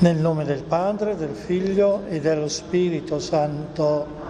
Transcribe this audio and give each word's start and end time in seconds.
Nel 0.00 0.16
nome 0.16 0.46
del 0.46 0.62
Padre, 0.62 1.14
del 1.14 1.34
Figlio 1.34 2.06
e 2.08 2.20
dello 2.20 2.48
Spirito 2.48 3.18
Santo. 3.18 4.29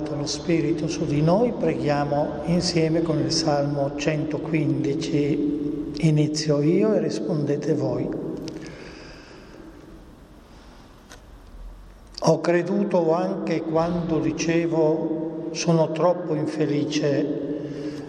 Invocato 0.00 0.16
lo 0.16 0.26
Spirito 0.26 0.88
su 0.88 1.04
di 1.04 1.20
noi, 1.20 1.52
preghiamo 1.52 2.42
insieme 2.46 3.02
con 3.02 3.18
il 3.18 3.30
Salmo 3.30 3.92
115. 3.94 5.92
Inizio 6.00 6.62
io 6.62 6.94
e 6.94 7.00
rispondete 7.00 7.74
voi. 7.74 8.08
Ho 12.22 12.40
creduto 12.40 13.12
anche 13.12 13.60
quando 13.62 14.18
dicevo 14.18 15.48
sono 15.52 15.92
troppo 15.92 16.34
infelice. 16.34 17.48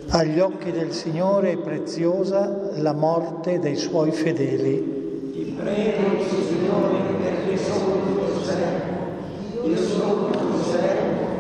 Agli 0.09 0.39
occhi 0.39 0.71
del 0.71 0.91
Signore 0.91 1.51
è 1.51 1.57
preziosa 1.57 2.71
la 2.75 2.93
morte 2.93 3.59
dei 3.59 3.75
suoi 3.75 4.11
fedeli. 4.11 5.31
Ti 5.33 5.55
prego, 5.57 6.23
Signore, 6.23 6.97
perché 7.21 7.57
sono 7.57 7.95
tuo 8.13 8.43
servo. 8.43 9.67
Io 9.67 9.77
sono 9.77 10.29
tuo 10.29 10.50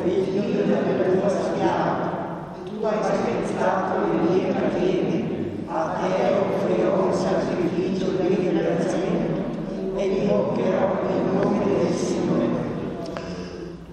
servo, 0.01 0.23
figlio 0.23 0.63
della 0.63 1.19
tua 1.19 1.29
schiava. 1.29 2.19
Tu 2.65 2.85
hai 2.85 3.03
spezzato 3.03 3.99
le 3.99 4.29
mie 4.29 4.53
catene. 4.53 5.39
A 5.67 5.97
te 6.01 6.33
offrirò 6.33 7.05
un 7.05 7.13
sacrificio 7.13 8.09
di 8.09 8.27
ringraziamento 8.27 9.41
e 9.95 10.05
invocherò 10.05 10.99
il 11.07 11.33
nome 11.33 11.65
del 11.65 11.93
Signore. 11.93 12.45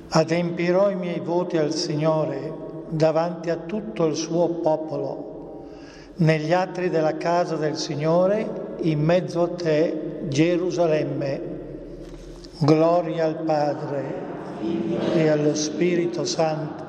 Adempirò 0.08 0.90
i 0.90 0.96
miei 0.96 1.20
voti 1.20 1.56
al 1.56 1.72
Signore 1.72 2.52
davanti 2.88 3.50
a 3.50 3.56
tutto 3.56 4.06
il 4.06 4.16
suo 4.16 4.48
popolo, 4.48 5.66
negli 6.16 6.52
atri 6.52 6.88
della 6.88 7.16
casa 7.16 7.54
del 7.56 7.76
Signore, 7.76 8.76
in 8.80 9.00
mezzo 9.00 9.42
a 9.42 9.48
te, 9.50 10.22
Gerusalemme. 10.28 11.56
Gloria 12.60 13.26
al 13.26 13.36
Padre 13.44 14.27
e 15.14 15.28
allo 15.28 15.54
Spirito 15.54 16.24
Santo, 16.24 16.84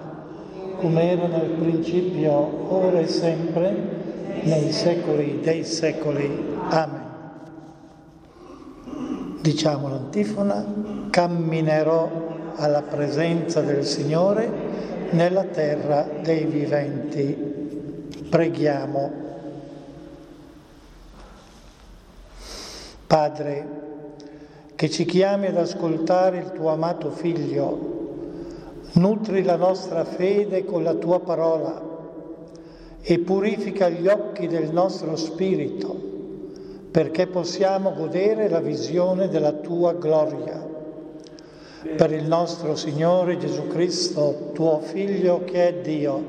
come 0.77 1.11
era 1.11 1.27
nel 1.27 1.49
principio, 1.49 2.73
ora 2.73 2.99
e 2.99 3.07
sempre, 3.07 3.97
nei 4.43 4.71
secoli 4.71 5.39
dei 5.41 5.63
secoli. 5.63 6.55
Amen. 6.69 7.07
Diciamo 9.41 9.89
l'antifona, 9.89 10.65
camminerò 11.09 12.27
alla 12.55 12.81
presenza 12.81 13.61
del 13.61 13.85
Signore 13.85 14.49
nella 15.11 15.43
terra 15.45 16.07
dei 16.21 16.45
viventi. 16.45 17.57
Preghiamo. 18.29 19.27
Padre, 23.07 23.88
che 24.79 24.89
ci 24.89 25.03
chiami 25.03 25.47
ad 25.47 25.57
ascoltare 25.57 26.37
il 26.37 26.51
tuo 26.53 26.69
amato 26.69 27.11
Figlio, 27.11 27.97
nutri 28.93 29.43
la 29.43 29.57
nostra 29.57 30.05
fede 30.05 30.63
con 30.63 30.83
la 30.83 30.93
tua 30.93 31.19
parola 31.19 31.83
e 33.01 33.19
purifica 33.19 33.89
gli 33.89 34.07
occhi 34.07 34.47
del 34.47 34.71
nostro 34.71 35.17
spirito 35.17 35.99
perché 36.91 37.27
possiamo 37.27 37.91
godere 37.91 38.47
la 38.47 38.61
visione 38.61 39.27
della 39.27 39.51
tua 39.51 39.95
gloria. 39.95 40.65
Per 41.97 42.11
il 42.13 42.23
nostro 42.23 42.77
Signore 42.77 43.37
Gesù 43.37 43.67
Cristo, 43.67 44.51
tuo 44.53 44.79
Figlio 44.79 45.43
che 45.43 45.67
è 45.67 45.73
Dio, 45.81 46.23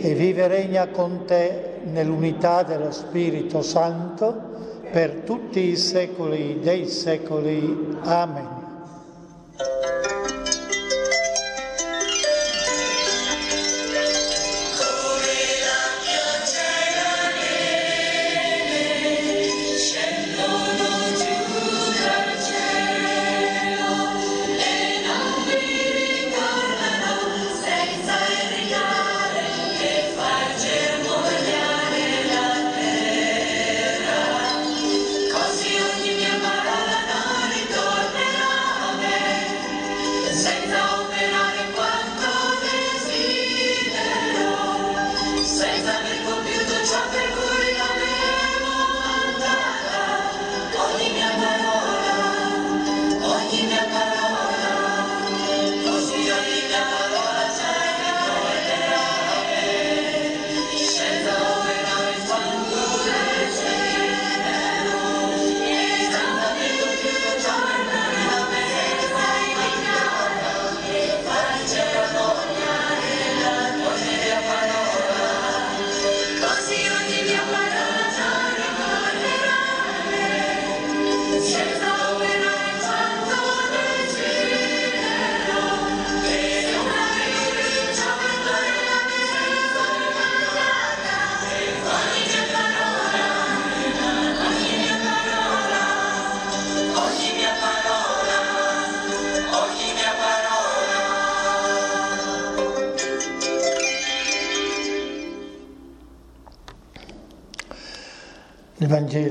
e 0.00 0.14
vive 0.14 0.44
e 0.44 0.48
regna 0.48 0.88
con 0.88 1.24
te 1.26 1.80
nell'unità 1.84 2.62
dello 2.62 2.90
Spirito 2.90 3.60
Santo 3.60 4.55
per 4.90 5.22
tutti 5.24 5.70
i 5.70 5.76
secoli 5.76 6.60
dei 6.60 6.86
secoli. 6.86 7.98
Amen. 8.02 8.55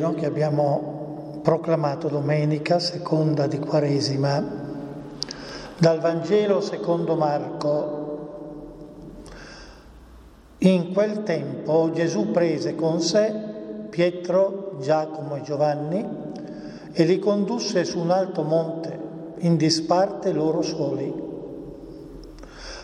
Vangelo 0.06 0.14
che 0.14 0.26
abbiamo 0.26 1.40
proclamato 1.42 2.08
domenica 2.10 2.78
seconda 2.78 3.48
di 3.48 3.58
Quaresima, 3.58 4.44
dal 5.78 6.00
Vangelo 6.00 6.62
secondo 6.62 7.16
Marco. 7.16 8.04
In 10.60 10.94
quel 10.94 11.24
tempo 11.24 11.90
Gesù 11.92 12.30
prese 12.32 12.76
con 12.76 13.00
sé 13.02 13.34
Pietro, 13.90 14.78
Giacomo 14.80 15.38
e 15.38 15.42
Giovanni 15.42 16.08
e 16.92 17.04
li 17.04 17.18
condusse 17.18 17.84
su 17.84 18.00
un 18.00 18.12
alto 18.12 18.44
monte, 18.44 19.00
in 19.40 19.58
disparte 19.58 20.32
loro 20.32 20.62
soli. 20.62 21.14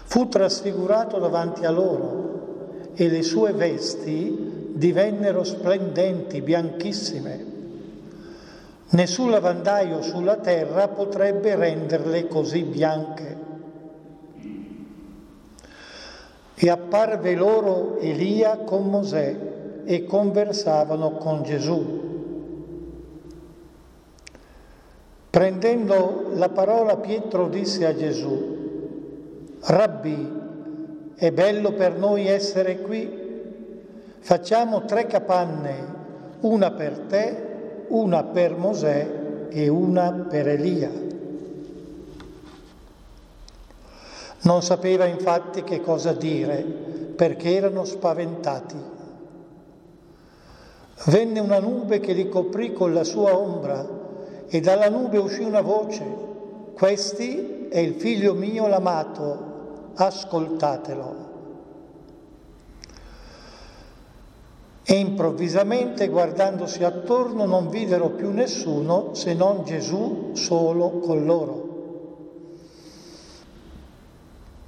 Fu 0.03 0.27
trasfigurato 0.27 1.19
davanti 1.19 1.65
a 1.65 1.71
loro 1.71 2.89
e 2.93 3.07
le 3.07 3.21
sue 3.21 3.53
vesti 3.53 4.50
divennero 4.81 5.43
splendenti, 5.43 6.41
bianchissime. 6.41 7.45
Nessun 8.89 9.29
lavandaio 9.29 10.01
sulla 10.01 10.37
terra 10.37 10.87
potrebbe 10.87 11.53
renderle 11.53 12.27
così 12.27 12.63
bianche. 12.63 13.37
E 16.55 16.69
apparve 16.69 17.35
loro 17.35 17.99
Elia 17.99 18.57
con 18.57 18.89
Mosè 18.89 19.37
e 19.85 20.05
conversavano 20.05 21.11
con 21.11 21.43
Gesù. 21.43 22.09
Prendendo 25.29 26.31
la 26.33 26.49
parola 26.49 26.97
Pietro 26.97 27.49
disse 27.49 27.85
a 27.85 27.95
Gesù, 27.95 29.59
Rabbi, 29.61 30.39
è 31.15 31.31
bello 31.31 31.71
per 31.73 31.97
noi 31.97 32.25
essere 32.25 32.79
qui, 32.79 33.20
facciamo 34.21 34.85
tre 34.85 35.07
capanne, 35.07 35.99
una 36.41 36.71
per 36.71 36.97
te, 36.99 37.85
una 37.89 38.23
per 38.23 38.55
Mosè 38.55 39.47
e 39.49 39.67
una 39.67 40.11
per 40.29 40.47
Elia. 40.47 40.89
Non 44.43 44.63
sapeva 44.63 45.05
infatti 45.05 45.63
che 45.63 45.81
cosa 45.81 46.13
dire 46.13 46.63
perché 47.15 47.55
erano 47.55 47.83
spaventati. 47.83 48.89
Venne 51.05 51.39
una 51.39 51.59
nube 51.59 51.99
che 51.99 52.13
li 52.13 52.29
coprì 52.29 52.73
con 52.73 52.93
la 52.93 53.03
sua 53.03 53.35
ombra 53.35 53.87
e 54.47 54.59
dalla 54.59 54.89
nube 54.89 55.17
uscì 55.17 55.43
una 55.43 55.61
voce, 55.61 56.03
questi 56.73 57.67
è 57.69 57.79
il 57.79 57.95
figlio 57.95 58.33
mio 58.33 58.67
l'amato, 58.67 59.93
ascoltatelo. 59.95 61.30
E 64.83 64.93
improvvisamente, 64.95 66.07
guardandosi 66.07 66.83
attorno, 66.83 67.45
non 67.45 67.69
videro 67.69 68.09
più 68.09 68.31
nessuno 68.31 69.13
se 69.13 69.33
non 69.33 69.63
Gesù 69.63 70.31
solo 70.33 70.99
con 70.99 71.25
loro. 71.25 71.69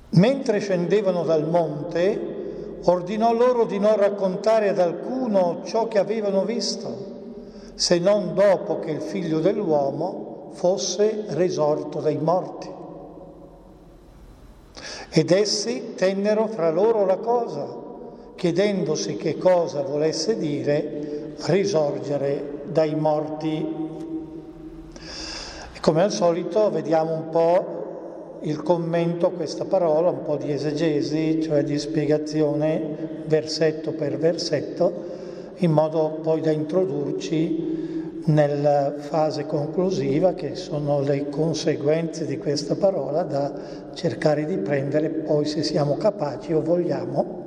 Mentre 0.09 0.59
scendevano 0.59 1.23
dal 1.23 1.47
monte, 1.49 2.79
ordinò 2.83 3.33
loro 3.33 3.65
di 3.65 3.79
non 3.79 3.95
raccontare 3.95 4.69
ad 4.69 4.79
alcuno 4.79 5.61
ciò 5.65 5.87
che 5.87 5.97
avevano 5.97 6.43
visto 6.43 7.11
se 7.75 7.97
non 7.97 8.33
dopo 8.35 8.79
che 8.79 8.91
il 8.91 9.01
figlio 9.01 9.39
dell'uomo 9.39 10.51
fosse 10.53 11.25
risorto 11.29 11.99
dai 11.99 12.17
morti. 12.17 12.69
Ed 15.09 15.31
essi 15.31 15.93
tennero 15.95 16.47
fra 16.47 16.69
loro 16.69 17.05
la 17.05 17.17
cosa, 17.17 17.81
chiedendosi 18.35 19.15
che 19.15 19.37
cosa 19.37 19.81
volesse 19.81 20.37
dire 20.37 21.35
risorgere 21.45 22.61
dai 22.65 22.95
morti. 22.95 23.81
Come 25.81 26.01
al 26.01 26.11
solito 26.11 26.69
vediamo 26.69 27.13
un 27.13 27.29
po' 27.29 28.39
il 28.41 28.61
commento 28.61 29.27
a 29.27 29.31
questa 29.31 29.65
parola, 29.65 30.09
un 30.09 30.23
po' 30.23 30.37
di 30.37 30.51
esegesi, 30.51 31.41
cioè 31.41 31.63
di 31.63 31.77
spiegazione 31.77 33.23
versetto 33.25 33.91
per 33.91 34.17
versetto, 34.17 34.93
in 35.57 35.71
modo 35.71 36.19
poi 36.21 36.41
da 36.41 36.51
introdurci 36.51 37.81
nella 38.25 38.93
fase 38.97 39.45
conclusiva 39.45 40.33
che 40.33 40.55
sono 40.55 41.01
le 41.01 41.27
conseguenze 41.27 42.25
di 42.25 42.37
questa 42.37 42.75
parola 42.75 43.23
da 43.23 43.53
cercare 43.93 44.45
di 44.45 44.57
prendere 44.57 45.09
poi 45.09 45.45
se 45.45 45.61
siamo 45.61 45.97
capaci 45.97 46.53
o 46.53 46.61
vogliamo 46.61 47.42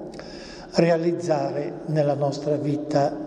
realizzare 0.76 1.80
nella 1.87 2.14
nostra 2.14 2.56
vita. 2.56 3.25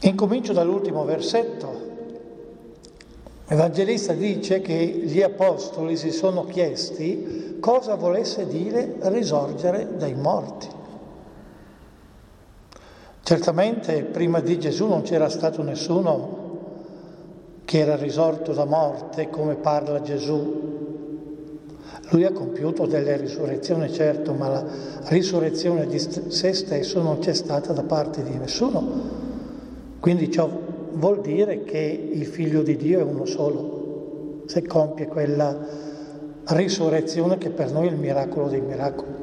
Incomincio 0.00 0.52
dall'ultimo 0.52 1.04
versetto. 1.04 1.86
L'Evangelista 3.46 4.12
dice 4.12 4.60
che 4.60 4.74
gli 4.74 5.22
apostoli 5.22 5.96
si 5.96 6.10
sono 6.10 6.44
chiesti 6.44 7.56
cosa 7.60 7.94
volesse 7.94 8.46
dire 8.46 8.96
risorgere 9.02 9.96
dai 9.96 10.14
morti. 10.14 10.68
Certamente 13.22 14.04
prima 14.04 14.40
di 14.40 14.58
Gesù 14.58 14.86
non 14.86 15.02
c'era 15.02 15.28
stato 15.28 15.62
nessuno 15.62 16.46
che 17.64 17.78
era 17.78 17.96
risorto 17.96 18.52
da 18.52 18.64
morte 18.64 19.28
come 19.30 19.54
parla 19.56 20.00
Gesù. 20.00 20.87
Lui 22.10 22.24
ha 22.24 22.32
compiuto 22.32 22.86
delle 22.86 23.16
risurrezioni, 23.16 23.92
certo, 23.92 24.32
ma 24.32 24.48
la 24.48 24.64
risurrezione 25.08 25.86
di 25.86 25.98
se 25.98 26.52
stesso 26.54 27.02
non 27.02 27.18
c'è 27.18 27.34
stata 27.34 27.72
da 27.72 27.82
parte 27.82 28.22
di 28.22 28.36
nessuno. 28.38 29.26
Quindi 30.00 30.30
ciò 30.30 30.48
vuol 30.92 31.20
dire 31.20 31.64
che 31.64 32.10
il 32.12 32.26
figlio 32.26 32.62
di 32.62 32.76
Dio 32.76 33.00
è 33.00 33.02
uno 33.02 33.26
solo, 33.26 34.42
se 34.46 34.66
compie 34.66 35.06
quella 35.06 35.56
risurrezione 36.46 37.36
che 37.36 37.50
per 37.50 37.72
noi 37.72 37.88
è 37.88 37.90
il 37.90 37.98
miracolo 37.98 38.48
dei 38.48 38.60
miracoli. 38.62 39.16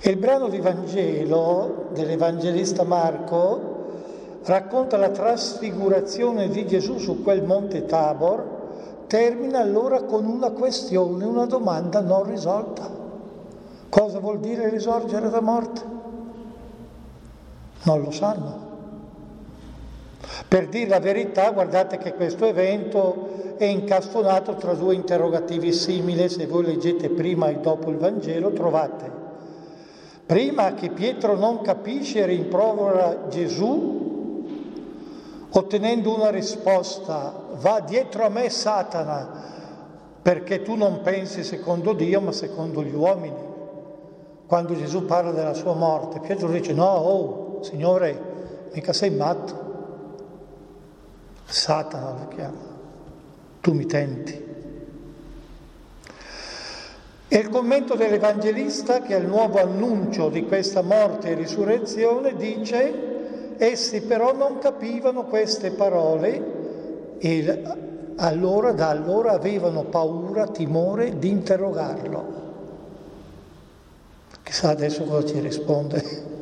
E 0.00 0.10
il 0.10 0.16
brano 0.16 0.48
di 0.48 0.58
Vangelo 0.58 1.90
dell'Evangelista 1.94 2.82
Marco 2.82 3.72
racconta 4.44 4.96
la 4.96 5.10
trasfigurazione 5.10 6.48
di 6.48 6.66
Gesù 6.66 6.98
su 6.98 7.22
quel 7.22 7.42
monte 7.44 7.86
Tabor, 7.86 8.53
termina 9.06 9.60
allora 9.60 10.02
con 10.02 10.26
una 10.26 10.50
questione, 10.50 11.24
una 11.24 11.46
domanda 11.46 12.00
non 12.00 12.24
risolta. 12.24 12.88
Cosa 13.88 14.18
vuol 14.18 14.40
dire 14.40 14.68
risorgere 14.68 15.30
da 15.30 15.40
morte? 15.40 15.82
Non 17.82 18.00
lo 18.02 18.10
sanno. 18.10 18.62
Per 20.48 20.68
dire 20.68 20.88
la 20.88 21.00
verità, 21.00 21.50
guardate 21.50 21.98
che 21.98 22.14
questo 22.14 22.46
evento 22.46 23.56
è 23.56 23.64
incastonato 23.64 24.56
tra 24.56 24.74
due 24.74 24.94
interrogativi 24.94 25.72
simili, 25.72 26.28
se 26.28 26.46
voi 26.46 26.64
leggete 26.64 27.10
prima 27.10 27.48
e 27.48 27.58
dopo 27.58 27.90
il 27.90 27.98
Vangelo 27.98 28.52
trovate 28.52 29.22
Prima 30.26 30.72
che 30.72 30.88
Pietro 30.88 31.36
non 31.36 31.60
capisce 31.60 32.20
e 32.20 32.26
rimprovera 32.26 33.26
Gesù, 33.28 34.13
ottenendo 35.56 36.14
una 36.14 36.30
risposta, 36.30 37.32
va 37.52 37.80
dietro 37.80 38.24
a 38.24 38.28
me 38.28 38.50
Satana, 38.50 39.52
perché 40.20 40.62
tu 40.62 40.74
non 40.74 41.00
pensi 41.02 41.44
secondo 41.44 41.92
Dio 41.92 42.20
ma 42.20 42.32
secondo 42.32 42.82
gli 42.82 42.94
uomini. 42.94 43.52
Quando 44.46 44.74
Gesù 44.76 45.04
parla 45.04 45.30
della 45.30 45.54
sua 45.54 45.74
morte, 45.74 46.20
Pietro 46.20 46.48
dice 46.48 46.72
no, 46.72 46.86
oh, 46.86 47.62
Signore, 47.62 48.70
mica 48.72 48.92
sei 48.92 49.10
matto. 49.10 49.62
Satana 51.44 52.10
lo 52.18 52.28
chiama, 52.28 52.58
tu 53.60 53.72
mi 53.74 53.86
tenti. 53.86 54.42
E 57.28 57.38
il 57.38 57.48
commento 57.48 57.94
dell'Evangelista, 57.94 59.02
che 59.02 59.14
il 59.14 59.26
nuovo 59.26 59.60
annuncio 59.60 60.28
di 60.28 60.44
questa 60.44 60.82
morte 60.82 61.30
e 61.30 61.34
risurrezione, 61.34 62.34
dice, 62.36 63.13
essi 63.58 64.02
però 64.02 64.34
non 64.34 64.58
capivano 64.58 65.24
queste 65.24 65.70
parole 65.70 67.16
e 67.18 67.62
allora, 68.16 68.72
da 68.72 68.88
allora 68.88 69.32
avevano 69.32 69.84
paura, 69.84 70.46
timore 70.46 71.18
di 71.18 71.28
interrogarlo. 71.28 72.42
Chissà 74.42 74.70
adesso 74.70 75.04
cosa 75.04 75.26
ci 75.26 75.40
risponde. 75.40 76.32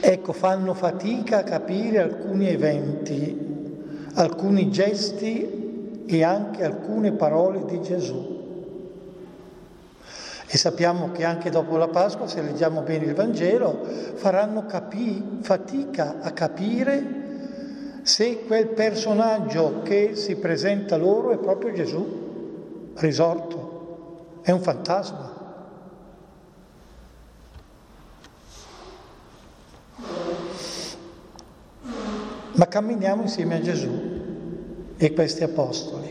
Ecco, 0.00 0.32
fanno 0.32 0.74
fatica 0.74 1.38
a 1.38 1.42
capire 1.44 2.00
alcuni 2.00 2.48
eventi, 2.48 4.06
alcuni 4.14 4.70
gesti 4.70 6.04
e 6.06 6.22
anche 6.22 6.62
alcune 6.62 7.12
parole 7.12 7.64
di 7.64 7.80
Gesù. 7.80 8.33
E 10.54 10.56
sappiamo 10.56 11.10
che 11.10 11.24
anche 11.24 11.50
dopo 11.50 11.76
la 11.76 11.88
Pasqua, 11.88 12.28
se 12.28 12.40
leggiamo 12.40 12.82
bene 12.82 13.06
il 13.06 13.14
Vangelo, 13.14 13.84
faranno 14.14 14.66
capi- 14.66 15.40
fatica 15.40 16.20
a 16.20 16.30
capire 16.30 18.02
se 18.02 18.44
quel 18.46 18.68
personaggio 18.68 19.82
che 19.82 20.14
si 20.14 20.36
presenta 20.36 20.96
loro 20.96 21.32
è 21.32 21.38
proprio 21.38 21.72
Gesù 21.72 22.92
risorto, 22.94 24.42
è 24.42 24.52
un 24.52 24.60
fantasma. 24.60 25.32
Ma 32.52 32.68
camminiamo 32.68 33.22
insieme 33.22 33.56
a 33.56 33.60
Gesù 33.60 33.90
e 34.96 35.12
questi 35.12 35.42
apostoli. 35.42 36.03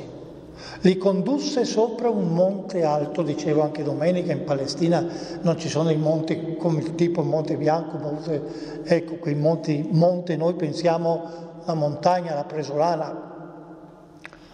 Li 0.83 0.97
condusse 0.97 1.63
sopra 1.63 2.09
un 2.09 2.33
monte 2.33 2.83
alto, 2.83 3.21
dicevo 3.21 3.61
anche 3.61 3.83
domenica, 3.83 4.33
in 4.33 4.43
Palestina 4.43 5.05
non 5.41 5.57
ci 5.57 5.69
sono 5.69 5.89
i 5.89 5.95
monti 5.95 6.57
come 6.57 6.79
il 6.79 6.95
tipo 6.95 7.23
Monte 7.23 7.55
Bianco, 7.55 7.97
monte, 7.97 8.81
ecco 8.83 9.15
quei 9.15 9.35
monti, 9.35 9.87
monte 9.91 10.35
noi 10.35 10.55
pensiamo 10.55 11.23
la 11.63 11.73
montagna, 11.73 12.33
la 12.33 12.43
presolana. 12.43 13.31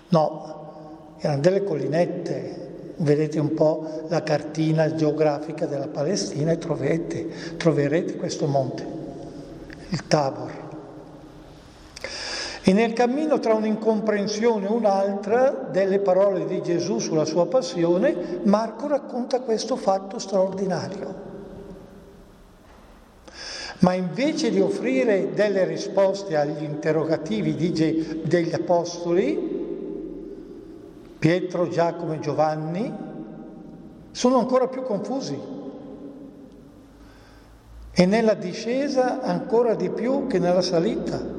No, 0.10 1.16
erano 1.18 1.42
delle 1.42 1.64
collinette, 1.64 2.94
vedete 2.98 3.40
un 3.40 3.56
po' 3.56 4.04
la 4.10 4.22
cartina 4.22 4.94
geografica 4.94 5.66
della 5.66 5.88
Palestina 5.88 6.52
e 6.52 6.60
troverete, 6.60 7.56
troverete 7.58 8.18
questo 8.18 8.46
monte, 8.46 8.86
il 9.90 10.06
Tabor. 10.06 10.69
E 12.62 12.74
nel 12.74 12.94
cammino 12.94 13.40
tra 13.40 13.54
un'incomprensione 13.54 14.68
e 14.68 14.72
un'altra 14.72 15.50
delle 15.72 16.00
parole 16.00 16.46
di 16.46 16.62
Gesù 16.62 17.00
sulla 17.00 17.26
sua 17.26 17.48
passione, 17.48 18.42
Marco 18.44 18.88
racconta 18.88 19.40
questo 19.42 19.76
fatto 19.76 20.20
straordinario. 20.20 21.28
Ma 23.80 23.94
invece 23.94 24.50
di 24.50 24.60
offrire 24.60 25.34
delle 25.34 25.64
risposte 25.64 26.36
agli 26.36 26.64
interrogativi 26.64 27.56
degli 27.56 28.54
apostoli, 28.54 29.58
Pietro, 31.18 31.70
Giacomo 31.70 32.14
e 32.14 32.20
Giovanni 32.20 32.94
sono 34.12 34.38
ancora 34.38 34.68
più 34.68 34.84
confusi 34.84 35.38
e 37.92 38.06
nella 38.06 38.34
discesa 38.34 39.22
ancora 39.22 39.76
di 39.76 39.90
più 39.90 40.28
che 40.28 40.40
nella 40.40 40.62
salita. 40.62 41.39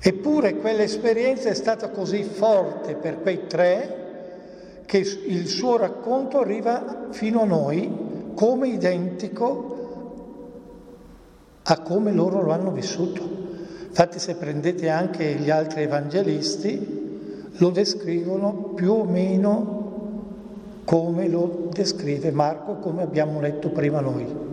Eppure 0.00 0.56
quell'esperienza 0.56 1.48
è 1.48 1.54
stata 1.54 1.88
così 1.90 2.22
forte 2.22 2.94
per 2.94 3.20
quei 3.20 3.46
tre 3.46 4.06
che 4.86 4.98
il 4.98 5.48
suo 5.48 5.76
racconto 5.76 6.38
arriva 6.38 7.08
fino 7.10 7.42
a 7.42 7.44
noi 7.44 8.32
come 8.34 8.68
identico 8.68 9.76
a 11.62 11.80
come 11.80 12.12
loro 12.12 12.42
lo 12.42 12.52
hanno 12.52 12.70
vissuto. 12.70 13.36
Infatti 13.88 14.18
se 14.18 14.36
prendete 14.36 14.88
anche 14.88 15.34
gli 15.34 15.50
altri 15.50 15.82
evangelisti, 15.82 17.50
lo 17.56 17.70
descrivono 17.70 18.52
più 18.74 18.92
o 18.92 19.04
meno 19.04 19.76
come 20.84 21.28
lo 21.28 21.68
descrive 21.70 22.30
Marco, 22.30 22.76
come 22.76 23.02
abbiamo 23.02 23.40
letto 23.40 23.68
prima 23.70 24.00
noi. 24.00 24.47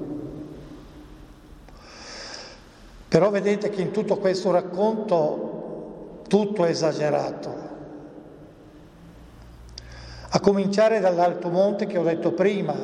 Però 3.08 3.30
vedete 3.30 3.70
che 3.70 3.82
in 3.82 3.92
tutto 3.92 4.18
questo 4.18 4.52
racconto 4.52 6.24
tutto 6.28 6.66
è 6.66 6.70
esagerato. 6.70 7.64
A 10.30 10.40
cominciare 10.40 11.00
dall'alto 11.00 11.50
monte 11.50 11.86
che 11.86 11.98
ho 11.98 12.04
detto 12.04 12.34
prima, 12.34 12.76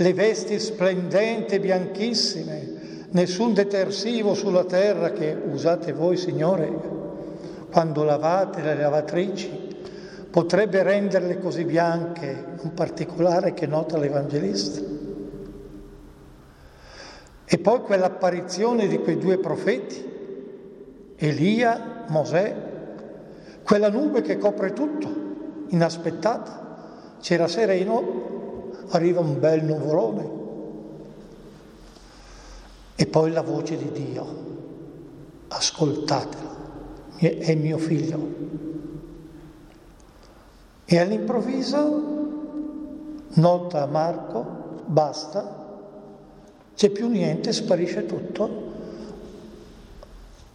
le 0.00 0.14
vesti 0.14 0.58
splendenti, 0.58 1.58
bianchissime, 1.58 2.76
nessun 3.10 3.52
detersivo 3.52 4.34
sulla 4.34 4.64
terra 4.64 5.10
che 5.12 5.36
usate 5.50 5.92
voi, 5.92 6.16
Signore, 6.16 6.96
quando 7.70 8.04
lavate 8.04 8.62
le 8.62 8.76
lavatrici, 8.76 9.66
potrebbe 10.30 10.82
renderle 10.82 11.38
così 11.38 11.64
bianche, 11.64 12.44
un 12.62 12.72
particolare 12.74 13.54
che 13.54 13.66
nota 13.66 13.98
l'Evangelista. 13.98 14.97
E 17.50 17.56
poi 17.56 17.80
quell'apparizione 17.80 18.86
di 18.88 18.98
quei 18.98 19.16
due 19.16 19.38
profeti, 19.38 20.04
Elia, 21.16 22.04
Mosè, 22.08 22.54
quella 23.62 23.88
nube 23.88 24.20
che 24.20 24.36
copre 24.36 24.74
tutto, 24.74 25.08
inaspettata. 25.68 27.16
C'era 27.20 27.48
sereno, 27.48 28.70
arriva 28.90 29.20
un 29.20 29.40
bel 29.40 29.64
nuvolone. 29.64 30.30
E 32.94 33.06
poi 33.06 33.32
la 33.32 33.40
voce 33.40 33.78
di 33.78 33.92
Dio, 33.92 34.26
ascoltatela, 35.48 36.54
è 37.16 37.54
mio 37.54 37.78
figlio. 37.78 38.28
E 40.84 40.98
all'improvviso 40.98 42.16
nota 43.30 43.86
Marco, 43.86 44.82
basta, 44.84 45.57
c'è 46.78 46.90
più 46.90 47.08
niente, 47.08 47.52
sparisce 47.52 48.06
tutto, 48.06 48.66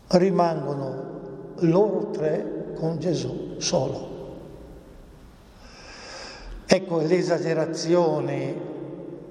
rimangono 0.07 1.55
loro 1.57 2.11
tre 2.11 2.75
con 2.75 2.97
Gesù 2.97 3.55
solo. 3.57 4.11
Ecco 6.65 6.99
l'esagerazione 6.99 8.55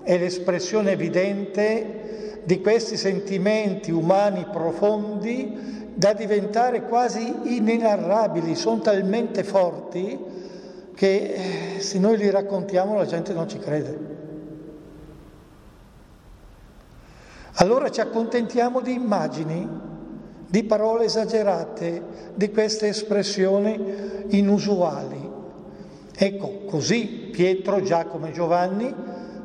è 0.02 0.18
l'espressione 0.18 0.90
evidente 0.90 2.40
di 2.44 2.60
questi 2.60 2.98
sentimenti 2.98 3.90
umani 3.90 4.44
profondi 4.52 5.94
da 5.94 6.12
diventare 6.12 6.82
quasi 6.82 7.56
inenarrabili, 7.56 8.54
sono 8.54 8.80
talmente 8.80 9.44
forti 9.44 10.18
che 10.94 11.76
eh, 11.76 11.80
se 11.80 11.98
noi 11.98 12.18
li 12.18 12.28
raccontiamo 12.28 12.96
la 12.96 13.06
gente 13.06 13.32
non 13.32 13.48
ci 13.48 13.58
crede. 13.58 14.11
Allora 17.62 17.92
ci 17.92 18.00
accontentiamo 18.00 18.80
di 18.80 18.92
immagini, 18.92 19.68
di 20.48 20.64
parole 20.64 21.04
esagerate, 21.04 22.02
di 22.34 22.50
queste 22.50 22.88
espressioni 22.88 24.26
inusuali. 24.30 25.30
Ecco, 26.12 26.62
così 26.66 27.28
Pietro, 27.30 27.80
Giacomo 27.80 28.26
e 28.26 28.32
Giovanni, 28.32 28.92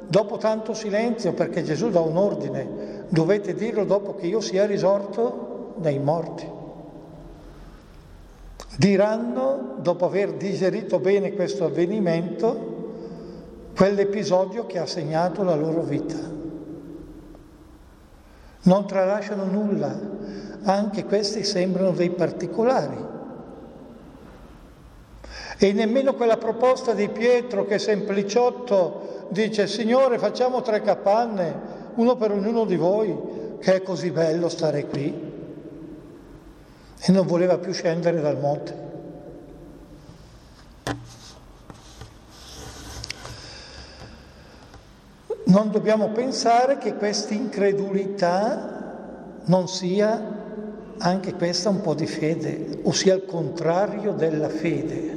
dopo 0.08 0.38
tanto 0.38 0.74
silenzio, 0.74 1.34
perché 1.34 1.62
Gesù 1.62 1.92
dà 1.92 2.00
un 2.00 2.18
ordine, 2.18 3.06
dovete 3.10 3.54
dirlo 3.54 3.86
dopo 3.86 4.16
che 4.16 4.26
io 4.26 4.42
sia 4.42 4.66
risorto 4.66 5.76
dai 5.78 6.00
morti. 6.00 6.50
Diranno, 8.80 9.76
dopo 9.78 10.06
aver 10.06 10.32
digerito 10.34 10.98
bene 10.98 11.34
questo 11.34 11.66
avvenimento, 11.66 12.76
quell'episodio 13.76 14.66
che 14.66 14.80
ha 14.80 14.88
segnato 14.88 15.44
la 15.44 15.54
loro 15.54 15.84
vita 15.84 16.37
non 18.64 18.88
tralasciano 18.88 19.46
nulla, 19.46 19.98
anche 20.64 21.06
questi 21.06 21.44
sembrano 21.44 21.92
dei 21.92 22.10
particolari. 22.10 23.06
E 25.60 25.74
nemmeno 25.74 26.14
quella 26.14 26.38
proposta 26.38 26.94
di 26.94 27.10
Pietro 27.10 27.66
che 27.66 27.80
sempliciotto 27.80 29.26
dice 29.30 29.68
Signore 29.68 30.20
facciamo 30.20 30.62
tre 30.62 30.82
capanne, 30.82 31.76
uno 31.96 32.16
per 32.16 32.32
ognuno 32.32 32.66
di 32.66 32.76
voi, 32.76 33.16
che 33.60 33.76
è 33.76 33.82
così 33.82 34.12
bello 34.12 34.50
stare 34.50 34.86
qui. 34.86 35.36
E 37.00 37.12
non 37.12 37.26
voleva 37.26 37.58
più 37.58 37.74
scendere 37.74 38.22
dal 38.22 38.38
monte. 38.38 38.86
Non 45.48 45.72
dobbiamo 45.72 46.10
pensare 46.10 46.78
che 46.78 46.96
questa 46.96 47.34
incredulità 47.34 48.76
non 49.46 49.68
sia 49.68 50.36
anche 50.98 51.34
questa 51.36 51.70
un 51.70 51.82
po' 51.82 51.94
di 51.94 52.08
fede, 52.08 52.80
o 52.84 52.92
sia 52.92 53.14
il 53.14 53.26
contrario 53.26 54.14
della 54.14 54.50
fede. 54.50 55.16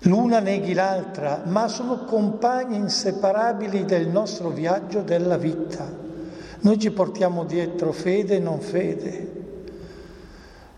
L'una 0.00 0.38
neghi 0.38 0.72
l'altra, 0.72 1.42
ma 1.44 1.68
sono 1.68 2.04
compagni 2.04 2.76
inseparabili 2.76 3.84
del 3.84 4.08
nostro 4.08 4.50
viaggio 4.50 5.02
della 5.02 5.36
vita. 5.36 5.84
Noi 6.60 6.78
ci 6.78 6.90
portiamo 6.90 7.44
dietro 7.44 7.92
fede 7.92 8.36
e 8.36 8.38
non 8.38 8.60
fede. 8.60 9.34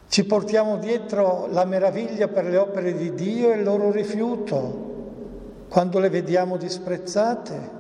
Ci 0.09 0.25
portiamo 0.25 0.79
dietro 0.79 1.47
la 1.53 1.67
meraviglia 1.67 2.29
per 2.29 2.47
le 2.47 2.57
opere 2.57 2.97
di 2.97 3.13
Dio 3.15 3.53
e 3.53 3.59
il 3.59 3.63
loro 3.63 3.91
rifiuto 3.91 4.88
quando 5.69 5.99
le 5.99 6.09
vediamo 6.09 6.57
disprezzate, 6.57 7.77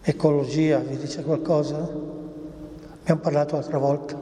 ecologia 0.00 0.78
vi 0.78 0.96
dice 0.96 1.22
qualcosa? 1.22 1.76
Abbiamo 1.76 3.20
parlato 3.20 3.56
l'altra 3.56 3.78
volta. 3.78 4.18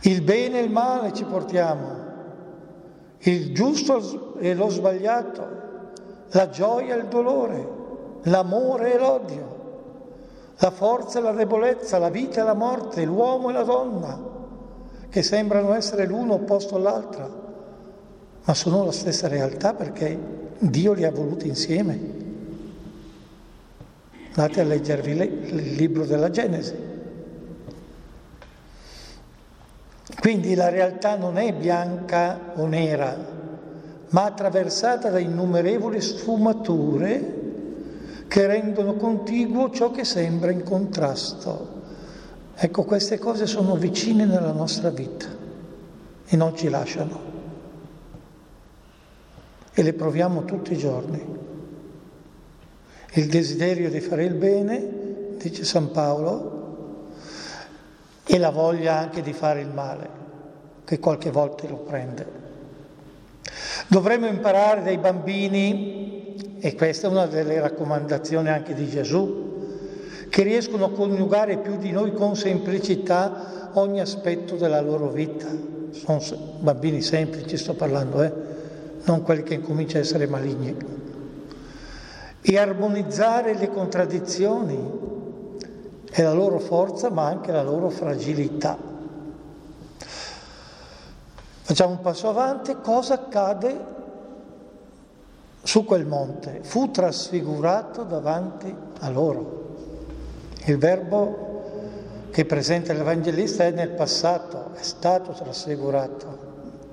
Il 0.00 0.22
bene 0.22 0.58
e 0.58 0.64
il 0.64 0.70
male 0.70 1.12
ci 1.12 1.24
portiamo, 1.24 2.08
il 3.18 3.54
giusto 3.54 4.34
e 4.38 4.54
lo 4.54 4.68
sbagliato, 4.68 5.58
la 6.30 6.48
gioia 6.48 6.96
e 6.96 6.98
il 6.98 7.06
dolore, 7.06 7.68
l'amore 8.22 8.94
e 8.94 8.98
l'odio, 8.98 9.58
la 10.56 10.70
forza 10.70 11.20
e 11.20 11.22
la 11.22 11.32
debolezza, 11.32 11.98
la 11.98 12.10
vita 12.10 12.40
e 12.40 12.44
la 12.44 12.54
morte, 12.54 13.04
l'uomo 13.04 13.50
e 13.50 13.52
la 13.52 13.62
donna, 13.62 14.18
che 15.08 15.22
sembrano 15.22 15.72
essere 15.74 16.06
l'uno 16.06 16.34
opposto 16.34 16.74
all'altra 16.74 17.39
ma 18.44 18.54
sono 18.54 18.84
la 18.84 18.92
stessa 18.92 19.28
realtà 19.28 19.74
perché 19.74 20.18
Dio 20.58 20.92
li 20.92 21.04
ha 21.04 21.10
voluti 21.10 21.48
insieme. 21.48 22.18
Andate 24.34 24.60
a 24.60 24.64
leggervi 24.64 25.10
il 25.10 25.74
libro 25.74 26.04
della 26.04 26.30
Genesi. 26.30 26.88
Quindi 30.20 30.54
la 30.54 30.68
realtà 30.68 31.16
non 31.16 31.38
è 31.38 31.52
bianca 31.52 32.52
o 32.56 32.66
nera, 32.66 33.16
ma 34.10 34.24
attraversata 34.24 35.08
da 35.08 35.18
innumerevoli 35.18 36.00
sfumature 36.00 37.38
che 38.28 38.46
rendono 38.46 38.94
contiguo 38.94 39.70
ciò 39.70 39.90
che 39.90 40.04
sembra 40.04 40.50
in 40.50 40.62
contrasto. 40.62 41.78
Ecco, 42.54 42.84
queste 42.84 43.18
cose 43.18 43.46
sono 43.46 43.76
vicine 43.76 44.26
nella 44.26 44.52
nostra 44.52 44.90
vita 44.90 45.26
e 46.26 46.36
non 46.36 46.54
ci 46.54 46.68
lasciano. 46.68 47.29
E 49.72 49.82
le 49.82 49.92
proviamo 49.92 50.44
tutti 50.44 50.72
i 50.72 50.78
giorni. 50.78 51.38
Il 53.14 53.26
desiderio 53.28 53.90
di 53.90 54.00
fare 54.00 54.24
il 54.24 54.34
bene, 54.34 54.88
dice 55.36 55.64
San 55.64 55.90
Paolo, 55.90 57.08
e 58.24 58.38
la 58.38 58.50
voglia 58.50 58.96
anche 58.96 59.22
di 59.22 59.32
fare 59.32 59.60
il 59.60 59.68
male, 59.68 60.08
che 60.84 60.98
qualche 60.98 61.30
volta 61.30 61.66
lo 61.68 61.78
prende. 61.78 62.38
Dovremmo 63.88 64.26
imparare 64.26 64.82
dai 64.82 64.98
bambini, 64.98 66.36
e 66.60 66.74
questa 66.74 67.08
è 67.08 67.10
una 67.10 67.26
delle 67.26 67.58
raccomandazioni 67.60 68.48
anche 68.48 68.74
di 68.74 68.88
Gesù, 68.88 69.48
che 70.28 70.42
riescono 70.42 70.84
a 70.84 70.90
coniugare 70.92 71.58
più 71.58 71.76
di 71.76 71.90
noi 71.90 72.12
con 72.12 72.36
semplicità 72.36 73.70
ogni 73.72 74.00
aspetto 74.00 74.54
della 74.56 74.80
loro 74.80 75.08
vita. 75.08 75.48
Sono 75.90 76.20
bambini 76.60 77.02
semplici, 77.02 77.56
sto 77.56 77.74
parlando, 77.74 78.22
eh? 78.22 78.49
Non 79.04 79.22
quelli 79.22 79.42
che 79.42 79.54
incominciano 79.54 80.00
a 80.00 80.06
essere 80.06 80.26
maligni 80.26 80.76
e 82.42 82.58
armonizzare 82.58 83.54
le 83.54 83.70
contraddizioni 83.70 85.08
e 86.10 86.22
la 86.22 86.32
loro 86.32 86.58
forza 86.58 87.10
ma 87.10 87.26
anche 87.26 87.52
la 87.52 87.62
loro 87.62 87.90
fragilità. 87.90 88.76
Facciamo 91.62 91.92
un 91.92 92.00
passo 92.00 92.28
avanti, 92.28 92.76
cosa 92.82 93.14
accade 93.14 93.98
su 95.62 95.84
quel 95.84 96.06
monte? 96.06 96.60
Fu 96.62 96.90
trasfigurato 96.90 98.02
davanti 98.02 98.74
a 99.00 99.10
loro. 99.10 99.58
Il 100.64 100.78
verbo 100.78 101.48
che 102.30 102.44
presenta 102.44 102.92
l'Evangelista 102.92 103.64
è 103.64 103.70
nel 103.70 103.90
passato, 103.90 104.70
è 104.74 104.82
stato 104.82 105.32
trasfigurato, 105.32 106.38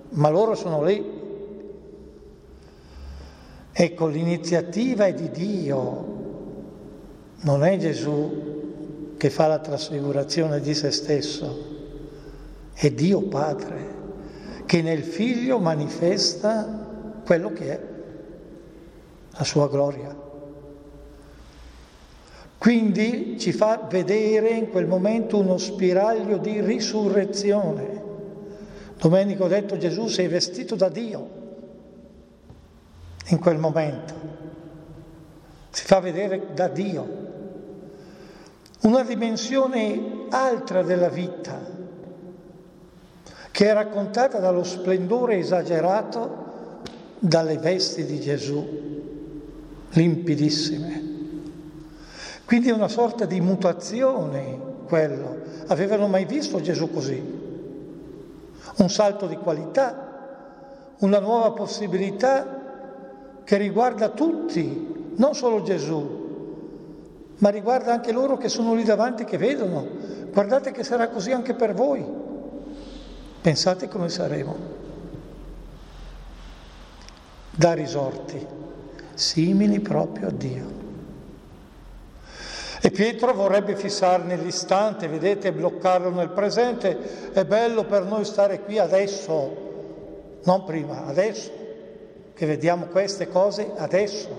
ma 0.10 0.30
loro 0.30 0.54
sono 0.56 0.84
lì 0.84 1.27
Ecco, 3.80 4.08
l'iniziativa 4.08 5.06
è 5.06 5.14
di 5.14 5.30
Dio, 5.30 6.16
non 7.42 7.64
è 7.64 7.78
Gesù 7.78 9.14
che 9.18 9.30
fa 9.30 9.46
la 9.46 9.60
trasfigurazione 9.60 10.60
di 10.62 10.74
se 10.74 10.90
stesso, 10.90 11.76
è 12.74 12.90
Dio 12.90 13.22
Padre 13.28 13.96
che 14.66 14.82
nel 14.82 15.04
Figlio 15.04 15.60
manifesta 15.60 17.22
quello 17.24 17.54
che 17.54 17.72
è, 17.72 17.80
la 19.30 19.44
sua 19.44 19.68
gloria. 19.70 20.24
Quindi 22.58 23.36
ci 23.38 23.52
fa 23.52 23.86
vedere 23.88 24.50
in 24.50 24.72
quel 24.72 24.88
momento 24.88 25.38
uno 25.38 25.60
spiraglio 25.60 26.38
di 26.38 26.62
risurrezione. 26.62 28.04
Domenico 29.00 29.46
ha 29.46 29.50
detto 29.50 29.78
Gesù 29.78 30.08
sei 30.08 30.28
vestito 30.28 30.74
da 30.74 30.90
Dio 30.90 31.37
in 33.28 33.40
quel 33.40 33.58
momento. 33.58 34.14
Si 35.70 35.86
fa 35.86 36.00
vedere 36.00 36.54
da 36.54 36.68
Dio. 36.68 37.26
Una 38.82 39.04
dimensione 39.04 40.26
altra 40.30 40.82
della 40.84 41.10
vita, 41.10 41.60
che 43.52 43.70
è 43.70 43.74
raccontata 43.74 44.40
dallo 44.40 44.64
splendore 44.64 45.38
esagerato 45.38 46.46
dalle 47.20 47.58
vesti 47.58 48.06
di 48.06 48.20
Gesù, 48.20 48.66
limpidissime. 49.90 51.06
Quindi 52.46 52.70
è 52.70 52.74
una 52.74 52.88
sorta 52.88 53.26
di 53.26 53.42
mutazione 53.42 54.58
quello. 54.86 55.38
Avevano 55.68 56.08
mai 56.08 56.26
visto 56.26 56.62
Gesù 56.62 56.90
così? 56.92 57.22
Un 58.78 58.90
salto 58.90 59.28
di 59.28 59.36
qualità, 59.36 60.96
una 61.00 61.20
nuova 61.20 61.52
possibilità 61.52 62.57
che 63.48 63.56
riguarda 63.56 64.10
tutti, 64.10 65.14
non 65.16 65.34
solo 65.34 65.64
Gesù, 65.64 66.26
ma 67.38 67.48
riguarda 67.48 67.94
anche 67.94 68.12
loro 68.12 68.36
che 68.36 68.50
sono 68.50 68.74
lì 68.74 68.84
davanti 68.84 69.24
che 69.24 69.38
vedono. 69.38 69.88
Guardate 70.34 70.72
che 70.72 70.84
sarà 70.84 71.08
così 71.08 71.32
anche 71.32 71.54
per 71.54 71.74
voi. 71.74 72.06
Pensate 73.40 73.88
come 73.88 74.10
saremo. 74.10 74.54
Da 77.52 77.72
risorti, 77.72 78.46
simili 79.14 79.80
proprio 79.80 80.28
a 80.28 80.32
Dio. 80.32 80.66
E 82.82 82.92
Pietro 82.92 83.34
vorrebbe 83.34 83.78
fissarne 83.78 84.36
l'istante, 84.36 85.08
vedete, 85.08 85.54
bloccarlo 85.54 86.10
nel 86.10 86.32
presente. 86.32 87.32
È 87.32 87.46
bello 87.46 87.86
per 87.86 88.04
noi 88.04 88.26
stare 88.26 88.60
qui 88.60 88.78
adesso, 88.78 90.42
non 90.44 90.66
prima, 90.66 91.06
adesso 91.06 91.67
che 92.38 92.46
vediamo 92.46 92.86
queste 92.86 93.28
cose 93.28 93.72
adesso. 93.78 94.30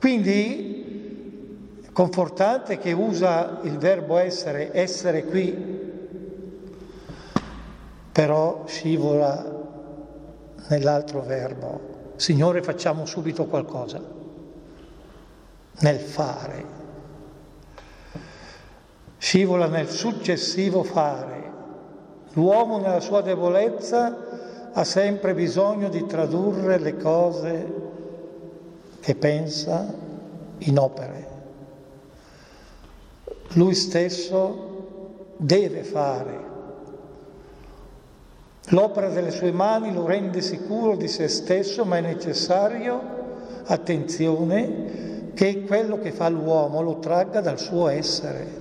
Quindi 0.00 1.80
confortante 1.92 2.78
che 2.78 2.90
usa 2.90 3.60
il 3.62 3.78
verbo 3.78 4.16
essere, 4.16 4.70
essere 4.72 5.24
qui, 5.24 5.80
però 8.10 8.64
scivola 8.66 9.60
nell'altro 10.70 11.22
verbo. 11.22 11.90
Signore, 12.16 12.64
facciamo 12.64 13.06
subito 13.06 13.44
qualcosa, 13.46 14.02
nel 15.78 16.00
fare. 16.00 16.80
Scivola 19.18 19.68
nel 19.68 19.88
successivo 19.88 20.82
fare. 20.82 21.50
L'uomo 22.32 22.78
nella 22.78 22.98
sua 22.98 23.20
debolezza 23.20 24.31
ha 24.72 24.84
sempre 24.84 25.34
bisogno 25.34 25.88
di 25.88 26.06
tradurre 26.06 26.78
le 26.78 26.96
cose 26.96 27.72
che 29.00 29.14
pensa 29.14 29.92
in 30.58 30.78
opere. 30.78 31.30
Lui 33.54 33.74
stesso 33.74 35.34
deve 35.36 35.82
fare. 35.82 36.50
L'opera 38.68 39.08
delle 39.08 39.30
sue 39.30 39.52
mani 39.52 39.92
lo 39.92 40.06
rende 40.06 40.40
sicuro 40.40 40.96
di 40.96 41.08
se 41.08 41.28
stesso, 41.28 41.84
ma 41.84 41.98
è 41.98 42.00
necessario, 42.00 43.00
attenzione, 43.64 45.32
che 45.34 45.64
quello 45.64 45.98
che 45.98 46.12
fa 46.12 46.28
l'uomo 46.28 46.80
lo 46.80 46.98
tragga 46.98 47.40
dal 47.40 47.58
suo 47.58 47.88
essere. 47.88 48.60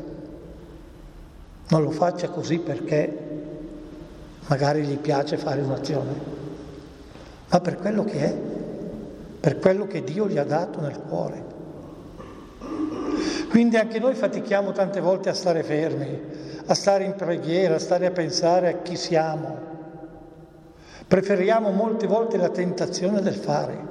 Non 1.69 1.83
lo 1.83 1.91
faccia 1.91 2.29
così 2.29 2.59
perché 2.59 3.30
magari 4.51 4.83
gli 4.83 4.97
piace 4.97 5.37
fare 5.37 5.61
un'azione, 5.61 6.13
ma 7.47 7.61
per 7.61 7.77
quello 7.77 8.03
che 8.03 8.19
è, 8.19 8.35
per 9.39 9.59
quello 9.59 9.87
che 9.87 10.03
Dio 10.03 10.27
gli 10.27 10.37
ha 10.37 10.43
dato 10.43 10.81
nel 10.81 10.99
cuore. 11.07 11.45
Quindi 13.49 13.77
anche 13.77 13.97
noi 13.99 14.13
fatichiamo 14.13 14.73
tante 14.73 14.99
volte 14.99 15.29
a 15.29 15.33
stare 15.33 15.63
fermi, 15.63 16.19
a 16.65 16.73
stare 16.73 17.05
in 17.05 17.15
preghiera, 17.15 17.75
a 17.75 17.79
stare 17.79 18.05
a 18.07 18.11
pensare 18.11 18.67
a 18.67 18.77
chi 18.81 18.97
siamo. 18.97 19.69
Preferiamo 21.07 21.71
molte 21.71 22.05
volte 22.05 22.35
la 22.35 22.49
tentazione 22.49 23.21
del 23.21 23.35
fare. 23.35 23.87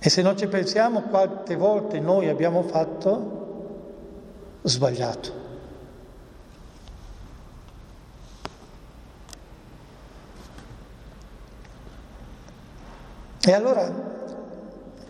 E 0.00 0.08
se 0.08 0.22
non 0.22 0.36
ci 0.36 0.46
pensiamo 0.46 1.02
quante 1.02 1.56
volte 1.56 1.98
noi 1.98 2.28
abbiamo 2.28 2.62
fatto 2.62 4.60
sbagliato. 4.62 5.37
E 13.40 13.52
allora 13.52 13.90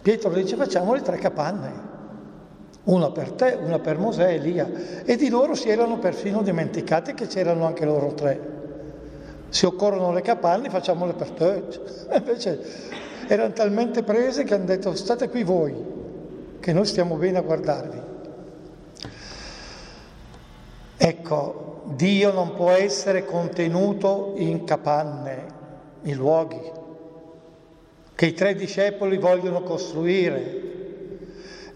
Pietro 0.03 0.31
dice 0.31 0.57
facciamo 0.57 0.95
le 0.95 1.03
tre 1.03 1.19
capanne, 1.19 1.87
una 2.85 3.11
per 3.11 3.33
te, 3.33 3.59
una 3.61 3.79
per 3.79 3.99
Mosè 3.99 4.29
e 4.29 4.35
Elia. 4.35 4.71
E 5.05 5.17
di 5.17 5.29
loro 5.29 5.55
si 5.55 5.69
erano 5.69 5.99
perfino 5.99 6.43
dimenticati 6.43 7.15
che 7.15 7.27
c'erano 7.27 7.67
anche 7.67 7.85
loro 7.85 8.15
tre. 8.15 8.57
Se 9.49 9.67
occorrono 9.67 10.13
le 10.13 10.23
capanne 10.23 10.71
facciamole 10.71 11.15
per 11.15 11.31
te. 11.31 11.63
Invece 12.17 12.61
erano 13.27 13.53
talmente 13.53 14.03
prese 14.03 14.45
che 14.45 14.55
hanno 14.55 14.65
detto 14.65 14.95
state 14.95 15.29
qui 15.29 15.43
voi, 15.43 15.75
che 16.61 16.73
noi 16.73 16.87
stiamo 16.87 17.17
bene 17.17 17.39
a 17.39 17.43
guardarvi. 17.43 18.01
Ecco, 20.97 21.83
Dio 21.85 22.33
non 22.33 22.55
può 22.55 22.71
essere 22.71 23.25
contenuto 23.25 24.33
in 24.37 24.65
capanne, 24.65 25.47
in 26.03 26.17
luoghi 26.17 26.87
che 28.19 28.27
i 28.27 28.35
tre 28.35 28.57
discepoli 28.57 29.17
vogliono 29.17 29.63
costruire. 29.63 30.63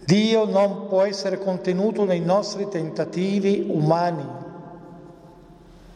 Dio 0.05 0.45
non 0.45 0.89
può 0.89 1.03
essere 1.03 1.39
contenuto 1.39 2.05
nei 2.05 2.19
nostri 2.19 2.67
tentativi 2.69 3.67
umani, 3.69 4.27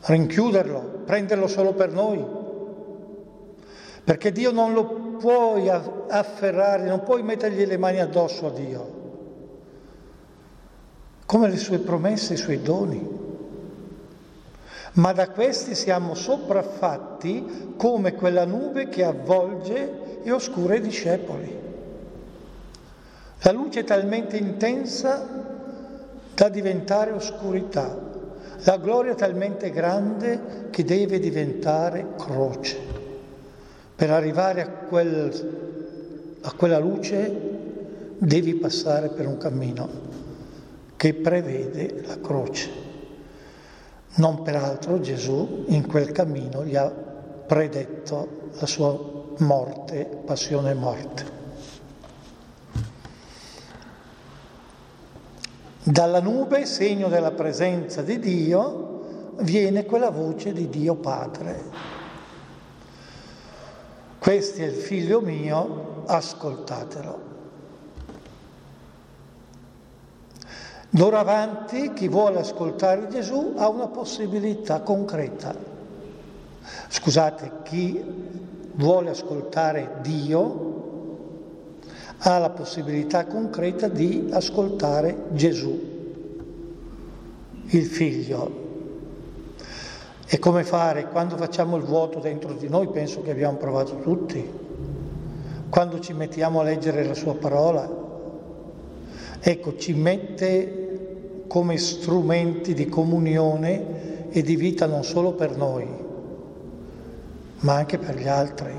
rinchiuderlo, 0.03 1.03
prenderlo 1.05 1.49
solo 1.49 1.73
per 1.73 1.91
noi, 1.91 2.25
perché 4.05 4.31
Dio 4.31 4.53
non 4.53 4.73
lo 4.73 4.85
puoi 5.19 5.69
afferrare, 5.69 6.85
non 6.85 7.03
puoi 7.03 7.25
mettergli 7.25 7.67
le 7.67 7.77
mani 7.77 7.99
addosso 7.99 8.47
a 8.47 8.51
Dio, 8.51 8.91
come 11.27 11.49
le 11.49 11.57
sue 11.57 11.79
promesse, 11.79 12.35
i 12.35 12.37
suoi 12.37 12.63
doni. 12.63 13.15
Ma 14.93 15.13
da 15.13 15.29
questi 15.29 15.75
siamo 15.75 16.15
sopraffatti 16.15 17.75
come 17.77 18.15
quella 18.15 18.45
nube 18.45 18.89
che 18.89 19.03
avvolge 19.03 20.06
e 20.27 20.33
oscura 20.33 20.75
i 20.75 20.81
discepoli. 20.81 21.57
La 23.43 23.53
luce 23.53 23.81
è 23.81 23.85
talmente 23.85 24.37
intensa 24.37 25.25
da 26.35 26.49
diventare 26.49 27.13
oscurità, 27.13 27.97
la 28.65 28.77
gloria 28.79 29.13
è 29.13 29.15
talmente 29.15 29.71
grande 29.71 30.67
che 30.71 30.83
deve 30.83 31.21
diventare 31.21 32.15
croce. 32.19 32.77
Per 33.95 34.11
arrivare 34.11 34.63
a, 34.63 34.69
quel, 34.69 36.39
a 36.41 36.53
quella 36.55 36.79
luce 36.79 37.33
devi 38.19 38.55
passare 38.55 39.11
per 39.11 39.29
un 39.29 39.39
cammino 39.39 39.89
che 40.97 41.15
prevede 41.15 42.03
la 42.05 42.19
croce. 42.19 42.69
Non 44.17 44.43
peraltro 44.43 44.99
Gesù 44.99 45.67
in 45.69 45.87
quel 45.87 46.11
cammino 46.11 46.65
gli 46.65 46.75
ha 46.75 47.06
predetto 47.47 48.51
la 48.59 48.67
sua 48.67 48.99
morte, 49.39 50.05
passione 50.25 50.71
e 50.71 50.75
morte. 50.75 51.35
Dalla 55.83 56.21
nube, 56.21 56.67
segno 56.67 57.09
della 57.09 57.31
presenza 57.31 58.03
di 58.03 58.19
Dio, 58.19 59.35
viene 59.39 59.85
quella 59.85 60.11
voce 60.11 60.53
di 60.53 60.69
Dio 60.69 60.97
Padre. 60.97 61.95
Questo 64.19 64.63
è 64.63 64.65
il 64.65 64.75
figlio 64.75 65.21
mio, 65.21 66.03
ascoltatelo. 66.07 67.35
D'ora 70.91 71.19
avanti 71.21 71.93
chi 71.93 72.09
vuole 72.09 72.41
ascoltare 72.41 73.07
Gesù 73.09 73.55
ha 73.57 73.69
una 73.69 73.87
possibilità 73.87 74.81
concreta. 74.81 75.76
Scusate, 76.89 77.51
chi 77.63 78.03
vuole 78.75 79.11
ascoltare 79.11 79.99
Dio 80.03 80.75
ha 82.19 82.39
la 82.39 82.51
possibilità 82.51 83.27
concreta 83.27 83.89
di 83.89 84.29
ascoltare 84.31 85.27
Gesù, 85.33 85.95
il 87.67 87.85
figlio. 87.85 88.65
E 90.27 90.39
come 90.39 90.65
fare? 90.65 91.09
Quando 91.09 91.37
facciamo 91.37 91.77
il 91.77 91.85
vuoto 91.85 92.19
dentro 92.19 92.53
di 92.55 92.69
noi, 92.69 92.89
penso 92.89 93.23
che 93.23 93.31
abbiamo 93.31 93.59
provato 93.59 94.01
tutti, 94.01 94.45
quando 95.69 96.01
ci 96.01 96.13
mettiamo 96.15 96.61
a 96.61 96.65
leggere 96.65 97.05
la 97.05 97.15
sua 97.15 97.35
parola, 97.35 97.89
ecco, 99.39 99.77
ci 99.77 99.93
mette 99.93 101.45
come 101.47 101.77
strumenti 101.77 102.75
di 102.75 102.87
comunione 102.87 104.31
e 104.31 104.43
di 104.43 104.57
vita 104.57 104.87
non 104.87 105.05
solo 105.05 105.33
per 105.33 105.57
noi, 105.57 105.87
ma 107.67 107.75
anche 107.75 107.99
per 107.99 108.17
gli 108.17 108.29
altri. 108.29 108.73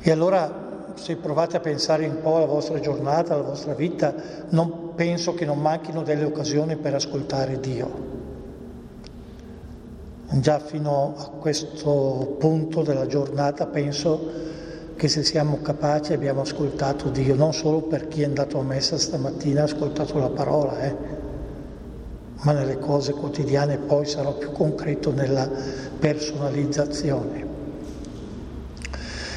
E 0.00 0.10
allora 0.10 0.92
se 0.94 1.16
provate 1.16 1.56
a 1.56 1.60
pensare 1.60 2.06
un 2.06 2.20
po' 2.22 2.36
alla 2.36 2.46
vostra 2.46 2.78
giornata, 2.78 3.34
alla 3.34 3.42
vostra 3.42 3.74
vita, 3.74 4.14
non 4.50 4.94
penso 4.94 5.34
che 5.34 5.44
non 5.44 5.60
manchino 5.60 6.02
delle 6.02 6.24
occasioni 6.24 6.76
per 6.76 6.94
ascoltare 6.94 7.58
Dio. 7.58 8.14
Già 10.28 10.60
fino 10.60 11.14
a 11.16 11.24
questo 11.40 12.36
punto 12.38 12.82
della 12.82 13.06
giornata 13.06 13.66
penso 13.66 14.44
che 14.94 15.08
se 15.08 15.24
siamo 15.24 15.58
capaci 15.60 16.12
abbiamo 16.12 16.42
ascoltato 16.42 17.10
Dio, 17.10 17.34
non 17.34 17.52
solo 17.52 17.82
per 17.82 18.06
chi 18.06 18.22
è 18.22 18.26
andato 18.26 18.60
a 18.60 18.62
messa 18.62 18.96
stamattina 18.96 19.62
ha 19.62 19.64
ascoltato 19.64 20.18
la 20.18 20.30
parola, 20.30 20.80
eh, 20.82 20.96
ma 22.42 22.52
nelle 22.52 22.78
cose 22.78 23.12
quotidiane 23.12 23.76
poi 23.76 24.06
sarò 24.06 24.34
più 24.34 24.52
concreto 24.52 25.12
nella 25.12 25.48
personalizzazione. 25.98 27.45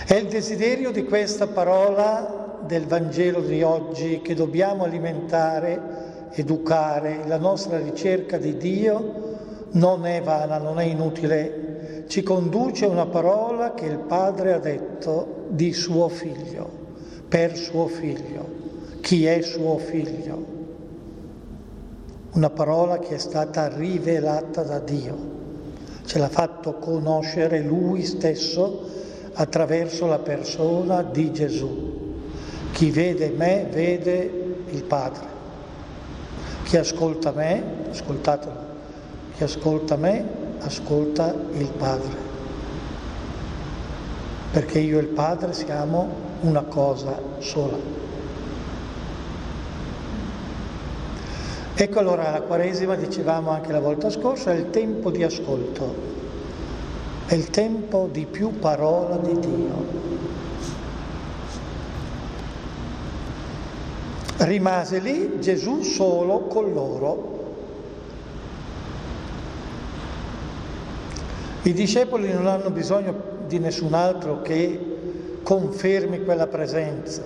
È 0.10 0.16
il 0.16 0.26
desiderio 0.26 0.90
di 0.90 1.04
questa 1.04 1.46
parola 1.46 2.64
del 2.66 2.88
Vangelo 2.88 3.42
di 3.42 3.62
oggi 3.62 4.22
che 4.24 4.34
dobbiamo 4.34 4.84
alimentare, 4.84 6.30
educare. 6.32 7.28
La 7.28 7.38
nostra 7.38 7.78
ricerca 7.78 8.40
di 8.40 8.58
Dio 8.58 9.68
non 9.74 10.08
è 10.08 10.20
vana, 10.24 10.58
non 10.58 10.80
è 10.80 10.86
inutile, 10.86 12.06
ci 12.08 12.24
conduce 12.24 12.86
a 12.86 12.90
una 12.90 13.06
parola 13.06 13.76
che 13.76 13.86
il 13.86 14.00
Padre 14.00 14.54
ha 14.54 14.58
detto 14.58 15.46
di 15.50 15.74
suo 15.74 16.08
figlio, 16.10 16.68
per 17.28 17.56
suo 17.56 17.86
figlio. 17.86 18.48
Chi 19.02 19.28
è 19.28 19.40
suo 19.42 19.78
figlio? 19.78 20.44
Una 22.32 22.50
parola 22.50 22.98
che 22.98 23.14
è 23.14 23.20
stata 23.20 23.68
rivelata 23.68 24.64
da 24.64 24.80
Dio, 24.80 25.18
ce 26.04 26.18
l'ha 26.18 26.30
fatto 26.30 26.80
conoscere 26.80 27.62
Lui 27.62 28.04
stesso 28.06 28.98
attraverso 29.40 30.06
la 30.06 30.20
persona 30.20 31.02
di 31.02 31.32
Gesù. 31.32 32.18
Chi 32.74 32.92
vede 32.92 33.30
me 33.30 33.68
vede 33.72 34.64
il 34.70 34.84
Padre. 34.84 35.38
Chi 36.64 36.76
ascolta 36.76 37.32
me, 37.32 37.64
ascoltatelo, 37.90 38.68
chi 39.36 39.44
ascolta 39.44 39.96
me 39.96 40.26
ascolta 40.60 41.34
il 41.54 41.70
Padre. 41.70 42.28
Perché 44.52 44.80
io 44.80 44.98
e 44.98 45.02
il 45.02 45.08
Padre 45.08 45.54
siamo 45.54 46.10
una 46.42 46.64
cosa 46.64 47.18
sola. 47.38 47.78
Ecco 51.76 52.00
allora 52.00 52.30
la 52.30 52.42
Quaresima, 52.42 52.96
dicevamo 52.96 53.52
anche 53.52 53.72
la 53.72 53.80
volta 53.80 54.10
scorsa, 54.10 54.52
è 54.52 54.58
il 54.58 54.70
tempo 54.70 55.12
di 55.12 55.24
ascolto. 55.24 56.19
È 57.30 57.36
il 57.36 57.52
tempo 57.52 58.10
di 58.12 58.26
più 58.26 58.58
parola 58.58 59.18
di 59.18 59.40
Dio. 59.40 59.86
Rimase 64.38 64.98
lì 64.98 65.40
Gesù 65.40 65.84
solo 65.84 66.48
con 66.48 66.74
loro. 66.74 67.54
I 71.62 71.72
discepoli 71.74 72.34
non 72.34 72.48
hanno 72.48 72.72
bisogno 72.72 73.14
di 73.46 73.60
nessun 73.60 73.94
altro 73.94 74.42
che 74.42 75.40
confermi 75.44 76.24
quella 76.24 76.48
presenza. 76.48 77.22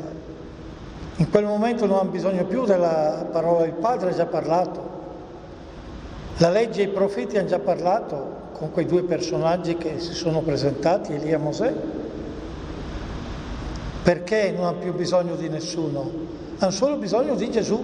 In 1.15 1.29
quel 1.29 1.45
momento 1.45 1.85
non 1.85 1.99
hanno 1.99 2.09
bisogno 2.09 2.43
più 2.43 2.65
della 2.65 3.25
parola 3.31 3.61
del 3.61 3.71
Padre, 3.71 4.09
ha 4.09 4.15
già 4.15 4.25
parlato. 4.25 4.81
La 6.39 6.49
legge 6.49 6.81
e 6.81 6.85
i 6.87 6.89
profeti 6.89 7.37
hanno 7.37 7.47
già 7.47 7.59
parlato, 7.59 8.42
con 8.63 8.71
quei 8.71 8.85
due 8.85 9.03
personaggi 9.03 9.75
che 9.75 9.99
si 9.99 10.13
sono 10.13 10.39
presentati, 10.39 11.11
Elia 11.13 11.35
e 11.35 11.37
Mosè? 11.37 11.73
Perché 14.03 14.53
non 14.55 14.65
hanno 14.65 14.77
più 14.77 14.93
bisogno 14.93 15.35
di 15.35 15.49
nessuno? 15.49 16.09
Hanno 16.59 16.71
solo 16.71 16.95
bisogno 16.95 17.35
di 17.35 17.51
Gesù. 17.51 17.77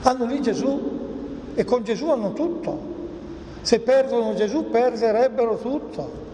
Hanno 0.00 0.24
lì 0.24 0.40
Gesù 0.40 0.80
e 1.54 1.64
con 1.64 1.84
Gesù 1.84 2.08
hanno 2.08 2.32
tutto. 2.32 2.94
Se 3.60 3.80
perdono 3.80 4.34
Gesù 4.34 4.70
perderebbero 4.70 5.58
tutto. 5.58 6.24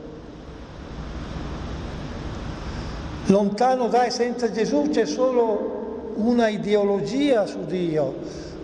Lontano 3.27 3.89
dai 3.89 4.13
senza 4.13 4.53
Gesù 4.53 4.89
c'è 4.89 5.05
solo 5.05 6.13
una 6.15 6.47
ideologia 6.49 7.47
su 7.47 7.65
Dio, 7.65 8.15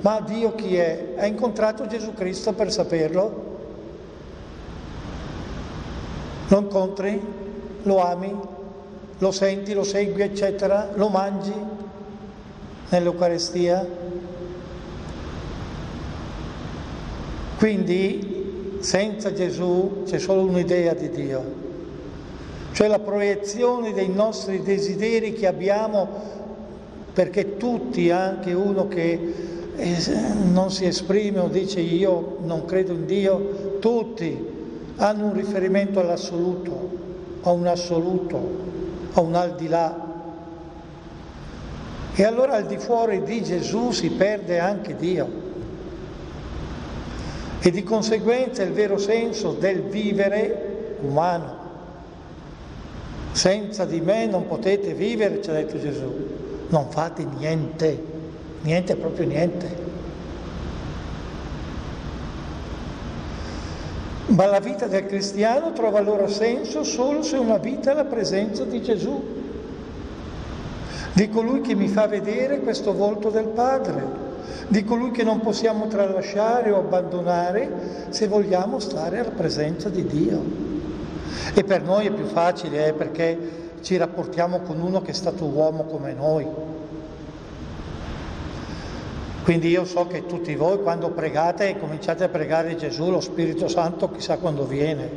ma 0.03 0.21
Dio 0.21 0.55
chi 0.55 0.77
è? 0.77 1.15
Ha 1.17 1.27
incontrato 1.27 1.87
Gesù 1.89 2.13
Cristo 2.13 2.53
per 2.53 2.71
saperlo? 2.71 3.48
Lo 6.49 6.59
incontri, 6.61 7.21
lo 7.83 8.03
ami, 8.03 8.35
lo 9.19 9.31
senti, 9.33 9.75
lo 9.75 9.85
segui, 9.85 10.23
eccetera, 10.23 10.91
lo 10.95 11.09
mangi 11.09 11.53
nell'Eucarestia. 12.89 13.87
Quindi 17.59 18.79
senza 18.81 19.33
Gesù 19.33 20.05
c'è 20.07 20.19
solo 20.19 20.43
un'idea 20.43 20.95
di 20.95 21.11
Dio, 21.11 21.45
cioè 22.73 22.87
la 22.87 23.01
proiezione 23.01 23.93
dei 23.93 24.09
nostri 24.09 24.63
desideri 24.63 25.33
che 25.33 25.47
abbiamo 25.47 26.37
perché 27.13 27.57
tutti, 27.57 28.11
anche 28.11 28.53
uno 28.53 28.87
che 28.87 29.35
eh, 29.75 29.97
non 30.45 30.71
si 30.71 30.87
esprime 30.87 31.41
o 31.41 31.49
dice 31.49 31.81
io 31.81 32.39
non 32.45 32.65
credo 32.65 32.93
in 32.93 33.07
Dio, 33.07 33.77
tutti 33.81 34.58
hanno 34.99 35.27
un 35.27 35.35
riferimento 35.35 36.01
all'assoluto, 36.01 36.91
a 37.43 37.51
un 37.51 37.67
assoluto, 37.67 38.67
a 39.13 39.21
un 39.21 39.35
al 39.35 39.55
di 39.55 39.69
là. 39.69 40.07
E 42.15 42.25
allora 42.25 42.55
al 42.55 42.67
di 42.67 42.79
fuori 42.79 43.23
di 43.23 43.43
Gesù 43.43 43.93
si 43.93 44.11
perde 44.11 44.59
anche 44.59 44.97
Dio. 44.97 45.47
E 47.61 47.71
di 47.71 47.83
conseguenza 47.85 48.63
il 48.63 48.73
vero 48.73 48.99
senso 48.99 49.53
del 49.53 49.83
vivere 49.83 50.97
umano. 51.01 51.67
Senza 53.33 53.85
di 53.85 54.01
me 54.01 54.27
non 54.27 54.49
potete 54.49 54.95
vivere, 54.95 55.41
ci 55.41 55.51
ha 55.51 55.53
detto 55.53 55.79
Gesù. 55.79 56.13
Non 56.69 56.91
fate 56.91 57.25
niente, 57.25 58.03
niente 58.63 58.97
proprio 58.97 59.27
niente. 59.27 59.88
Ma 64.29 64.45
la 64.45 64.61
vita 64.61 64.87
del 64.87 65.07
cristiano 65.07 65.73
trova 65.73 65.99
allora 65.99 66.29
senso 66.29 66.85
solo 66.85 67.23
se 67.23 67.39
una 67.39 67.57
vita 67.57 67.93
è 67.93 67.95
la 67.95 68.05
presenza 68.05 68.65
di 68.65 68.83
Gesù, 68.83 69.23
di 71.15 71.29
colui 71.31 71.63
che 71.63 71.75
mi 71.75 71.89
fa 71.89 72.07
vedere 72.07 72.61
questo 72.61 72.93
volto 72.93 73.31
del 73.31 73.47
Padre, 73.47 74.27
di 74.69 74.85
colui 74.85 75.13
che 75.13 75.23
non 75.23 75.41
possiamo 75.41 75.87
tralasciare 75.87 76.71
o 76.71 76.79
abbandonare 76.79 78.07
se 78.11 78.29
vogliamo 78.29 78.79
stare 78.81 79.21
alla 79.21 79.31
presenza 79.31 79.89
di 79.89 80.05
Dio. 80.05 80.45
E 81.55 81.65
per 81.65 81.83
noi 81.83 82.07
è 82.07 82.11
più 82.11 82.27
facile 82.27 82.89
eh, 82.89 82.93
perché 82.93 83.39
ci 83.81 83.97
rapportiamo 83.97 84.61
con 84.61 84.79
uno 84.79 85.01
che 85.01 85.13
è 85.13 85.15
stato 85.15 85.47
uomo 85.47 85.85
come 85.85 86.13
noi. 86.13 86.47
Quindi 89.49 89.69
io 89.69 89.87
so 89.87 90.07
che 90.07 90.27
tutti 90.27 90.55
voi 90.57 90.83
quando 90.83 91.09
pregate 91.09 91.79
cominciate 91.79 92.23
a 92.23 92.29
pregare 92.29 92.77
Gesù, 92.77 93.11
lo 93.11 93.23
Spirito 93.23 93.67
Santo 93.67 94.11
chissà 94.11 94.37
quando 94.37 94.67
viene. 94.67 95.09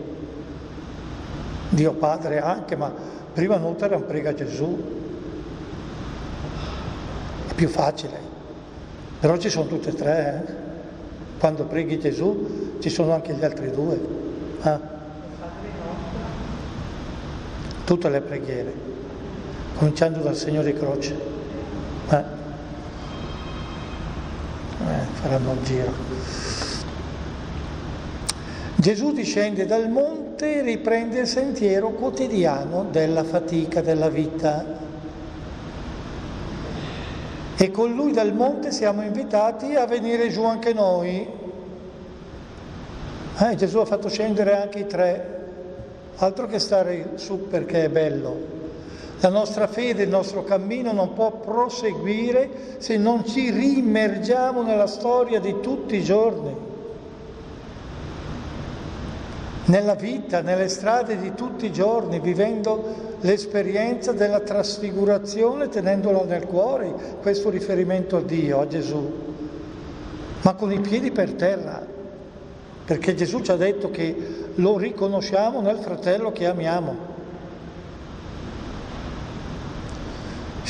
Dio 1.68 1.92
Padre 1.92 2.40
anche, 2.40 2.78
ma 2.78 2.94
prima 3.34 3.58
Nuteran 3.58 4.06
prega 4.06 4.34
Gesù. 4.34 4.82
È 7.50 7.54
più 7.56 7.68
facile. 7.68 8.18
Però 9.20 9.36
ci 9.36 9.50
sono 9.50 9.68
tutte 9.68 9.90
e 9.90 9.96
tre. 9.96 10.46
Eh? 10.48 10.54
Quando 11.38 11.66
preghi 11.66 12.00
Gesù 12.00 12.78
ci 12.80 12.90
sono 12.90 13.12
anche 13.12 13.34
gli 13.34 13.44
altri 13.44 13.70
due. 13.70 14.00
Eh? 14.64 14.80
Tutte 17.84 18.10
le 18.10 18.22
preghiere, 18.22 18.74
cominciando 19.76 20.20
dal 20.20 20.38
segno 20.38 20.64
di 20.64 20.72
croce. 20.72 21.20
Eh? 22.12 22.41
Eh, 24.88 25.06
faranno 25.14 25.54
il 25.54 25.64
giro. 25.64 25.94
Gesù 28.76 29.12
discende 29.12 29.66
dal 29.68 29.90
monte 29.90 30.56
e 30.56 30.62
riprende 30.62 31.20
il 31.20 31.28
sentiero 31.28 31.92
quotidiano 31.92 32.86
della 32.90 33.24
fatica 33.24 33.82
della 33.82 34.10
vita. 34.10 34.66
E 37.56 37.70
con 37.70 37.94
lui 37.94 38.12
dal 38.12 38.34
monte 38.34 38.72
siamo 38.72 39.04
invitati 39.04 39.76
a 39.76 39.86
venire 39.86 40.30
giù 40.30 40.44
anche 40.46 40.74
noi. 40.74 41.28
Eh, 43.38 43.56
Gesù 43.56 43.78
ha 43.78 43.86
fatto 43.86 44.10
scendere 44.10 44.60
anche 44.60 44.80
i 44.80 44.88
tre, 44.88 45.40
altro 46.16 46.48
che 46.48 46.58
stare 46.58 47.12
su 47.16 47.48
perché 47.48 47.86
è 47.86 47.90
bello. 47.90 48.61
La 49.22 49.30
nostra 49.30 49.68
fede, 49.68 50.02
il 50.02 50.10
nostro 50.10 50.44
cammino 50.44 50.92
non 50.94 51.14
può 51.14 51.32
proseguire 51.32 52.50
se 52.80 52.98
non 52.98 53.24
ci 53.24 53.52
rimergiamo 53.52 54.64
nella 54.64 54.88
storia 54.88 55.40
di 55.40 55.60
tutti 55.62 55.96
i 55.96 56.04
giorni, 56.04 56.56
nella 59.66 59.94
vita, 59.94 60.42
nelle 60.42 60.68
strade 60.68 61.20
di 61.20 61.36
tutti 61.36 61.68
i 61.68 61.72
giorni, 61.72 62.20
vivendo 62.20 63.18
l'esperienza 63.22 64.12
della 64.12 64.40
trasfigurazione, 64.40 65.70
tenendola 65.70 66.24
nel 66.24 66.48
cuore, 66.48 66.92
questo 67.22 67.52
riferimento 67.52 68.18
a 68.18 68.22
Dio, 68.22 68.60
a 68.60 68.68
Gesù, 68.68 69.12
ma 70.42 70.54
con 70.56 70.72
i 70.72 70.80
piedi 70.80 71.12
per 71.12 71.34
terra, 71.34 71.86
perché 72.86 73.14
Gesù 73.14 73.42
ci 73.42 73.52
ha 73.52 73.56
detto 73.56 73.92
che 73.92 74.16
lo 74.56 74.80
riconosciamo 74.80 75.62
nel 75.62 75.78
fratello 75.78 76.32
che 76.32 76.48
amiamo. 76.48 77.11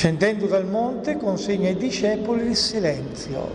Scendendo 0.01 0.47
dal 0.47 0.65
monte 0.65 1.15
consegna 1.15 1.67
ai 1.67 1.77
discepoli 1.77 2.47
il 2.47 2.55
silenzio. 2.55 3.51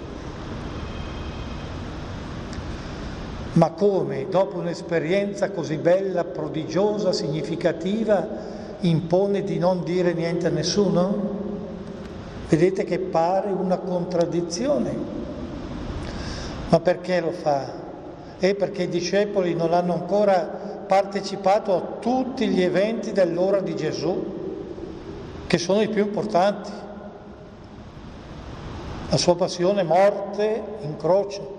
Ma 3.55 3.71
come, 3.71 4.29
dopo 4.31 4.59
un'esperienza 4.59 5.51
così 5.51 5.77
bella, 5.77 6.23
prodigiosa, 6.23 7.13
significativa, 7.13 8.29
impone 8.79 9.43
di 9.43 9.59
non 9.59 9.83
dire 9.83 10.13
niente 10.13 10.47
a 10.47 10.51
nessuno? 10.51 11.31
Vedete 12.49 12.85
che 12.85 13.01
pare 13.01 13.51
una 13.51 13.79
contraddizione. 13.79 14.97
Ma 16.69 16.79
perché 16.79 17.21
lo 17.21 17.33
fa? 17.33 17.73
È 18.39 18.55
perché 18.55 18.85
i 18.85 18.89
discepoli 18.89 19.53
non 19.57 19.73
hanno 19.73 19.95
ancora 19.95 20.43
partecipato 20.87 21.75
a 21.75 21.99
tutti 21.99 22.47
gli 22.47 22.63
eventi 22.63 23.11
dell'ora 23.11 23.59
di 23.59 23.75
Gesù 23.75 24.36
che 25.47 25.59
sono 25.59 25.81
i 25.83 25.89
più 25.89 26.03
importanti. 26.03 26.71
La 29.09 29.17
sua 29.17 29.37
passione, 29.37 29.83
morte 29.83 30.63
in 30.81 30.97
croce. 30.97 31.55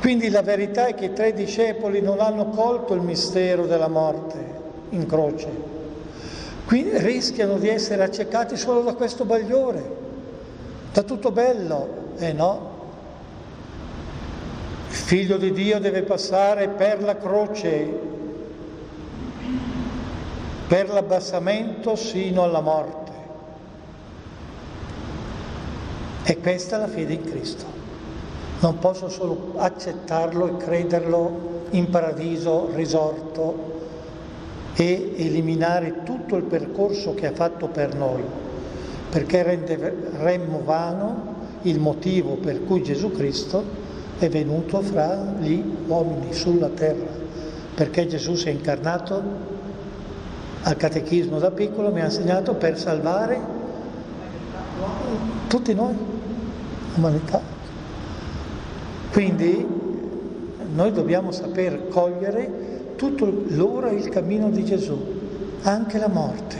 Quindi 0.00 0.30
la 0.30 0.42
verità 0.42 0.86
è 0.86 0.94
che 0.94 1.06
i 1.06 1.12
tre 1.12 1.32
discepoli 1.32 2.00
non 2.00 2.20
hanno 2.20 2.48
colto 2.48 2.94
il 2.94 3.02
mistero 3.02 3.66
della 3.66 3.88
morte 3.88 4.60
in 4.90 5.06
croce. 5.06 5.48
Quindi 6.64 6.98
rischiano 6.98 7.58
di 7.58 7.68
essere 7.68 8.02
accecati 8.02 8.56
solo 8.56 8.82
da 8.82 8.94
questo 8.94 9.24
bagliore, 9.24 9.96
da 10.92 11.02
tutto 11.02 11.30
bello. 11.30 12.00
Eh 12.18 12.32
no. 12.32 12.70
Il 14.88 14.94
figlio 14.94 15.36
di 15.36 15.52
Dio 15.52 15.78
deve 15.80 16.02
passare 16.02 16.68
per 16.68 17.02
la 17.02 17.16
croce 17.16 18.11
per 20.72 20.88
l'abbassamento 20.88 21.96
sino 21.96 22.44
alla 22.44 22.62
morte. 22.62 23.12
E 26.22 26.38
questa 26.38 26.76
è 26.76 26.78
la 26.78 26.88
fede 26.88 27.12
in 27.12 27.24
Cristo. 27.24 27.66
Non 28.60 28.78
posso 28.78 29.10
solo 29.10 29.52
accettarlo 29.56 30.46
e 30.46 30.56
crederlo 30.56 31.66
in 31.72 31.90
paradiso 31.90 32.70
risorto 32.72 33.80
e 34.74 35.12
eliminare 35.14 36.04
tutto 36.04 36.36
il 36.36 36.44
percorso 36.44 37.12
che 37.12 37.26
ha 37.26 37.32
fatto 37.32 37.66
per 37.66 37.94
noi, 37.94 38.22
perché 39.10 39.42
renderemmo 39.42 40.62
vano 40.64 41.34
il 41.62 41.80
motivo 41.80 42.36
per 42.36 42.64
cui 42.64 42.82
Gesù 42.82 43.10
Cristo 43.10 43.62
è 44.18 44.30
venuto 44.30 44.80
fra 44.80 45.34
gli 45.38 45.62
uomini 45.86 46.32
sulla 46.32 46.68
terra, 46.68 47.10
perché 47.74 48.06
Gesù 48.06 48.36
si 48.36 48.48
è 48.48 48.52
incarnato 48.52 49.60
al 50.62 50.76
catechismo 50.76 51.38
da 51.38 51.50
piccolo 51.50 51.90
mi 51.90 52.00
ha 52.00 52.04
insegnato 52.04 52.54
per 52.54 52.78
salvare 52.78 53.40
tutti 55.48 55.74
noi, 55.74 55.94
l'umanità. 56.94 57.40
Quindi 59.10 59.66
noi 60.72 60.92
dobbiamo 60.92 61.32
saper 61.32 61.88
cogliere 61.88 62.94
tutto 62.96 63.44
l'ora 63.48 63.90
e 63.90 63.96
il 63.96 64.08
cammino 64.08 64.50
di 64.50 64.64
Gesù, 64.64 64.98
anche 65.62 65.98
la 65.98 66.08
morte, 66.08 66.56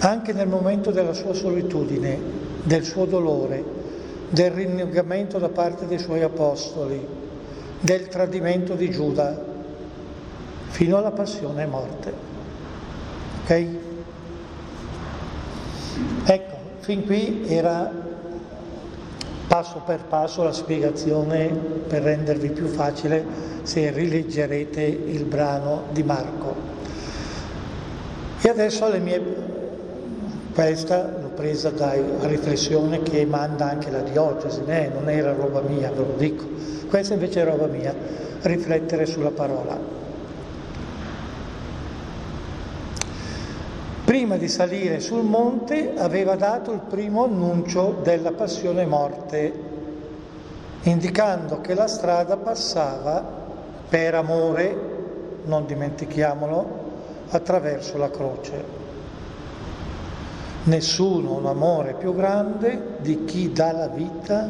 anche 0.00 0.32
nel 0.32 0.48
momento 0.48 0.90
della 0.90 1.14
sua 1.14 1.32
solitudine, 1.32 2.18
del 2.62 2.84
suo 2.84 3.06
dolore, 3.06 3.64
del 4.28 4.50
rinnegamento 4.50 5.38
da 5.38 5.48
parte 5.48 5.86
dei 5.86 5.98
suoi 5.98 6.22
apostoli, 6.22 7.04
del 7.80 8.08
tradimento 8.08 8.74
di 8.74 8.90
Giuda 8.90 9.52
fino 10.74 10.96
alla 10.96 11.12
passione 11.12 11.62
e 11.62 11.66
morte. 11.66 12.12
Ok? 13.42 13.66
Ecco, 16.24 16.56
fin 16.80 17.06
qui 17.06 17.44
era 17.46 17.92
passo 19.46 19.82
per 19.86 20.00
passo 20.08 20.42
la 20.42 20.50
spiegazione 20.50 21.46
per 21.46 22.02
rendervi 22.02 22.48
più 22.48 22.66
facile 22.66 23.24
se 23.62 23.92
rileggerete 23.92 24.82
il 24.82 25.24
brano 25.26 25.84
di 25.92 26.02
Marco. 26.02 26.56
E 28.40 28.48
adesso 28.48 28.88
le 28.90 28.98
mie... 28.98 29.22
questa 30.52 31.08
l'ho 31.20 31.28
presa 31.36 31.70
da 31.70 31.94
riflessione 32.22 33.00
che 33.02 33.24
manda 33.24 33.70
anche 33.70 33.92
la 33.92 34.00
diocesi, 34.00 34.62
eh? 34.66 34.90
non 34.92 35.08
era 35.08 35.32
roba 35.34 35.60
mia, 35.60 35.92
ve 35.92 35.98
lo 35.98 36.14
dico. 36.16 36.44
Questa 36.88 37.14
invece 37.14 37.42
è 37.42 37.44
roba 37.44 37.66
mia, 37.66 37.94
riflettere 38.42 39.06
sulla 39.06 39.30
parola. 39.30 40.03
Prima 44.14 44.36
di 44.36 44.46
salire 44.46 45.00
sul 45.00 45.24
monte 45.24 45.94
aveva 45.96 46.36
dato 46.36 46.70
il 46.70 46.78
primo 46.78 47.24
annuncio 47.24 47.98
della 48.04 48.30
passione 48.30 48.86
morte, 48.86 49.52
indicando 50.82 51.60
che 51.60 51.74
la 51.74 51.88
strada 51.88 52.36
passava 52.36 53.24
per 53.88 54.14
amore, 54.14 54.78
non 55.46 55.66
dimentichiamolo, 55.66 56.82
attraverso 57.30 57.96
la 57.96 58.08
croce. 58.08 58.64
Nessuno 60.62 61.30
ha 61.30 61.38
un 61.38 61.46
amore 61.46 61.94
più 61.94 62.14
grande 62.14 62.98
di 63.00 63.24
chi 63.24 63.50
dà 63.50 63.72
la 63.72 63.88
vita 63.88 64.48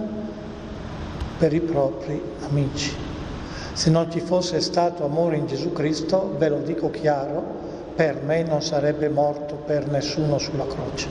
per 1.38 1.55
i 1.55 1.61
propri 1.61 2.22
amici. 2.46 2.94
Se 3.72 3.88
non 3.88 4.11
ci 4.11 4.20
fosse 4.20 4.61
stato 4.61 5.07
amore 5.07 5.37
in 5.37 5.46
Gesù 5.46 5.72
Cristo, 5.72 6.35
ve 6.37 6.50
lo 6.50 6.59
dico 6.59 6.90
chiaro, 6.90 7.63
per 7.94 8.22
me 8.22 8.42
non 8.42 8.62
sarebbe 8.62 9.09
morto 9.09 9.54
per 9.54 9.88
nessuno 9.88 10.38
sulla 10.38 10.66
croce. 10.66 11.09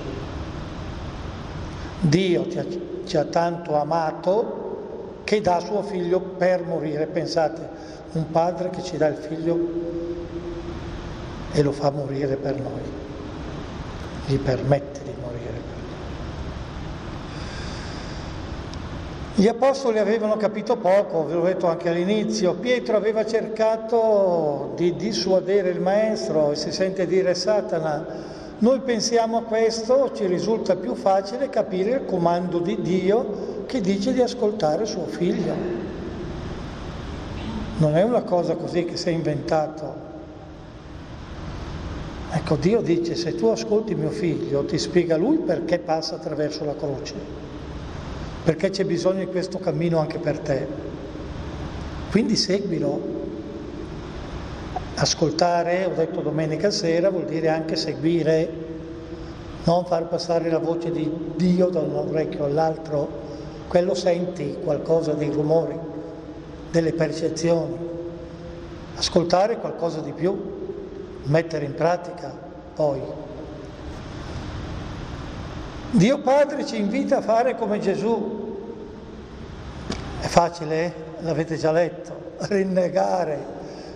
Dio 1.99 2.47
ti 2.47 2.59
ha, 2.59 2.65
ci 3.05 3.17
ha 3.17 3.23
tanto 3.25 3.75
amato 3.75 5.21
che 5.23 5.39
dà 5.41 5.59
suo 5.59 5.81
figlio 5.83 6.19
per 6.19 6.63
morire. 6.65 7.07
Pensate, 7.07 7.67
un 8.13 8.29
padre 8.29 8.69
che 8.69 8.83
ci 8.83 8.97
dà 8.97 9.07
il 9.07 9.15
figlio 9.15 9.57
e 11.51 11.61
lo 11.61 11.71
fa 11.71 11.91
morire 11.91 12.35
per 12.35 12.59
noi, 12.59 12.81
gli 14.25 14.37
permette 14.37 15.01
di 15.03 15.13
morire 15.21 15.51
per 15.51 15.75
noi. 15.77 15.82
Gli 19.35 19.47
apostoli 19.47 19.97
avevano 19.97 20.37
capito 20.37 20.77
poco, 20.77 21.25
ve 21.25 21.33
l'ho 21.33 21.43
detto 21.43 21.67
anche 21.67 21.89
all'inizio, 21.89 22.53
Pietro 22.53 22.95
aveva 22.95 23.25
cercato 23.25 24.73
di 24.75 24.95
dissuadere 24.95 25.71
il 25.71 25.81
maestro 25.81 26.51
e 26.51 26.55
si 26.55 26.71
sente 26.71 27.07
dire 27.07 27.33
Satana, 27.33 28.05
noi 28.59 28.81
pensiamo 28.81 29.37
a 29.37 29.41
questo, 29.41 30.11
ci 30.13 30.27
risulta 30.27 30.75
più 30.75 30.93
facile 30.93 31.49
capire 31.49 31.95
il 31.95 32.05
comando 32.05 32.59
di 32.59 32.79
Dio 32.79 33.63
che 33.65 33.81
dice 33.81 34.13
di 34.13 34.21
ascoltare 34.21 34.85
suo 34.85 35.07
figlio. 35.07 35.53
Non 37.77 37.97
è 37.97 38.03
una 38.03 38.21
cosa 38.21 38.55
così 38.55 38.85
che 38.85 38.97
si 38.97 39.09
è 39.09 39.11
inventato. 39.11 40.11
Ecco, 42.31 42.55
Dio 42.55 42.81
dice, 42.81 43.15
se 43.15 43.33
tu 43.35 43.47
ascolti 43.47 43.95
mio 43.95 44.11
figlio, 44.11 44.63
ti 44.65 44.77
spiega 44.77 45.17
lui 45.17 45.37
perché 45.37 45.79
passa 45.79 46.15
attraverso 46.15 46.63
la 46.65 46.75
croce, 46.75 47.13
perché 48.43 48.69
c'è 48.69 48.84
bisogno 48.86 49.19
di 49.19 49.27
questo 49.27 49.60
cammino 49.60 49.99
anche 49.99 50.19
per 50.19 50.39
te. 50.39 50.67
Quindi 52.10 52.36
seguilo, 52.36 53.21
Ascoltare, 54.95 55.86
ho 55.86 55.95
detto 55.95 56.21
domenica 56.21 56.69
sera, 56.69 57.10
vuol 57.10 57.25
dire 57.25 57.49
anche 57.49 57.75
seguire, 57.75 58.47
non 59.63 59.86
far 59.86 60.08
passare 60.08 60.51
la 60.51 60.60
voce 60.60 60.91
di 60.91 61.12
Dio 61.36 61.69
da 61.69 61.79
un 61.79 61.95
orecchio 61.95 62.45
all'altro, 62.45 63.21
quello 63.67 63.95
senti 63.95 64.58
qualcosa 64.63 65.13
dei 65.13 65.32
rumori, 65.32 65.77
delle 66.69 66.93
percezioni. 66.93 67.75
Ascoltare 68.95 69.58
qualcosa 69.58 69.99
di 70.01 70.12
più, 70.12 70.38
mettere 71.23 71.65
in 71.65 71.73
pratica 71.73 72.32
poi. 72.75 73.01
Dio 75.95 76.21
Padre 76.21 76.65
ci 76.65 76.77
invita 76.77 77.17
a 77.17 77.21
fare 77.21 77.56
come 77.56 77.79
Gesù. 77.79 78.58
È 80.19 80.25
facile, 80.25 80.86
eh? 80.86 80.93
l'avete 81.19 81.56
già 81.56 81.71
letto, 81.71 82.32
rinnegare 82.49 83.38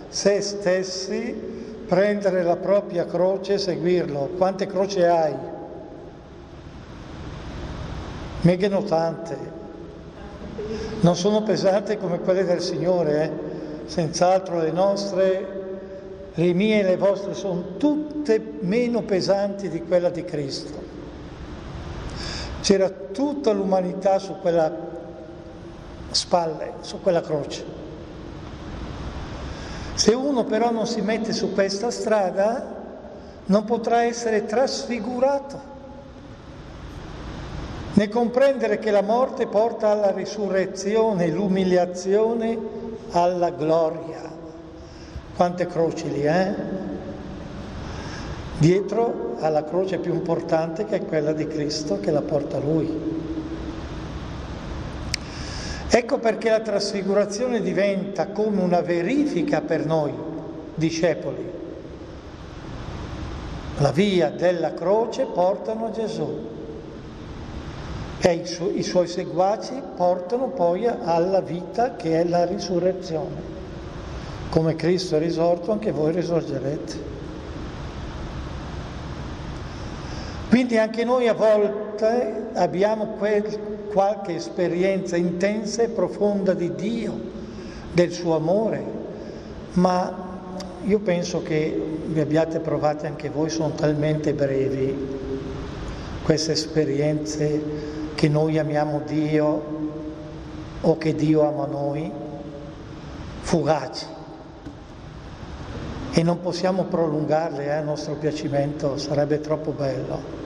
se 0.06 0.40
stessi, 0.40 1.34
prendere 1.88 2.44
la 2.44 2.54
propria 2.54 3.04
croce 3.04 3.54
e 3.54 3.58
seguirlo. 3.58 4.30
Quante 4.36 4.68
croci 4.68 5.02
hai? 5.02 5.34
Megano 8.42 8.84
tante. 8.84 9.36
Non 11.00 11.16
sono 11.16 11.42
pesanti 11.42 11.96
come 11.96 12.20
quelle 12.20 12.44
del 12.44 12.60
Signore, 12.60 13.24
eh? 13.24 13.30
senz'altro 13.86 14.60
le 14.60 14.70
nostre, 14.70 15.46
le 16.32 16.52
mie 16.52 16.78
e 16.78 16.84
le 16.84 16.96
vostre 16.96 17.34
sono 17.34 17.76
tutte 17.76 18.40
meno 18.60 19.02
pesanti 19.02 19.68
di 19.68 19.82
quella 19.82 20.10
di 20.10 20.22
Cristo. 20.22 20.87
C'era 22.60 22.88
tutta 22.90 23.52
l'umanità 23.52 24.18
su 24.18 24.36
quella 24.40 24.70
spalle, 26.10 26.74
su 26.80 27.00
quella 27.00 27.20
croce. 27.20 27.64
Se 29.94 30.14
uno 30.14 30.44
però 30.44 30.70
non 30.70 30.86
si 30.86 31.00
mette 31.00 31.32
su 31.32 31.52
questa 31.52 31.90
strada, 31.90 32.76
non 33.46 33.64
potrà 33.64 34.02
essere 34.02 34.44
trasfigurato, 34.44 35.60
né 37.94 38.08
comprendere 38.08 38.78
che 38.78 38.90
la 38.90 39.02
morte 39.02 39.46
porta 39.46 39.90
alla 39.90 40.12
risurrezione, 40.12 41.28
l'umiliazione 41.28 42.58
alla 43.10 43.50
gloria. 43.50 44.20
Quante 45.34 45.66
croci 45.66 46.10
lì, 46.10 46.22
eh? 46.22 46.54
Dietro 48.58 49.36
alla 49.38 49.62
croce 49.62 49.98
più 49.98 50.12
importante 50.12 50.84
che 50.84 50.96
è 50.96 51.04
quella 51.04 51.32
di 51.32 51.46
Cristo 51.46 52.00
che 52.00 52.10
la 52.10 52.22
porta 52.22 52.58
lui. 52.58 52.90
Ecco 55.88 56.18
perché 56.18 56.50
la 56.50 56.60
trasfigurazione 56.60 57.62
diventa 57.62 58.26
come 58.28 58.60
una 58.60 58.80
verifica 58.80 59.60
per 59.60 59.86
noi, 59.86 60.12
discepoli. 60.74 61.50
La 63.78 63.92
via 63.92 64.30
della 64.30 64.74
croce 64.74 65.26
portano 65.26 65.92
Gesù 65.92 66.46
e 68.18 68.32
i, 68.32 68.44
su- 68.44 68.72
i 68.74 68.82
suoi 68.82 69.06
seguaci 69.06 69.80
portano 69.94 70.48
poi 70.48 70.84
alla 70.86 71.40
vita 71.40 71.94
che 71.94 72.20
è 72.20 72.24
la 72.24 72.44
risurrezione. 72.44 73.56
Come 74.50 74.74
Cristo 74.74 75.14
è 75.14 75.20
risorto, 75.20 75.70
anche 75.70 75.92
voi 75.92 76.10
risorgerete. 76.10 77.17
Quindi 80.58 80.76
anche 80.76 81.04
noi 81.04 81.28
a 81.28 81.34
volte 81.34 82.48
abbiamo 82.54 83.14
quel 83.16 83.86
qualche 83.92 84.34
esperienza 84.34 85.14
intensa 85.14 85.84
e 85.84 85.88
profonda 85.88 86.52
di 86.52 86.74
Dio, 86.74 87.16
del 87.92 88.10
suo 88.10 88.34
amore, 88.34 88.82
ma 89.74 90.40
io 90.82 90.98
penso 90.98 91.44
che 91.44 91.80
vi 92.06 92.18
abbiate 92.18 92.58
provate 92.58 93.06
anche 93.06 93.30
voi, 93.30 93.50
sono 93.50 93.70
talmente 93.70 94.34
brevi 94.34 94.96
queste 96.24 96.50
esperienze 96.50 97.62
che 98.16 98.28
noi 98.28 98.58
amiamo 98.58 99.02
Dio 99.06 99.62
o 100.80 100.98
che 100.98 101.14
Dio 101.14 101.46
ama 101.46 101.66
noi, 101.66 102.10
fugaci. 103.42 104.06
E 106.10 106.22
non 106.24 106.40
possiamo 106.40 106.82
prolungarle 106.82 107.66
eh, 107.66 107.70
a 107.70 107.80
nostro 107.80 108.14
piacimento, 108.14 108.98
sarebbe 108.98 109.40
troppo 109.40 109.70
bello 109.70 110.37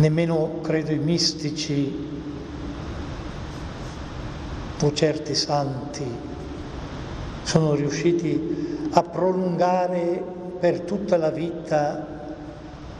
nemmeno 0.00 0.60
credo 0.62 0.92
i 0.92 0.98
mistici 0.98 2.08
o 4.82 4.92
certi 4.94 5.34
santi 5.34 6.04
sono 7.42 7.74
riusciti 7.74 8.88
a 8.92 9.02
prolungare 9.02 10.22
per 10.58 10.80
tutta 10.80 11.18
la 11.18 11.30
vita 11.30 12.06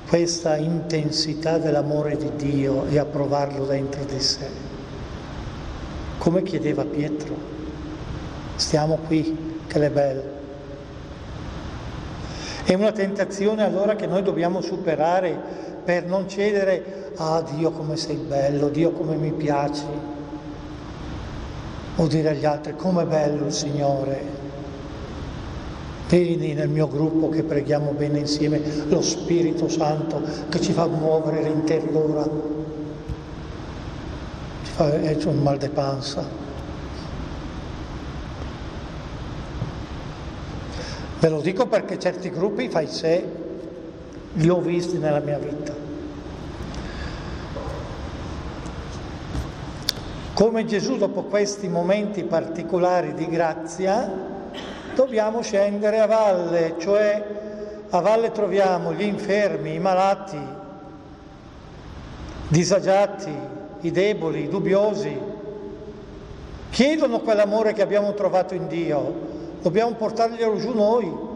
questa 0.09 0.57
intensità 0.57 1.57
dell'amore 1.57 2.17
di 2.17 2.31
Dio 2.37 2.85
e 2.87 2.99
a 2.99 3.05
provarlo 3.05 3.65
dentro 3.65 4.05
di 4.05 4.21
sé. 4.21 4.49
Come 6.19 6.43
chiedeva 6.43 6.85
Pietro, 6.85 7.35
stiamo 8.57 8.99
qui, 9.07 9.63
che 9.67 9.81
è 9.81 9.91
bello. 9.91 10.39
È 12.65 12.75
una 12.75 12.93
tentazione 12.93 13.63
allora 13.63 13.95
che 13.97 14.07
noi 14.07 14.23
dobbiamo 14.23 14.61
superare 14.61 15.70
per 15.91 16.07
non 16.07 16.29
cedere 16.29 17.15
ah 17.17 17.43
Dio 17.43 17.73
come 17.73 17.97
sei 17.97 18.15
bello, 18.15 18.69
Dio 18.69 18.93
come 18.93 19.17
mi 19.17 19.33
piaci, 19.33 19.83
o 21.97 22.07
dire 22.07 22.29
agli 22.29 22.45
altri 22.45 22.77
come 22.77 23.05
bello 23.07 23.47
il 23.47 23.53
Signore. 23.53 24.39
Vieni 26.07 26.55
nel 26.55 26.69
mio 26.69 26.87
gruppo 26.87 27.29
che 27.29 27.43
preghiamo 27.43 27.91
bene 27.91 28.21
insieme, 28.21 28.63
lo 28.87 29.03
Spirito 29.03 29.69
Santo 29.69 30.23
che 30.49 30.61
ci 30.61 30.71
fa 30.71 30.87
muovere 30.87 31.43
l'intera 31.43 31.91
l'ora. 31.91 32.29
Ci 34.63 34.71
fa 34.71 35.29
un 35.29 35.43
mal 35.43 35.59
de 35.59 35.69
panza. 35.71 36.25
Ve 41.19 41.29
lo 41.29 41.41
dico 41.41 41.67
perché 41.67 41.99
certi 41.99 42.31
gruppi 42.31 42.69
fai 42.69 42.87
sé 42.87 43.40
li 44.35 44.49
ho 44.49 44.61
visti 44.61 44.99
nella 44.99 45.21
mia 45.21 45.39
vita. 45.39 45.73
Come 50.35 50.65
Gesù 50.65 50.97
dopo 50.97 51.25
questi 51.25 51.69
momenti 51.69 52.23
particolari 52.23 53.13
di 53.15 53.29
grazia 53.29 54.11
dobbiamo 54.95 55.43
scendere 55.43 56.01
a 56.01 56.07
valle, 56.07 56.77
cioè 56.79 57.25
a 57.91 58.01
valle 58.01 58.31
troviamo 58.31 58.95
gli 58.95 59.03
infermi, 59.03 59.75
i 59.75 59.79
malati, 59.79 60.39
disagiati, 62.49 63.35
i 63.81 63.91
deboli, 63.91 64.45
i 64.45 64.49
dubbiosi. 64.49 65.19
Chiedono 66.71 67.21
quell'amore 67.21 67.73
che 67.75 67.83
abbiamo 67.83 68.15
trovato 68.15 68.55
in 68.55 68.69
Dio, 68.69 69.15
dobbiamo 69.61 69.93
portarglielo 69.95 70.57
giù 70.57 70.73
noi 70.73 71.29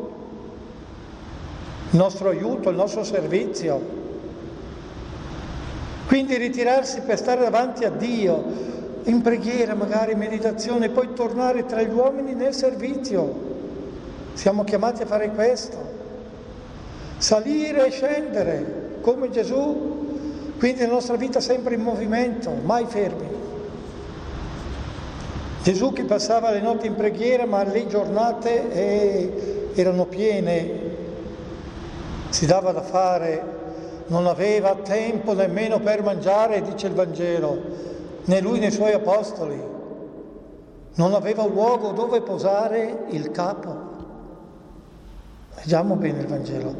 il 1.94 2.00
nostro 2.00 2.28
aiuto, 2.28 2.70
il 2.70 2.76
nostro 2.76 3.04
servizio. 3.04 4.02
Quindi 6.08 6.36
ritirarsi 6.36 7.02
per 7.02 7.16
stare 7.16 7.42
davanti 7.42 7.84
a 7.84 7.90
Dio, 7.90 8.72
in 9.04 9.22
preghiera, 9.22 9.74
magari 9.74 10.12
in 10.12 10.18
meditazione, 10.18 10.88
poi 10.88 11.12
tornare 11.14 11.66
tra 11.66 11.82
gli 11.82 11.92
uomini 11.92 12.34
nel 12.34 12.52
servizio. 12.52 13.52
Siamo 14.32 14.64
chiamati 14.64 15.02
a 15.02 15.06
fare 15.06 15.30
questo. 15.30 15.92
Salire 17.16 17.86
e 17.86 17.90
scendere, 17.92 18.98
come 19.00 19.30
Gesù. 19.30 20.02
Quindi 20.58 20.80
la 20.80 20.88
nostra 20.88 21.14
vita 21.14 21.38
sempre 21.38 21.76
in 21.76 21.82
movimento, 21.82 22.50
mai 22.64 22.86
fermi. 22.86 23.28
Gesù 25.62 25.92
che 25.92 26.02
passava 26.02 26.50
le 26.50 26.60
notti 26.60 26.88
in 26.88 26.96
preghiera, 26.96 27.46
ma 27.46 27.62
le 27.62 27.86
giornate 27.86 28.72
eh, 28.72 29.70
erano 29.74 30.06
piene, 30.06 30.83
si 32.34 32.46
dava 32.46 32.72
da 32.72 32.82
fare, 32.82 33.42
non 34.08 34.26
aveva 34.26 34.74
tempo 34.74 35.34
nemmeno 35.34 35.78
per 35.78 36.02
mangiare, 36.02 36.62
dice 36.62 36.88
il 36.88 36.92
Vangelo, 36.92 37.56
né 38.24 38.40
lui 38.40 38.58
né 38.58 38.66
i 38.66 38.72
suoi 38.72 38.92
apostoli. 38.92 39.62
Non 40.96 41.14
aveva 41.14 41.46
luogo 41.46 41.92
dove 41.92 42.22
posare 42.22 43.04
il 43.10 43.30
capo. 43.30 43.76
Leggiamo 45.54 45.94
bene 45.94 46.20
il 46.22 46.26
Vangelo. 46.26 46.74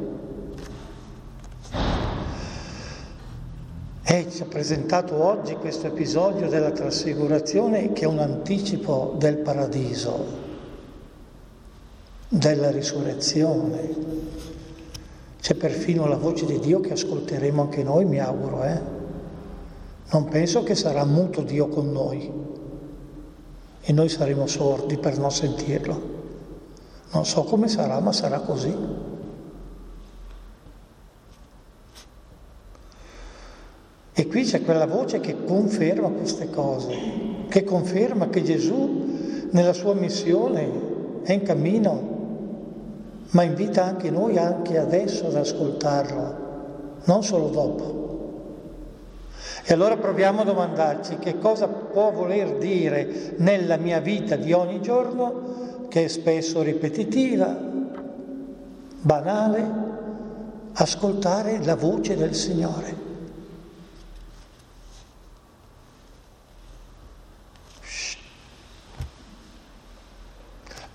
E 4.02 4.30
ci 4.32 4.42
ha 4.42 4.46
presentato 4.46 5.22
oggi 5.22 5.54
questo 5.54 5.86
episodio 5.86 6.48
della 6.48 6.72
trasfigurazione 6.72 7.92
che 7.92 8.02
è 8.02 8.08
un 8.08 8.18
anticipo 8.18 9.14
del 9.18 9.36
paradiso, 9.36 10.26
della 12.28 12.72
risurrezione. 12.72 14.53
C'è 15.44 15.54
perfino 15.56 16.06
la 16.06 16.16
voce 16.16 16.46
di 16.46 16.58
Dio 16.58 16.80
che 16.80 16.94
ascolteremo 16.94 17.60
anche 17.60 17.82
noi, 17.82 18.06
mi 18.06 18.18
auguro, 18.18 18.62
eh? 18.62 18.80
Non 20.10 20.24
penso 20.24 20.62
che 20.62 20.74
sarà 20.74 21.04
muto 21.04 21.42
Dio 21.42 21.68
con 21.68 21.92
noi 21.92 22.32
e 23.82 23.92
noi 23.92 24.08
saremo 24.08 24.46
sordi 24.46 24.96
per 24.96 25.18
non 25.18 25.30
sentirlo. 25.30 26.00
Non 27.12 27.26
so 27.26 27.44
come 27.44 27.68
sarà, 27.68 28.00
ma 28.00 28.10
sarà 28.10 28.38
così. 28.40 28.74
E 34.14 34.26
qui 34.26 34.44
c'è 34.44 34.62
quella 34.62 34.86
voce 34.86 35.20
che 35.20 35.44
conferma 35.44 36.08
queste 36.08 36.48
cose, 36.48 36.96
che 37.50 37.64
conferma 37.64 38.30
che 38.30 38.42
Gesù 38.42 39.48
nella 39.50 39.74
sua 39.74 39.92
missione 39.92 40.70
è 41.22 41.32
in 41.34 41.42
cammino, 41.42 42.13
ma 43.34 43.42
invita 43.42 43.84
anche 43.84 44.10
noi 44.10 44.38
anche 44.38 44.78
adesso 44.78 45.26
ad 45.26 45.36
ascoltarlo, 45.36 46.34
non 47.04 47.22
solo 47.22 47.48
dopo. 47.48 48.02
E 49.64 49.72
allora 49.72 49.96
proviamo 49.96 50.42
a 50.42 50.44
domandarci 50.44 51.18
che 51.18 51.38
cosa 51.38 51.66
può 51.66 52.12
voler 52.12 52.58
dire 52.58 53.34
nella 53.38 53.76
mia 53.76 54.00
vita 54.00 54.36
di 54.36 54.52
ogni 54.52 54.80
giorno 54.80 55.86
che 55.88 56.04
è 56.04 56.08
spesso 56.08 56.62
ripetitiva, 56.62 57.56
banale, 59.00 59.70
ascoltare 60.74 61.62
la 61.64 61.76
voce 61.76 62.16
del 62.16 62.34
Signore. 62.34 63.03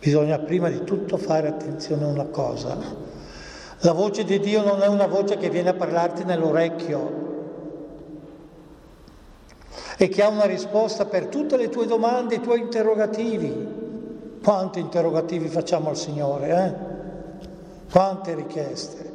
Bisogna 0.10 0.39
prima 0.39 0.70
di 0.70 0.84
tutto 0.86 1.18
fare 1.18 1.47
attenzione 1.47 2.03
a 2.03 2.07
una 2.07 2.26
cosa. 2.26 2.76
La 3.82 3.91
voce 3.91 4.24
di 4.24 4.39
Dio 4.39 4.64
non 4.64 4.82
è 4.82 4.88
una 4.88 5.05
voce 5.05 5.38
che 5.38 5.51
viene 5.51 5.70
a 5.70 5.76
parlarti 5.76 6.24
nell'orecchio 6.24 7.28
e 9.97 10.10
che 10.10 10.24
ha 10.24 10.30
una 10.30 10.45
risposta 10.45 11.05
per 11.05 11.28
tutte 11.28 11.57
le 11.57 11.70
tue 11.70 11.86
domande, 11.86 12.34
i 12.34 12.41
tuoi 12.41 12.62
interrogativi. 12.62 13.68
Quanti 14.43 14.80
interrogativi 14.80 15.47
facciamo 15.47 15.89
al 15.89 15.97
Signore, 15.97 16.49
eh? 16.49 17.91
Quante 17.91 18.34
richieste. 18.34 19.14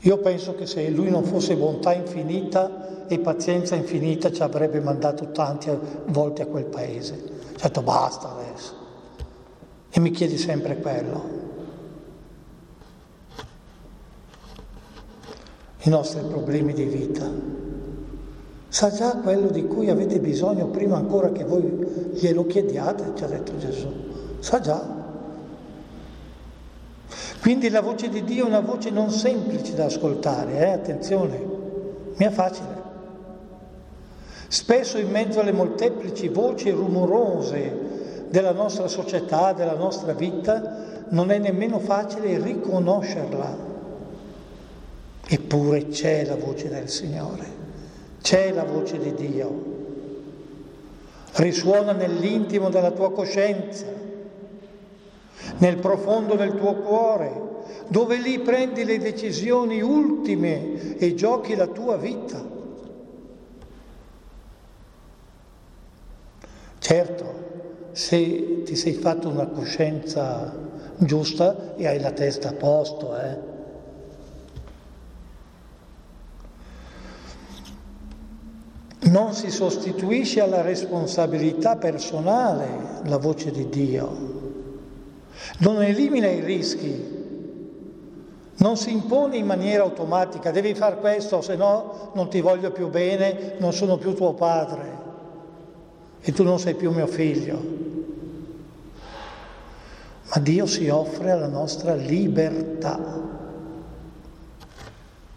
Io 0.00 0.18
penso 0.18 0.54
che 0.54 0.66
se 0.66 0.86
Lui 0.90 1.08
non 1.08 1.24
fosse 1.24 1.56
bontà 1.56 1.94
infinita 1.94 3.06
e 3.08 3.18
pazienza 3.20 3.74
infinita 3.74 4.30
ci 4.30 4.42
avrebbe 4.42 4.80
mandato 4.80 5.30
tanti 5.30 5.70
volte 6.08 6.42
a 6.42 6.46
quel 6.46 6.66
paese. 6.66 7.24
Detto 7.58 7.80
basta. 7.80 8.39
E 9.90 9.98
mi 10.00 10.10
chiedi 10.12 10.38
sempre 10.38 10.78
quello. 10.78 11.38
I 15.82 15.88
nostri 15.88 16.20
problemi 16.20 16.72
di 16.72 16.84
vita. 16.84 17.28
Sa 18.68 18.90
già 18.92 19.16
quello 19.16 19.48
di 19.48 19.66
cui 19.66 19.90
avete 19.90 20.20
bisogno 20.20 20.68
prima 20.68 20.96
ancora 20.96 21.32
che 21.32 21.44
voi 21.44 21.62
glielo 22.12 22.46
chiediate, 22.46 23.12
ci 23.16 23.24
ha 23.24 23.26
detto 23.26 23.56
Gesù. 23.58 23.88
Sa 24.38 24.60
già. 24.60 24.98
Quindi 27.40 27.68
la 27.68 27.80
voce 27.80 28.08
di 28.08 28.22
Dio 28.22 28.44
è 28.44 28.48
una 28.48 28.60
voce 28.60 28.90
non 28.90 29.10
semplice 29.10 29.74
da 29.74 29.86
ascoltare, 29.86 30.58
eh? 30.58 30.70
attenzione, 30.70 31.38
mi 32.14 32.24
è 32.26 32.30
facile. 32.30 32.78
Spesso 34.46 34.98
in 34.98 35.10
mezzo 35.10 35.40
alle 35.40 35.52
molteplici 35.52 36.28
voci 36.28 36.70
rumorose 36.70 37.89
della 38.30 38.52
nostra 38.52 38.88
società, 38.88 39.52
della 39.52 39.74
nostra 39.74 40.14
vita, 40.14 41.04
non 41.10 41.30
è 41.30 41.38
nemmeno 41.38 41.78
facile 41.80 42.38
riconoscerla. 42.38 43.68
Eppure 45.26 45.88
c'è 45.88 46.24
la 46.24 46.36
voce 46.36 46.68
del 46.68 46.88
Signore. 46.88 47.58
C'è 48.22 48.52
la 48.52 48.64
voce 48.64 48.98
di 48.98 49.14
Dio, 49.14 49.64
risuona 51.36 51.92
nell'intimo 51.92 52.68
della 52.68 52.90
tua 52.90 53.10
coscienza, 53.12 53.86
nel 55.58 55.76
profondo 55.78 56.34
del 56.34 56.54
tuo 56.54 56.74
cuore, 56.74 57.48
dove 57.88 58.18
lì 58.18 58.38
prendi 58.40 58.84
le 58.84 58.98
decisioni 58.98 59.80
ultime 59.80 60.98
e 60.98 61.14
giochi 61.14 61.54
la 61.54 61.66
tua 61.66 61.96
vita. 61.96 62.40
Certo, 66.78 67.34
se 67.92 68.62
ti 68.64 68.76
sei 68.76 68.92
fatto 68.92 69.28
una 69.28 69.46
coscienza 69.46 70.52
giusta 70.96 71.74
e 71.76 71.86
hai 71.86 72.00
la 72.00 72.12
testa 72.12 72.50
a 72.50 72.52
posto, 72.52 73.16
eh? 73.18 73.48
non 79.02 79.32
si 79.32 79.50
sostituisce 79.50 80.40
alla 80.40 80.60
responsabilità 80.60 81.76
personale 81.76 83.00
la 83.04 83.16
voce 83.16 83.50
di 83.50 83.68
Dio, 83.68 84.28
non 85.58 85.82
elimina 85.82 86.28
i 86.28 86.40
rischi, 86.40 87.18
non 88.58 88.76
si 88.76 88.92
impone 88.92 89.36
in 89.36 89.46
maniera 89.46 89.82
automatica, 89.82 90.50
devi 90.50 90.74
fare 90.74 90.98
questo, 90.98 91.40
se 91.40 91.56
no 91.56 92.10
non 92.14 92.28
ti 92.28 92.40
voglio 92.40 92.70
più 92.70 92.88
bene, 92.88 93.54
non 93.58 93.72
sono 93.72 93.96
più 93.96 94.14
tuo 94.14 94.34
padre 94.34 94.99
e 96.20 96.32
tu 96.32 96.42
non 96.42 96.58
sei 96.58 96.74
più 96.74 96.90
mio 96.92 97.06
figlio. 97.06 97.88
Ma 100.32 100.40
Dio 100.40 100.66
si 100.66 100.88
offre 100.88 101.30
alla 101.30 101.48
nostra 101.48 101.94
libertà. 101.94 103.28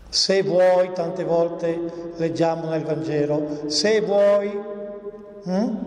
Se 0.10 0.44
vuoi, 0.44 0.92
tante 0.94 1.24
volte 1.24 2.12
leggiamo 2.18 2.70
nel 2.70 2.84
Vangelo, 2.84 3.64
se 3.68 4.02
vuoi... 4.02 4.72
Hm? 5.46 5.78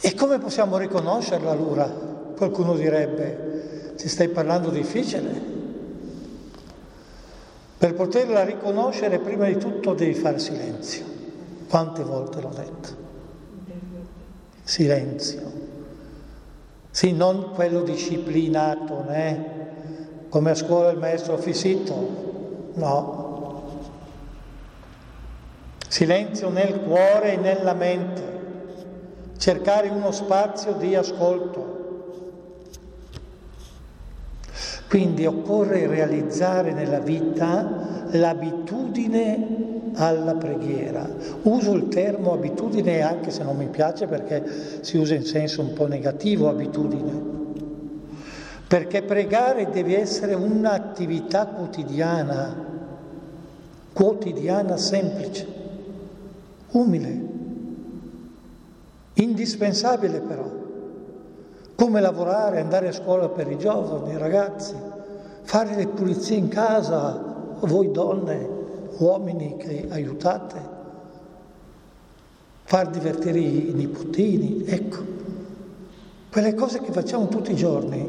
E 0.00 0.14
come 0.14 0.38
possiamo 0.38 0.78
riconoscerla 0.78 1.50
allora? 1.50 1.84
Qualcuno 1.84 2.74
direbbe, 2.74 3.94
ci 3.96 4.08
stai 4.08 4.28
parlando 4.28 4.70
difficile. 4.70 5.59
Per 7.80 7.94
poterla 7.94 8.44
riconoscere 8.44 9.18
prima 9.20 9.46
di 9.46 9.56
tutto 9.56 9.94
devi 9.94 10.12
fare 10.12 10.38
silenzio. 10.38 11.02
Quante 11.66 12.02
volte 12.02 12.40
l'ho 12.42 12.52
detto? 12.54 12.88
Silenzio. 14.62 15.52
Sì, 16.90 17.12
non 17.12 17.52
quello 17.54 17.82
disciplinato, 17.82 19.02
né? 19.08 19.60
come 20.30 20.50
a 20.50 20.54
scuola 20.54 20.90
il 20.90 20.98
maestro 20.98 21.36
Fisito, 21.36 22.72
no. 22.74 23.88
Silenzio 25.88 26.50
nel 26.50 26.80
cuore 26.82 27.32
e 27.32 27.36
nella 27.36 27.74
mente, 27.74 28.22
cercare 29.38 29.88
uno 29.88 30.12
spazio 30.12 30.74
di 30.74 30.94
ascolto. 30.94 31.79
Quindi 34.90 35.24
occorre 35.24 35.86
realizzare 35.86 36.72
nella 36.72 36.98
vita 36.98 38.08
l'abitudine 38.10 39.92
alla 39.94 40.34
preghiera. 40.34 41.08
Uso 41.42 41.74
il 41.74 41.86
termine 41.86 42.32
abitudine 42.32 43.00
anche 43.00 43.30
se 43.30 43.44
non 43.44 43.56
mi 43.56 43.68
piace 43.68 44.08
perché 44.08 44.42
si 44.80 44.96
usa 44.96 45.14
in 45.14 45.24
senso 45.24 45.60
un 45.60 45.74
po' 45.74 45.86
negativo 45.86 46.48
abitudine. 46.48 47.28
perché 48.66 49.02
pregare 49.02 49.70
deve 49.70 50.00
essere 50.00 50.34
un'attività 50.34 51.46
quotidiana, 51.46 52.52
quotidiana 53.92 54.76
semplice, 54.76 55.46
umile, 56.70 57.20
indispensabile 59.14 60.20
però, 60.20 60.59
come 61.80 62.02
lavorare, 62.02 62.60
andare 62.60 62.88
a 62.88 62.92
scuola 62.92 63.30
per 63.30 63.50
i 63.50 63.56
giovani, 63.56 64.12
i 64.12 64.18
ragazzi, 64.18 64.74
fare 65.44 65.74
le 65.74 65.86
pulizie 65.86 66.36
in 66.36 66.48
casa, 66.48 67.56
voi 67.60 67.90
donne, 67.90 68.48
uomini 68.98 69.56
che 69.56 69.86
aiutate, 69.88 70.60
far 72.64 72.90
divertire 72.90 73.38
i 73.38 73.72
nipotini, 73.72 74.62
ecco, 74.66 74.98
quelle 76.30 76.52
cose 76.52 76.82
che 76.82 76.92
facciamo 76.92 77.28
tutti 77.28 77.52
i 77.52 77.56
giorni 77.56 78.06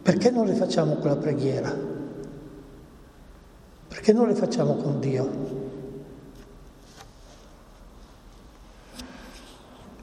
perché 0.00 0.30
non 0.30 0.46
le 0.46 0.54
facciamo 0.54 0.94
con 0.94 1.10
la 1.10 1.16
preghiera? 1.16 1.76
Perché 3.88 4.12
non 4.12 4.28
le 4.28 4.34
facciamo 4.36 4.76
con 4.76 5.00
Dio? 5.00 5.58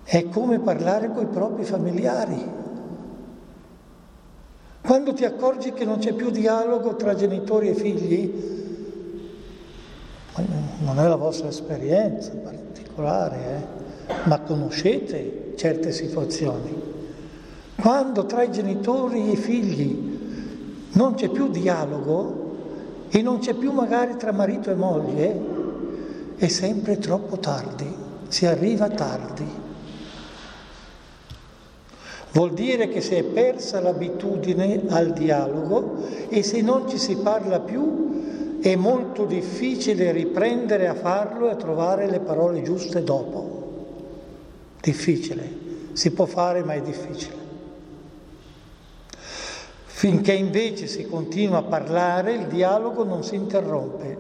È 0.10 0.30
come 0.30 0.60
parlare 0.60 1.12
con 1.12 1.24
i 1.24 1.28
propri 1.28 1.66
familiari. 1.66 2.57
Quando 4.98 5.14
ti 5.14 5.26
accorgi 5.26 5.74
che 5.74 5.86
non 5.86 6.00
c'è 6.00 6.14
più 6.14 6.32
dialogo 6.32 6.96
tra 6.96 7.14
genitori 7.14 7.70
e 7.70 7.76
figli, 7.76 8.34
non 10.80 11.00
è 11.00 11.08
la 11.08 11.16
vostra 11.16 11.50
esperienza 11.50 12.32
particolare, 12.32 13.38
eh? 13.46 14.14
ma 14.24 14.40
conoscete 14.40 15.54
certe 15.56 15.92
situazioni. 15.92 16.74
Quando 17.80 18.26
tra 18.26 18.42
i 18.42 18.52
genitori 18.52 19.28
e 19.28 19.32
i 19.34 19.36
figli 19.36 20.18
non 20.94 21.14
c'è 21.14 21.30
più 21.30 21.50
dialogo 21.50 23.06
e 23.10 23.22
non 23.22 23.38
c'è 23.38 23.54
più 23.54 23.72
magari 23.74 24.18
tra 24.18 24.32
marito 24.32 24.72
e 24.72 24.76
moglie, 24.76 25.42
è 26.38 26.48
sempre 26.48 26.98
troppo 26.98 27.38
tardi, 27.38 27.88
si 28.30 28.48
arriva 28.48 28.90
tardi. 28.90 29.46
Vuol 32.38 32.54
dire 32.54 32.88
che 32.88 33.02
si 33.02 33.16
è 33.16 33.24
persa 33.24 33.80
l'abitudine 33.80 34.84
al 34.90 35.12
dialogo 35.12 36.04
e 36.30 36.44
se 36.44 36.62
non 36.62 36.88
ci 36.88 37.00
si 37.00 37.16
parla 37.16 37.60
più 37.62 38.60
è 38.62 38.76
molto 38.76 39.26
difficile 39.26 40.12
riprendere 40.12 40.88
a 40.88 40.94
farlo 40.94 41.48
e 41.48 41.54
a 41.54 41.56
trovare 41.56 42.08
le 42.08 42.20
parole 42.20 42.62
giuste 42.62 43.04
dopo. 43.04 43.96
Difficile, 44.80 45.50
si 45.94 46.12
può 46.12 46.28
fare 46.28 46.64
ma 46.64 46.76
è 46.76 46.82
difficile. 46.82 47.36
Finché 49.86 50.34
invece 50.34 50.86
si 50.86 51.08
continua 51.08 51.58
a 51.58 51.64
parlare, 51.64 52.34
il 52.34 52.46
dialogo 52.46 53.04
non 53.04 53.24
si 53.24 53.34
interrompe 53.34 54.18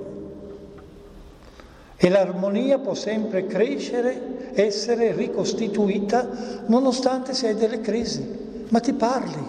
e 1.97 2.09
l'armonia 2.09 2.79
può 2.79 2.95
sempre 2.95 3.45
crescere, 3.45 4.36
essere 4.65 5.13
ricostituita, 5.13 6.63
nonostante 6.67 7.33
se 7.33 7.49
hai 7.49 7.55
delle 7.55 7.81
crisi. 7.81 8.25
Ma 8.69 8.79
ti 8.79 8.93
parli, 8.93 9.45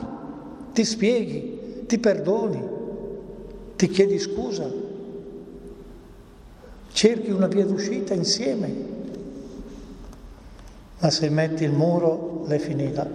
ti 0.73 0.85
spieghi, 0.85 1.85
ti 1.87 1.99
perdoni, 1.99 2.63
ti 3.77 3.89
chiedi 3.89 4.19
scusa, 4.19 4.71
cerchi 6.93 7.31
una 7.31 7.47
via 7.47 7.65
d'uscita 7.65 8.15
insieme. 8.15 8.97
Ma 11.01 11.11
se 11.11 11.29
metti 11.31 11.65
il 11.65 11.73
muro, 11.73 12.45
l'è 12.47 12.59
finita. 12.59 13.07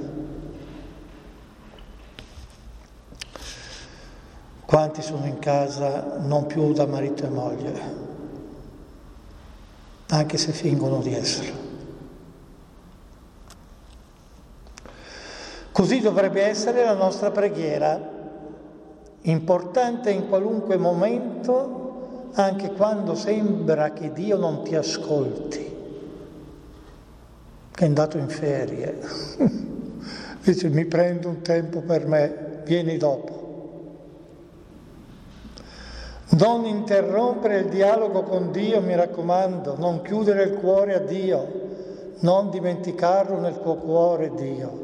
Quanti 4.66 5.02
sono 5.02 5.26
in 5.26 5.38
casa 5.38 6.18
non 6.20 6.48
più 6.48 6.74
da 6.74 6.88
marito 6.88 7.26
e 7.26 7.30
moglie, 7.30 7.82
anche 10.08 10.38
se 10.38 10.52
fingono 10.52 11.00
di 11.00 11.14
esserlo. 11.14 11.73
Così 15.74 16.02
dovrebbe 16.02 16.44
essere 16.44 16.86
la 16.86 16.94
nostra 16.94 17.32
preghiera, 17.32 18.00
importante 19.22 20.12
in 20.12 20.30
qualunque 20.30 20.78
momento, 20.78 22.30
anche 22.34 22.72
quando 22.74 23.16
sembra 23.16 23.92
che 23.92 24.12
Dio 24.12 24.38
non 24.38 24.64
ti 24.64 24.76
ascolti, 24.76 25.76
che 27.72 27.84
è 27.84 27.88
andato 27.88 28.20
in 28.20 28.30
ferie. 28.30 29.00
Dice 30.46 30.70
mi 30.70 30.86
prendo 30.86 31.30
un 31.30 31.42
tempo 31.42 31.82
per 31.82 32.06
me, 32.06 32.62
vieni 32.66 32.98
dopo. 32.98 33.42
Non 36.38 36.66
interrompere 36.66 37.58
il 37.58 37.70
dialogo 37.70 38.22
con 38.22 38.52
Dio, 38.52 38.80
mi 38.80 38.96
raccomando, 38.96 39.76
non 39.80 40.04
chiudere 40.04 40.44
il 40.44 40.54
cuore 40.54 40.94
a 40.94 41.00
Dio, 41.00 41.62
non 42.20 42.52
dimenticarlo 42.52 43.40
nel 43.40 43.60
tuo 43.60 43.74
cuore 43.78 44.32
Dio. 44.36 44.83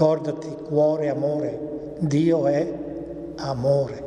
Ricordati, 0.00 0.56
cuore, 0.64 1.10
amore, 1.10 1.94
Dio 1.98 2.46
è 2.46 2.74
amore. 3.36 4.04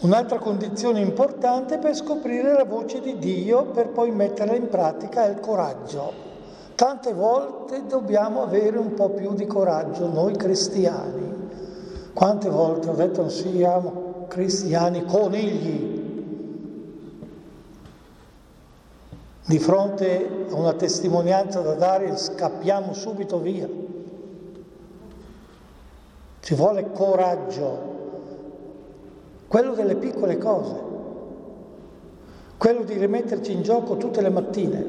Un'altra 0.00 0.36
condizione 0.36 1.00
importante 1.00 1.78
per 1.78 1.96
scoprire 1.96 2.52
la 2.52 2.64
voce 2.64 3.00
di 3.00 3.16
Dio 3.16 3.64
per 3.68 3.88
poi 3.88 4.10
metterla 4.10 4.54
in 4.54 4.68
pratica 4.68 5.24
è 5.24 5.30
il 5.30 5.40
coraggio. 5.40 6.12
Tante 6.74 7.14
volte 7.14 7.86
dobbiamo 7.86 8.42
avere 8.42 8.76
un 8.76 8.92
po' 8.92 9.08
più 9.08 9.32
di 9.32 9.46
coraggio 9.46 10.06
noi 10.06 10.36
cristiani. 10.36 11.48
Quante 12.12 12.50
volte 12.50 12.90
ho 12.90 12.94
detto 12.94 13.26
siamo 13.30 14.26
cristiani 14.28 15.06
conigli. 15.06 15.89
Di 19.50 19.58
fronte 19.58 20.46
a 20.48 20.54
una 20.54 20.74
testimonianza 20.74 21.58
da 21.58 21.74
dare 21.74 22.16
scappiamo 22.16 22.92
subito 22.92 23.40
via. 23.40 23.68
Ci 26.38 26.54
vuole 26.54 26.92
coraggio, 26.92 27.78
quello 29.48 29.74
delle 29.74 29.96
piccole 29.96 30.38
cose, 30.38 30.74
quello 32.58 32.84
di 32.84 32.96
rimetterci 32.96 33.50
in 33.50 33.62
gioco 33.62 33.96
tutte 33.96 34.20
le 34.20 34.28
mattine. 34.28 34.86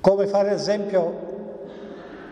Come 0.00 0.26
fare 0.26 0.50
esempio, 0.50 1.14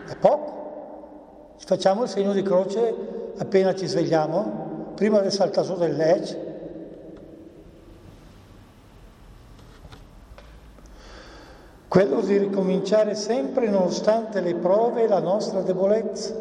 è 0.09 0.15
poco, 0.17 1.55
facciamo 1.55 2.03
il 2.03 2.09
segno 2.09 2.33
di 2.33 2.41
croce 2.41 2.93
appena 3.37 3.73
ci 3.73 3.87
svegliamo, 3.87 4.91
prima 4.95 5.21
del 5.21 5.31
saltato 5.31 5.75
del 5.75 5.95
legge. 5.95 6.50
Quello 11.91 12.21
di 12.21 12.37
ricominciare 12.37 13.15
sempre 13.15 13.67
nonostante 13.67 14.39
le 14.39 14.55
prove 14.55 15.03
e 15.03 15.07
la 15.09 15.19
nostra 15.19 15.59
debolezza. 15.59 16.33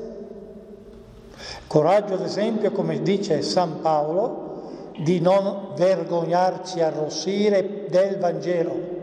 Coraggio, 1.67 2.15
ad 2.15 2.21
esempio, 2.21 2.71
come 2.71 3.03
dice 3.03 3.43
San 3.43 3.81
Paolo, 3.81 4.93
di 4.99 5.19
non 5.19 5.73
vergognarci 5.75 6.81
arrossire 6.81 7.87
del 7.89 8.19
Vangelo 8.19 8.99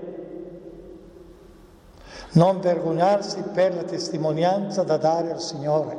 non 2.38 2.62
vergognarsi 2.62 3.42
per 3.52 3.76
la 3.76 3.84
testimonianza 3.84 4.84
da 4.84 4.96
dare 4.96 5.32
al 5.32 5.42
Signore. 5.42 5.98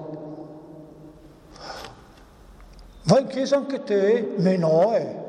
Vai 3.02 3.22
in 3.22 3.26
chiesa 3.26 3.56
anche 3.56 3.82
te? 3.82 4.34
Me 4.36 4.56
no, 4.56 4.94
eh. 4.94 5.26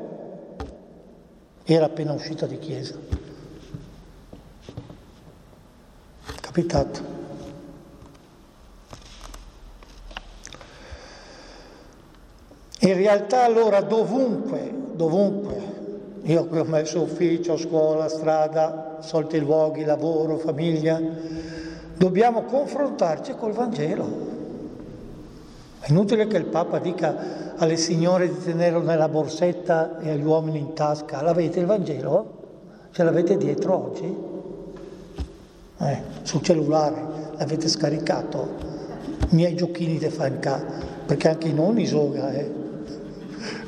Era 1.64 1.86
appena 1.86 2.12
uscita 2.14 2.46
di 2.46 2.58
chiesa. 2.58 3.19
Capitato. 6.50 7.00
In 12.80 12.94
realtà 12.94 13.44
allora 13.44 13.80
dovunque, 13.82 14.74
dovunque 14.94 15.62
io 16.22 16.46
qui 16.46 16.58
ho 16.58 16.64
messo 16.64 17.02
ufficio, 17.02 17.56
scuola, 17.56 18.08
strada, 18.08 18.96
soliti 18.98 19.38
luoghi, 19.38 19.84
lavoro, 19.84 20.38
famiglia. 20.38 21.00
Dobbiamo 21.96 22.42
confrontarci 22.42 23.36
col 23.36 23.52
Vangelo. 23.52 24.08
È 25.78 25.88
inutile 25.88 26.26
che 26.26 26.36
il 26.36 26.46
Papa 26.46 26.80
dica 26.80 27.54
alle 27.58 27.76
signore 27.76 28.26
di 28.28 28.42
tenerlo 28.42 28.80
nella 28.80 29.08
borsetta 29.08 30.00
e 30.00 30.10
agli 30.10 30.24
uomini 30.24 30.58
in 30.58 30.72
tasca. 30.74 31.22
L'avete 31.22 31.60
il 31.60 31.66
Vangelo? 31.66 32.38
Ce 32.90 33.04
l'avete 33.04 33.36
dietro 33.36 33.74
oggi? 33.76 34.29
Eh, 35.82 36.02
sul 36.22 36.42
cellulare 36.42 37.32
l'avete 37.38 37.66
scaricato? 37.68 38.68
I 39.30 39.34
miei 39.34 39.54
giochini 39.54 39.96
di 39.96 40.10
fanca, 40.10 40.62
perché 41.06 41.28
anche 41.28 41.48
i 41.48 41.54
nonni 41.54 41.86
soga, 41.86 42.32
eh. 42.32 42.50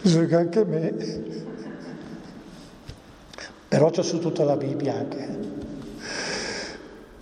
Soga 0.02 0.38
anche 0.38 0.64
me. 0.64 0.92
Però 3.68 3.88
c'è 3.88 4.02
su 4.02 4.18
tutta 4.18 4.44
la 4.44 4.56
Bibbia 4.56 4.94
anche. 4.94 5.40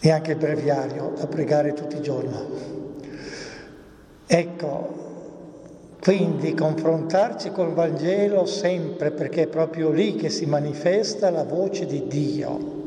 e 0.03 0.11
anche 0.11 0.33
il 0.33 0.39
breviario 0.39 1.13
da 1.17 1.27
pregare 1.27 1.75
tutti 1.75 1.97
i 1.97 2.03
giorni. 2.03 2.35
Ecco, 4.27 4.95
quindi 6.01 6.55
confrontarci 6.55 7.53
col 7.53 7.75
Vangelo 7.75 8.47
sempre 8.47 9.11
perché 9.11 9.43
è 9.43 9.47
proprio 9.47 9.91
lì 9.91 10.17
che 10.17 10.31
si 10.31 10.47
manifesta 10.47 11.31
la 11.31 11.45
voce 11.45 11.85
di 11.85 12.07
Dio 12.09 12.80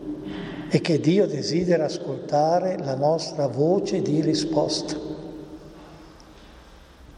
e 0.74 0.82
che 0.82 1.00
Dio 1.00 1.28
desidera 1.28 1.86
ascoltare 1.86 2.80
la 2.80 2.96
nostra 2.96 3.46
voce 3.46 4.02
di 4.02 4.22
risposta. 4.22 4.98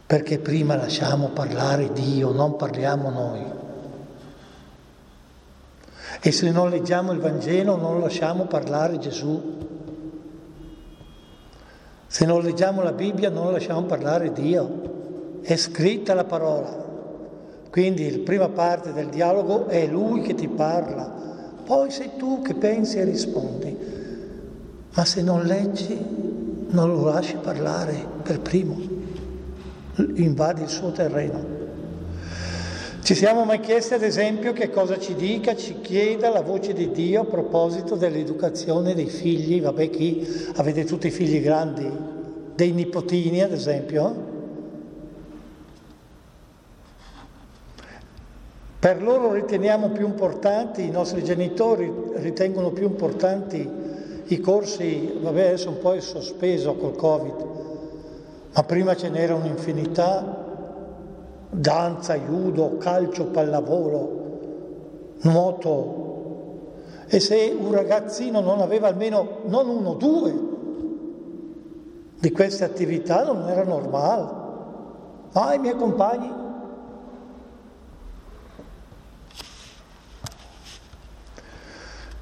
Perché 0.06 0.39
prima 0.39 0.76
lasciamo 0.76 1.30
parlare 1.30 1.93
Dio, 1.93 2.34
non 2.34 2.58
parliamo 2.58 3.10
noi. 3.10 3.45
E 6.20 6.32
se 6.34 6.51
non 6.51 6.70
leggiamo 6.70 7.14
il 7.14 7.20
Vangelo 7.20 7.78
non 7.78 8.01
lasciamo 8.01 8.43
parlare 8.43 8.97
Gesù. 8.97 9.41
Se 12.08 12.26
non 12.26 12.41
leggiamo 12.41 12.84
la 12.84 12.91
Bibbia 12.91 13.30
non 13.30 13.53
lasciamo 13.53 13.84
parlare 13.84 14.34
Dio. 14.34 15.39
È 15.41 15.56
scritta 15.56 16.14
la 16.14 16.26
parola. 16.26 16.84
Quindi 17.70 18.18
la 18.18 18.22
prima 18.22 18.49
parte 18.49 18.91
del 18.91 19.08
dialogo 19.08 19.68
è 19.68 19.88
Lui 19.88 20.24
che 20.24 20.36
ti 20.36 20.49
parla 20.49 21.35
poi 21.66 21.91
sei 21.91 22.11
tu 22.18 22.41
che 22.41 22.53
pensi 22.53 22.97
e 22.97 23.03
rispondi. 23.03 23.78
Ma 24.93 25.03
se 25.03 25.22
non 25.22 25.43
leggi, 25.43 25.97
non 26.70 26.88
lo 26.89 27.05
lasci 27.05 27.36
parlare 27.41 28.05
per 28.24 28.39
primo, 28.39 28.80
invadi 29.95 30.61
il 30.61 30.70
suo 30.70 30.91
terreno. 30.91 31.53
Ci 33.01 33.13
siamo 33.13 33.45
mai 33.45 33.59
chiesti 33.59 33.93
ad 33.93 34.01
esempio 34.01 34.51
che 34.51 34.72
cosa 34.72 34.97
ci 34.97 35.13
dica, 35.13 35.55
ci 35.55 35.80
chieda 35.82 36.30
la 36.30 36.41
voce 36.41 36.74
di 36.74 36.89
Dio 36.89 37.22
a 37.22 37.26
proposito 37.26 37.95
dell'educazione 37.95 38.95
dei 38.95 39.09
figli, 39.09 39.61
vabbè 39.61 39.89
chi 39.91 40.28
avete 40.55 40.86
tutti 40.86 41.07
i 41.07 41.11
figli 41.11 41.39
grandi, 41.39 41.88
dei 42.55 42.72
nipotini 42.72 43.43
ad 43.43 43.51
esempio? 43.51 44.35
Per 48.86 49.02
loro 49.02 49.34
riteniamo 49.34 49.90
più 49.90 50.06
importanti, 50.06 50.86
i 50.86 50.92
nostri 50.92 51.24
genitori 51.24 51.92
ritengono 52.18 52.70
più 52.70 52.86
importanti 52.86 53.68
i 54.26 54.40
corsi, 54.40 55.18
vabbè 55.24 55.48
adesso 55.48 55.70
un 55.70 55.80
po' 55.80 55.96
è 55.96 56.00
sospeso 56.00 56.76
col 56.76 56.96
Covid, 56.96 57.48
ma 58.54 58.62
prima 58.62 58.96
ce 58.96 59.10
n'era 59.10 59.34
un'infinità, 59.34 60.46
danza, 61.50 62.14
judo, 62.16 62.78
calcio, 62.78 63.26
pallavolo, 63.26 65.18
nuoto. 65.22 66.04
E 67.08 67.20
se 67.20 67.58
un 67.60 67.72
ragazzino 67.72 68.40
non 68.40 68.62
aveva 68.62 68.90
almeno, 68.90 69.40
non 69.46 69.68
uno, 69.68 69.94
due 69.96 70.40
di 72.20 72.32
queste 72.32 72.64
attività 72.64 73.24
non 73.24 73.50
era 73.50 73.64
normale. 73.64 74.44
Ah, 75.32 75.56
i 75.56 75.58
miei 75.58 75.76
compagni 75.76 76.44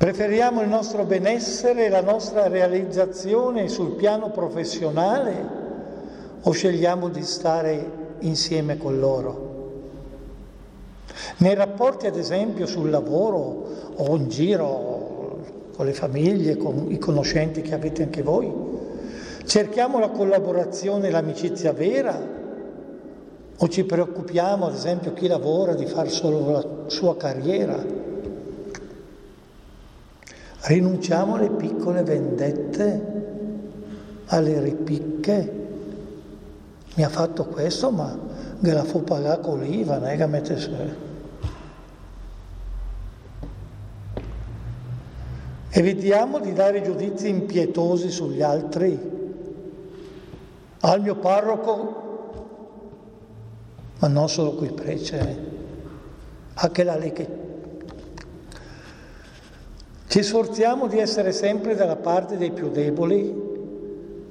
Preferiamo 0.03 0.61
il 0.61 0.67
nostro 0.67 1.05
benessere 1.05 1.85
e 1.85 1.89
la 1.89 2.01
nostra 2.01 2.49
realizzazione 2.49 3.69
sul 3.69 3.91
piano 3.91 4.31
professionale 4.31 5.47
o 6.41 6.51
scegliamo 6.51 7.07
di 7.07 7.23
stare 7.23 8.17
insieme 8.19 8.77
con 8.77 8.99
loro? 8.99 9.51
Nei 11.37 11.55
rapporti, 11.55 12.07
ad 12.07 12.17
esempio, 12.17 12.65
sul 12.65 12.89
lavoro 12.89 13.65
o 13.95 14.15
in 14.17 14.27
giro 14.27 15.39
con 15.73 15.85
le 15.85 15.93
famiglie, 15.93 16.57
con 16.57 16.91
i 16.91 16.97
conoscenti 16.97 17.61
che 17.61 17.73
avete 17.73 18.03
anche 18.03 18.23
voi, 18.23 18.51
cerchiamo 19.45 19.99
la 19.99 20.09
collaborazione 20.09 21.07
e 21.07 21.11
l'amicizia 21.11 21.71
vera 21.71 22.19
o 23.55 23.67
ci 23.69 23.85
preoccupiamo, 23.85 24.65
ad 24.65 24.73
esempio, 24.73 25.13
chi 25.13 25.27
lavora 25.27 25.73
di 25.73 25.85
fare 25.85 26.09
solo 26.09 26.51
la 26.51 26.65
sua 26.87 27.15
carriera? 27.15 28.11
Rinunciamo 30.65 31.35
alle 31.35 31.49
piccole 31.49 32.03
vendette, 32.03 33.11
alle 34.27 34.61
ripicche. 34.61 35.61
Mi 36.95 37.03
ha 37.03 37.09
fatto 37.09 37.47
questo, 37.47 37.91
ma 37.91 38.17
gliela 38.59 38.85
fu 38.85 39.03
pagare 39.03 39.41
con 39.41 39.59
l'IVA, 39.59 39.97
non 39.97 40.07
è 40.07 40.15
che 40.15 40.25
mette 40.25 40.57
su. 40.57 40.71
Evitiamo 45.69 46.39
di 46.39 46.53
dare 46.53 46.81
giudizi 46.81 47.27
impietosi 47.27 48.09
sugli 48.09 48.41
altri. 48.41 49.11
Al 50.79 51.01
mio 51.01 51.15
parroco, 51.15 52.01
ma 53.99 54.07
non 54.07 54.29
solo 54.29 54.53
qui 54.53 54.71
prece, 54.71 55.37
anche 56.53 56.83
la 56.83 56.95
lei 56.95 57.11
ci 60.13 60.21
sforziamo 60.21 60.85
di 60.85 60.99
essere 60.99 61.31
sempre 61.31 61.73
dalla 61.73 61.95
parte 61.95 62.37
dei 62.37 62.51
più 62.51 62.69
deboli 62.69 63.33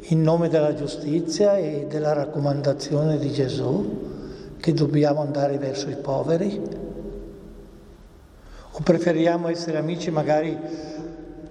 in 0.01 0.22
nome 0.22 0.49
della 0.49 0.74
giustizia 0.74 1.57
e 1.57 1.87
della 1.89 2.12
raccomandazione 2.12 3.18
di 3.18 3.33
Gesù 3.33 4.55
che 4.61 4.72
dobbiamo 4.74 5.22
andare 5.22 5.59
verso 5.59 5.91
i 5.91 5.97
poveri? 5.97 6.62
O 8.70 8.80
preferiamo 8.80 9.49
essere 9.49 9.78
amici 9.78 10.12
magari 10.12 10.57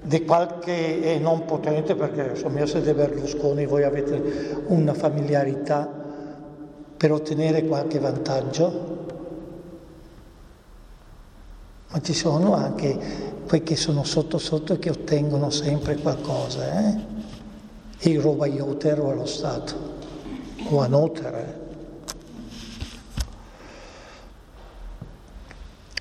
di 0.01 0.23
qualche 0.23 1.01
e 1.13 1.19
non 1.19 1.43
potente, 1.43 1.95
perché 1.95 2.29
insomma 2.29 2.59
io 2.59 2.67
siete 2.67 2.93
Berlusconi, 2.93 3.65
voi 3.65 3.83
avete 3.83 4.61
una 4.67 4.93
familiarità 4.93 5.91
per 6.95 7.11
ottenere 7.11 7.65
qualche 7.65 7.99
vantaggio? 7.99 8.99
Ma 11.91 12.01
ci 12.01 12.13
sono 12.13 12.53
anche 12.53 12.97
quei 13.45 13.63
che 13.63 13.75
sono 13.75 14.05
sotto 14.05 14.37
sotto 14.37 14.73
e 14.73 14.79
che 14.79 14.89
ottengono 14.89 15.49
sempre 15.49 15.97
qualcosa, 15.97 16.79
eh? 16.79 17.09
Il 18.09 18.21
roba 18.21 18.45
aiutero 18.45 19.09
allo 19.09 19.25
Stato, 19.25 19.75
o 20.69 20.79
a 20.79 20.87
notere. 20.87 21.59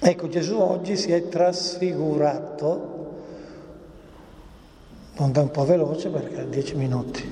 Ecco, 0.00 0.28
Gesù 0.28 0.56
oggi 0.58 0.96
si 0.96 1.10
è 1.12 1.28
trasfigurato, 1.28 2.98
da 5.16 5.40
un 5.40 5.50
po' 5.50 5.64
veloce 5.64 6.08
perché 6.08 6.40
ha 6.40 6.44
dieci 6.44 6.76
minuti, 6.76 7.28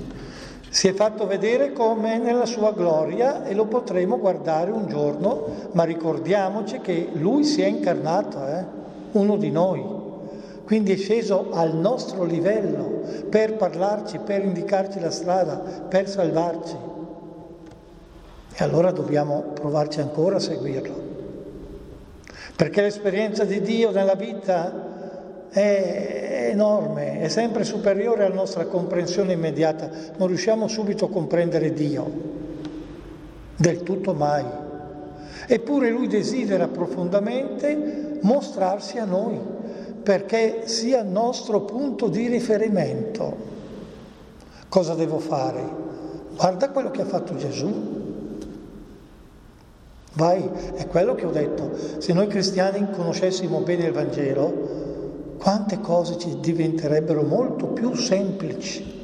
si 0.69 0.87
è 0.87 0.93
fatto 0.93 1.25
vedere 1.25 1.73
come 1.73 2.19
nella 2.19 2.45
sua 2.45 2.71
gloria 2.71 3.43
e 3.45 3.55
lo 3.55 3.65
potremo 3.65 4.19
guardare 4.19 4.69
un 4.71 4.87
giorno, 4.87 5.69
ma 5.71 5.83
ricordiamoci 5.83 6.79
che 6.79 7.09
lui 7.13 7.43
si 7.43 7.61
è 7.61 7.65
incarnato, 7.65 8.45
eh? 8.47 8.65
uno 9.13 9.35
di 9.37 9.49
noi. 9.49 9.83
Quindi 10.63 10.93
è 10.93 10.97
sceso 10.97 11.47
al 11.51 11.75
nostro 11.75 12.23
livello 12.23 13.01
per 13.29 13.55
parlarci, 13.55 14.19
per 14.19 14.43
indicarci 14.43 14.99
la 14.99 15.09
strada, 15.09 15.55
per 15.55 16.07
salvarci. 16.07 16.75
E 18.53 18.63
allora 18.63 18.91
dobbiamo 18.91 19.45
provarci 19.53 19.99
ancora 19.99 20.35
a 20.35 20.39
seguirlo. 20.39 21.07
Perché 22.55 22.81
l'esperienza 22.81 23.45
di 23.45 23.61
Dio 23.61 23.89
nella 23.89 24.13
vita 24.13 24.88
è 25.49 26.49
enorme, 26.51 27.19
è 27.21 27.27
sempre 27.27 27.63
superiore 27.63 28.25
alla 28.25 28.35
nostra 28.35 28.65
comprensione 28.65 29.33
immediata. 29.33 29.89
Non 30.17 30.27
riusciamo 30.27 30.67
subito 30.67 31.05
a 31.05 31.09
comprendere 31.09 31.73
Dio, 31.73 32.11
del 33.55 33.83
tutto 33.83 34.13
mai. 34.13 34.45
Eppure 35.47 35.89
Lui 35.89 36.07
desidera 36.07 36.67
profondamente 36.67 38.19
mostrarsi 38.21 38.97
a 38.97 39.05
noi 39.05 39.39
perché 40.03 40.67
sia 40.67 41.01
il 41.01 41.07
nostro 41.07 41.61
punto 41.61 42.07
di 42.07 42.27
riferimento. 42.27 43.47
Cosa 44.67 44.93
devo 44.93 45.19
fare? 45.19 45.87
Guarda 46.35 46.69
quello 46.69 46.91
che 46.91 47.01
ha 47.01 47.05
fatto 47.05 47.35
Gesù. 47.35 47.97
Vai, 50.13 50.49
è 50.75 50.87
quello 50.87 51.15
che 51.15 51.25
ho 51.25 51.31
detto. 51.31 51.71
Se 51.97 52.13
noi 52.13 52.27
cristiani 52.27 52.87
conoscessimo 52.91 53.59
bene 53.59 53.85
il 53.85 53.91
Vangelo, 53.91 54.88
quante 55.39 55.79
cose 55.79 56.19
ci 56.19 56.39
diventerebbero 56.39 57.23
molto 57.23 57.65
più 57.67 57.95
semplici. 57.95 58.97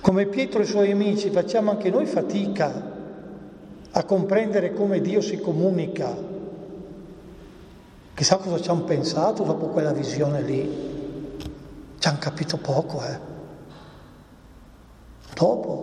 Come 0.00 0.26
Pietro 0.26 0.58
e 0.58 0.64
i 0.64 0.66
suoi 0.66 0.90
amici 0.90 1.30
facciamo 1.30 1.70
anche 1.70 1.90
noi 1.90 2.06
fatica 2.06 2.92
a 3.92 4.04
comprendere 4.04 4.72
come 4.72 5.00
Dio 5.00 5.20
si 5.20 5.38
comunica 5.38 6.32
Chissà 8.14 8.36
cosa 8.36 8.60
ci 8.60 8.70
hanno 8.70 8.84
pensato 8.84 9.42
dopo 9.42 9.66
quella 9.66 9.92
visione 9.92 10.40
lì. 10.40 10.92
Ci 11.98 12.08
hanno 12.08 12.18
capito 12.20 12.58
poco, 12.58 13.02
eh. 13.04 13.18
Dopo. 15.34 15.82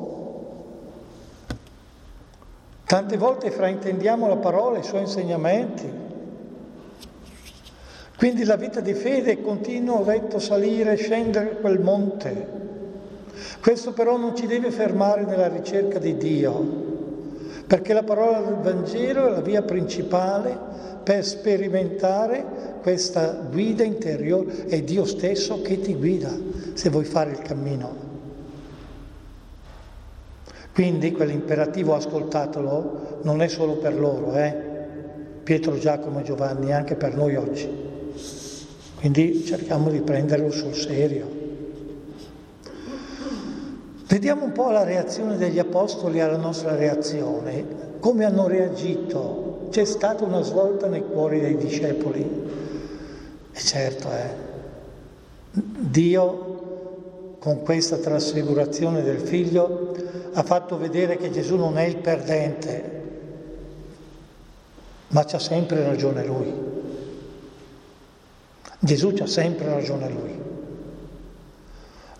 Tante 2.86 3.18
volte 3.18 3.52
fraintendiamo 3.52 4.30
la 4.30 4.38
parola 4.38 4.78
e 4.78 4.80
i 4.80 4.84
suoi 4.84 5.02
insegnamenti. 5.02 6.10
Quindi 8.22 8.44
la 8.44 8.56
vita 8.56 8.82
di 8.82 8.94
fede 8.94 9.32
è 9.32 9.42
continuo 9.42 10.04
retto 10.04 10.38
salire 10.38 10.92
e 10.92 10.98
scendere 10.98 11.58
quel 11.60 11.80
monte. 11.80 12.46
Questo 13.60 13.94
però 13.94 14.16
non 14.16 14.36
ci 14.36 14.46
deve 14.46 14.70
fermare 14.70 15.26
nella 15.26 15.48
ricerca 15.48 15.98
di 15.98 16.16
Dio, 16.18 16.54
perché 17.66 17.94
la 17.94 18.04
parola 18.04 18.42
del 18.42 18.58
Vangelo 18.62 19.26
è 19.26 19.32
la 19.32 19.42
via 19.42 19.64
principale 19.64 20.56
per 21.02 21.26
sperimentare 21.26 22.46
questa 22.84 23.32
guida 23.50 23.82
interiore, 23.82 24.66
è 24.68 24.84
Dio 24.84 25.06
stesso 25.06 25.64
che 25.64 25.80
ti 25.80 25.96
guida 25.96 26.30
se 26.74 26.90
vuoi 26.92 27.06
fare 27.06 27.32
il 27.32 27.40
cammino. 27.40 27.96
Quindi 30.76 31.12
quell'imperativo 31.12 31.96
ascoltatelo 31.96 33.22
non 33.24 33.42
è 33.42 33.48
solo 33.48 33.78
per 33.78 34.00
loro, 34.00 34.36
eh? 34.36 34.56
Pietro, 35.42 35.76
Giacomo 35.80 36.20
e 36.20 36.24
Giovanni, 36.24 36.72
anche 36.72 36.94
per 36.94 37.16
noi 37.16 37.36
oggi. 37.36 37.91
Quindi 39.02 39.44
cerchiamo 39.44 39.90
di 39.90 40.00
prenderlo 40.02 40.52
sul 40.52 40.76
serio. 40.76 41.28
Vediamo 44.06 44.46
un 44.46 44.52
po' 44.52 44.70
la 44.70 44.84
reazione 44.84 45.38
degli 45.38 45.58
apostoli 45.58 46.22
alla 46.22 46.38
nostra 46.38 46.76
reazione, 46.76 47.66
come 48.00 48.26
hanno 48.26 48.46
reagito. 48.46 49.70
C'è 49.72 49.86
stata 49.86 50.24
una 50.24 50.44
svolta 50.44 50.86
nei 50.86 51.04
cuori 51.04 51.40
dei 51.40 51.58
discepoli. 51.58 52.22
E 53.52 53.60
certo, 53.60 54.08
eh, 54.12 54.30
Dio 55.50 57.38
con 57.40 57.64
questa 57.64 57.98
trasfigurazione 57.98 59.02
del 59.02 59.18
figlio 59.18 59.96
ha 60.34 60.44
fatto 60.44 60.78
vedere 60.78 61.18
che 61.18 61.32
Gesù 61.32 61.56
non 61.56 61.80
è 61.80 61.86
il 61.86 61.98
perdente, 61.98 63.02
ma 65.08 65.26
c'ha 65.26 65.40
sempre 65.40 65.84
ragione 65.84 66.24
lui. 66.24 66.81
Gesù 68.84 69.14
c'ha 69.14 69.28
sempre 69.28 69.70
ragione 69.70 70.10
lui. 70.10 70.40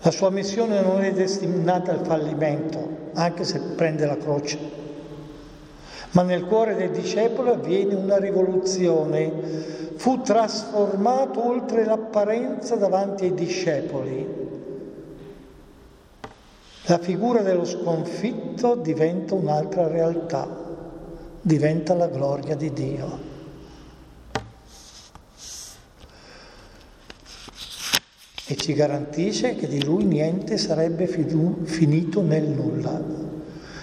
La 0.02 0.10
sua 0.12 0.30
missione 0.30 0.80
non 0.80 1.02
è 1.02 1.12
destinata 1.12 1.90
al 1.90 2.06
fallimento, 2.06 3.10
anche 3.14 3.42
se 3.42 3.58
prende 3.74 4.06
la 4.06 4.16
croce. 4.16 4.58
Ma 6.12 6.22
nel 6.22 6.44
cuore 6.44 6.76
dei 6.76 6.90
discepoli 6.90 7.48
avviene 7.48 7.94
una 7.94 8.16
rivoluzione. 8.16 9.32
Fu 9.96 10.20
trasformato 10.20 11.44
oltre 11.44 11.84
l'apparenza 11.84 12.76
davanti 12.76 13.24
ai 13.24 13.34
discepoli. 13.34 14.40
La 16.86 16.98
figura 16.98 17.42
dello 17.42 17.64
sconfitto 17.64 18.76
diventa 18.76 19.34
un'altra 19.34 19.88
realtà, 19.88 20.46
diventa 21.40 21.94
la 21.94 22.06
gloria 22.06 22.54
di 22.54 22.72
Dio. 22.72 23.31
E 28.46 28.56
ci 28.56 28.72
garantisce 28.72 29.54
che 29.54 29.68
di 29.68 29.84
lui 29.84 30.04
niente 30.04 30.58
sarebbe 30.58 31.06
finito 31.06 32.22
nel 32.22 32.44
nulla. 32.44 33.00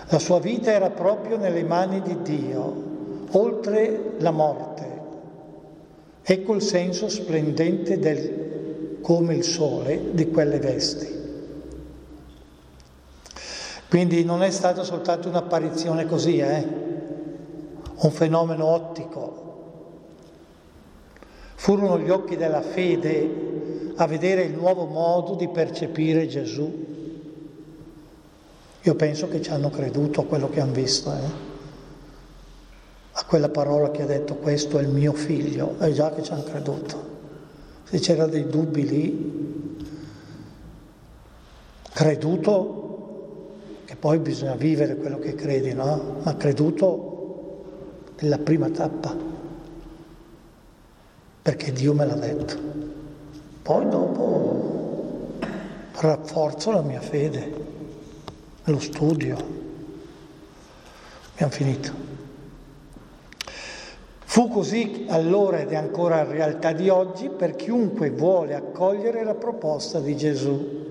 La 0.10 0.20
sua 0.20 0.40
vita 0.40 0.72
era 0.72 0.90
proprio 0.90 1.38
nelle 1.38 1.64
mani 1.64 2.02
di 2.02 2.22
Dio, 2.22 2.84
oltre 3.32 4.16
la 4.18 4.32
morte. 4.32 4.88
Ecco 6.22 6.54
il 6.54 6.62
senso 6.62 7.08
splendente 7.08 8.00
del 8.00 9.00
come 9.02 9.36
il 9.36 9.44
sole 9.44 10.12
di 10.12 10.30
quelle 10.30 10.60
vesti. 10.60 11.18
Quindi 13.88 14.24
non 14.24 14.44
è 14.44 14.52
stata 14.52 14.84
soltanto 14.84 15.30
un'apparizione 15.30 16.06
così, 16.06 16.38
eh? 16.38 16.68
un 18.02 18.12
fenomeno 18.12 18.66
ottico. 18.66 19.48
Furono 21.56 21.98
gli 22.00 22.10
occhi 22.10 22.38
della 22.38 22.62
fede 22.62 23.59
a 23.96 24.08
vedere 24.08 24.44
il 24.44 24.54
nuovo 24.54 24.86
modo 24.86 25.36
di 25.36 25.48
percepire 25.48 26.28
Gesù. 26.28 26.86
Io 28.82 28.96
penso 28.96 29.28
che 29.28 29.42
ci 29.42 29.50
hanno 29.50 29.70
creduto 29.70 30.22
a 30.22 30.26
quello 30.26 30.50
che 30.50 30.62
hanno 30.62 30.72
visto, 30.72 31.12
eh? 31.12 31.48
a 33.12 33.26
quella 33.26 33.50
parola 33.50 33.92
che 33.92 34.04
ha 34.04 34.06
detto 34.06 34.36
questo 34.36 34.80
è 34.80 34.82
il 34.82 34.88
mio 34.88 35.12
figlio, 35.12 35.78
è 35.80 35.92
già 35.92 36.12
che 36.14 36.24
ci 36.24 36.32
hanno 36.32 36.44
creduto. 36.44 37.18
Se 37.84 38.00
c'era 38.00 38.26
dei 38.28 38.48
dubbi 38.48 38.88
lì, 38.88 39.78
creduto, 41.92 42.80
che 43.84 43.96
poi 43.98 44.20
bisogna 44.20 44.56
vivere 44.56 44.96
quello 44.96 45.20
che 45.20 45.36
credi, 45.36 45.74
no? 45.74 46.22
Ma 46.24 46.38
creduto 46.38 48.14
è 48.16 48.26
la 48.28 48.38
prima 48.38 48.70
tappa, 48.70 49.14
perché 51.42 51.74
Dio 51.74 51.94
me 51.94 52.06
l'ha 52.06 52.16
detto. 52.16 52.99
Poi 53.70 53.88
dopo 53.88 55.38
rafforzo 55.92 56.72
la 56.72 56.82
mia 56.82 57.02
fede, 57.02 57.54
lo 58.64 58.80
studio. 58.80 59.38
Abbiamo 61.34 61.52
finito. 61.52 61.92
Fu 64.26 64.48
così 64.48 65.06
allora 65.10 65.60
ed 65.60 65.72
è 65.72 65.76
ancora 65.76 66.24
realtà 66.24 66.72
di 66.72 66.90
oggi 66.90 67.30
per 67.30 67.56
chiunque 67.56 68.10
vuole 68.10 68.56
accogliere 68.56 69.24
la 69.24 69.36
proposta 69.36 70.00
di 70.00 70.18
Gesù. 70.18 70.88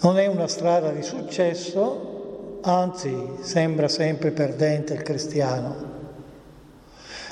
Non 0.00 0.18
è 0.18 0.26
una 0.26 0.48
strada 0.48 0.90
di 0.90 1.02
successo, 1.02 2.58
anzi 2.62 3.14
sembra 3.42 3.86
sempre 3.86 4.32
perdente 4.32 4.94
il 4.94 5.02
cristiano. 5.02 5.76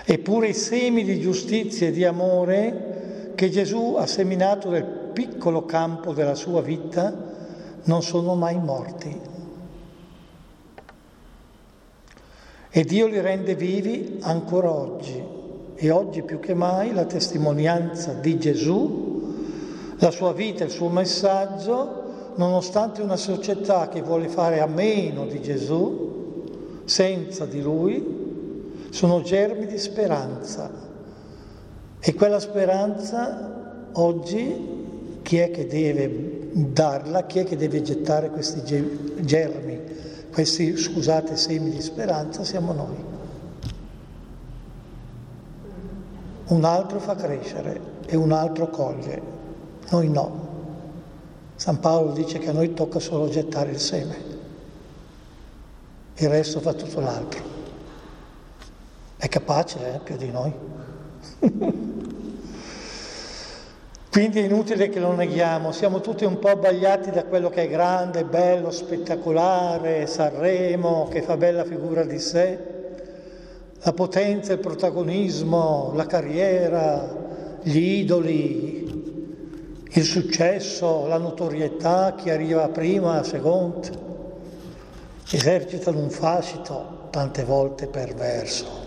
Eppure 0.05 0.51
i 0.51 0.55
semi 0.55 1.03
di 1.03 1.19
giustizia 1.19 1.89
e 1.89 1.91
di 1.91 2.05
amore 2.05 2.88
che 3.39 3.51
Gesù 3.51 3.95
ha 3.97 4.07
seminato 4.09 4.69
nel 4.69 4.83
piccolo 5.13 5.65
campo 5.65 6.13
della 6.13 6.35
sua 6.35 6.61
vita 6.61 7.15
non 7.85 8.03
sono 8.03 8.35
mai 8.35 8.59
morti. 8.59 9.21
E 12.69 12.83
Dio 12.83 13.07
li 13.07 13.21
rende 13.21 13.55
vivi 13.55 14.19
ancora 14.23 14.73
oggi. 14.73 15.23
E 15.77 15.91
oggi 15.91 16.23
più 16.23 16.41
che 16.41 16.53
mai 16.55 16.93
la 16.93 17.05
testimonianza 17.05 18.13
di 18.15 18.41
Gesù, 18.41 19.37
la 19.99 20.11
sua 20.11 20.33
vita, 20.33 20.65
il 20.65 20.71
suo 20.71 20.89
messaggio, 20.89 22.33
nonostante 22.35 23.03
una 23.03 23.15
società 23.15 23.87
che 23.89 24.03
vuole 24.03 24.27
fare 24.27 24.59
a 24.59 24.67
meno 24.67 25.27
di 25.27 25.41
Gesù, 25.41 26.83
senza 26.87 27.47
di 27.47 27.63
lui, 27.63 28.89
sono 28.91 29.23
germi 29.23 29.67
di 29.67 29.79
speranza 29.79 30.87
e 32.01 32.15
quella 32.15 32.39
speranza 32.39 33.91
oggi 33.93 34.77
chi 35.23 35.39
è 35.39 35.51
che 35.51 35.67
deve 35.67 36.51
darla, 36.53 37.27
chi 37.27 37.41
è 37.41 37.45
che 37.45 37.57
deve 37.57 37.83
gettare 37.83 38.31
questi 38.31 38.63
germi, 39.21 39.81
questi, 40.33 40.77
scusate, 40.77 41.37
semi 41.37 41.71
di 41.71 41.83
speranza, 41.83 42.45
siamo 42.45 42.73
noi. 42.73 43.05
Un 46.47 46.65
altro 46.65 46.99
fa 47.01 47.15
crescere 47.15 47.81
e 48.07 48.17
un 48.17 48.33
altro 48.33 48.71
coglie, 48.71 49.21
noi 49.91 50.09
no. 50.09 50.47
San 51.57 51.81
Paolo 51.81 52.13
dice 52.13 52.39
che 52.39 52.49
a 52.49 52.53
noi 52.53 52.73
tocca 52.73 53.01
solo 53.01 53.29
gettare 53.29 53.73
il 53.73 53.81
seme, 53.81 54.17
il 56.15 56.29
resto 56.29 56.61
fa 56.61 56.73
tutto 56.73 57.01
l'altro. 57.01 57.57
È 59.17 59.29
capace, 59.29 59.95
eh, 59.95 59.99
più 59.99 60.17
di 60.17 60.31
noi. 60.31 60.53
Quindi 64.11 64.41
è 64.41 64.45
inutile 64.45 64.89
che 64.89 64.99
lo 64.99 65.13
neghiamo, 65.13 65.71
siamo 65.71 66.01
tutti 66.01 66.25
un 66.25 66.39
po' 66.39 66.49
abbagliati 66.49 67.11
da 67.11 67.25
quello 67.25 67.51
che 67.51 67.65
è 67.65 67.69
grande, 67.69 68.25
bello, 68.25 68.71
spettacolare, 68.71 70.07
Sanremo, 70.07 71.07
che 71.09 71.23
fa 71.23 71.37
bella 71.37 71.65
figura 71.65 72.05
di 72.05 72.19
sé, 72.19 72.59
la 73.81 73.93
potenza, 73.93 74.55
il 74.55 74.59
protagonismo, 74.59 75.93
la 75.95 76.07
carriera, 76.07 77.59
gli 77.63 78.01
idoli, 78.01 79.87
il 79.91 80.05
successo, 80.05 81.07
la 81.07 81.19
notorietà, 81.19 82.15
chi 82.17 82.31
arriva 82.31 82.69
prima, 82.69 83.23
secondo, 83.23 84.07
esercitano 85.31 86.01
un 86.01 86.11
fascito 86.11 87.09
tante 87.11 87.45
volte 87.45 87.87
perverso. 87.87 88.78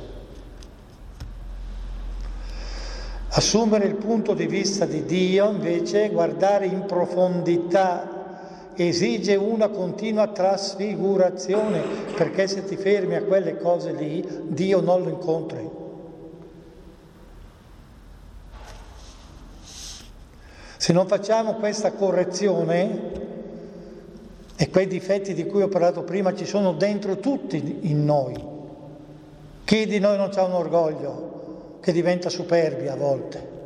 Assumere 3.34 3.86
il 3.86 3.96
punto 3.96 4.34
di 4.34 4.46
vista 4.46 4.86
di 4.86 5.06
Dio, 5.06 5.50
invece, 5.50 6.10
guardare 6.10 6.66
in 6.66 6.84
profondità, 6.86 8.74
esige 8.76 9.36
una 9.36 9.70
continua 9.70 10.28
trasfigurazione, 10.28 11.82
perché 12.14 12.48
se 12.48 12.66
ti 12.66 12.76
fermi 12.76 13.16
a 13.16 13.24
quelle 13.24 13.58
cose 13.58 13.94
lì, 13.94 14.28
Dio 14.48 14.82
non 14.82 15.04
lo 15.04 15.10
incontri. 15.10 15.70
Se 20.76 20.92
non 20.92 21.08
facciamo 21.08 21.54
questa 21.54 21.94
correzione, 21.94 23.30
e 24.58 24.70
quei 24.70 24.88
difetti 24.88 25.34
di 25.34 25.46
cui 25.46 25.62
ho 25.62 25.70
parlato 25.70 26.04
prima 26.04 26.36
ci 26.36 26.46
sono 26.46 26.74
dentro 26.74 27.18
tutti 27.18 27.80
in 27.84 28.04
noi, 28.04 28.36
chi 29.64 29.86
di 29.86 30.00
noi 30.00 30.18
non 30.18 30.32
ha 30.36 30.44
un 30.44 30.52
orgoglio? 30.52 31.41
Che 31.82 31.92
diventa 31.92 32.30
superbia 32.30 32.94
a 32.94 32.96
volte. 32.96 33.60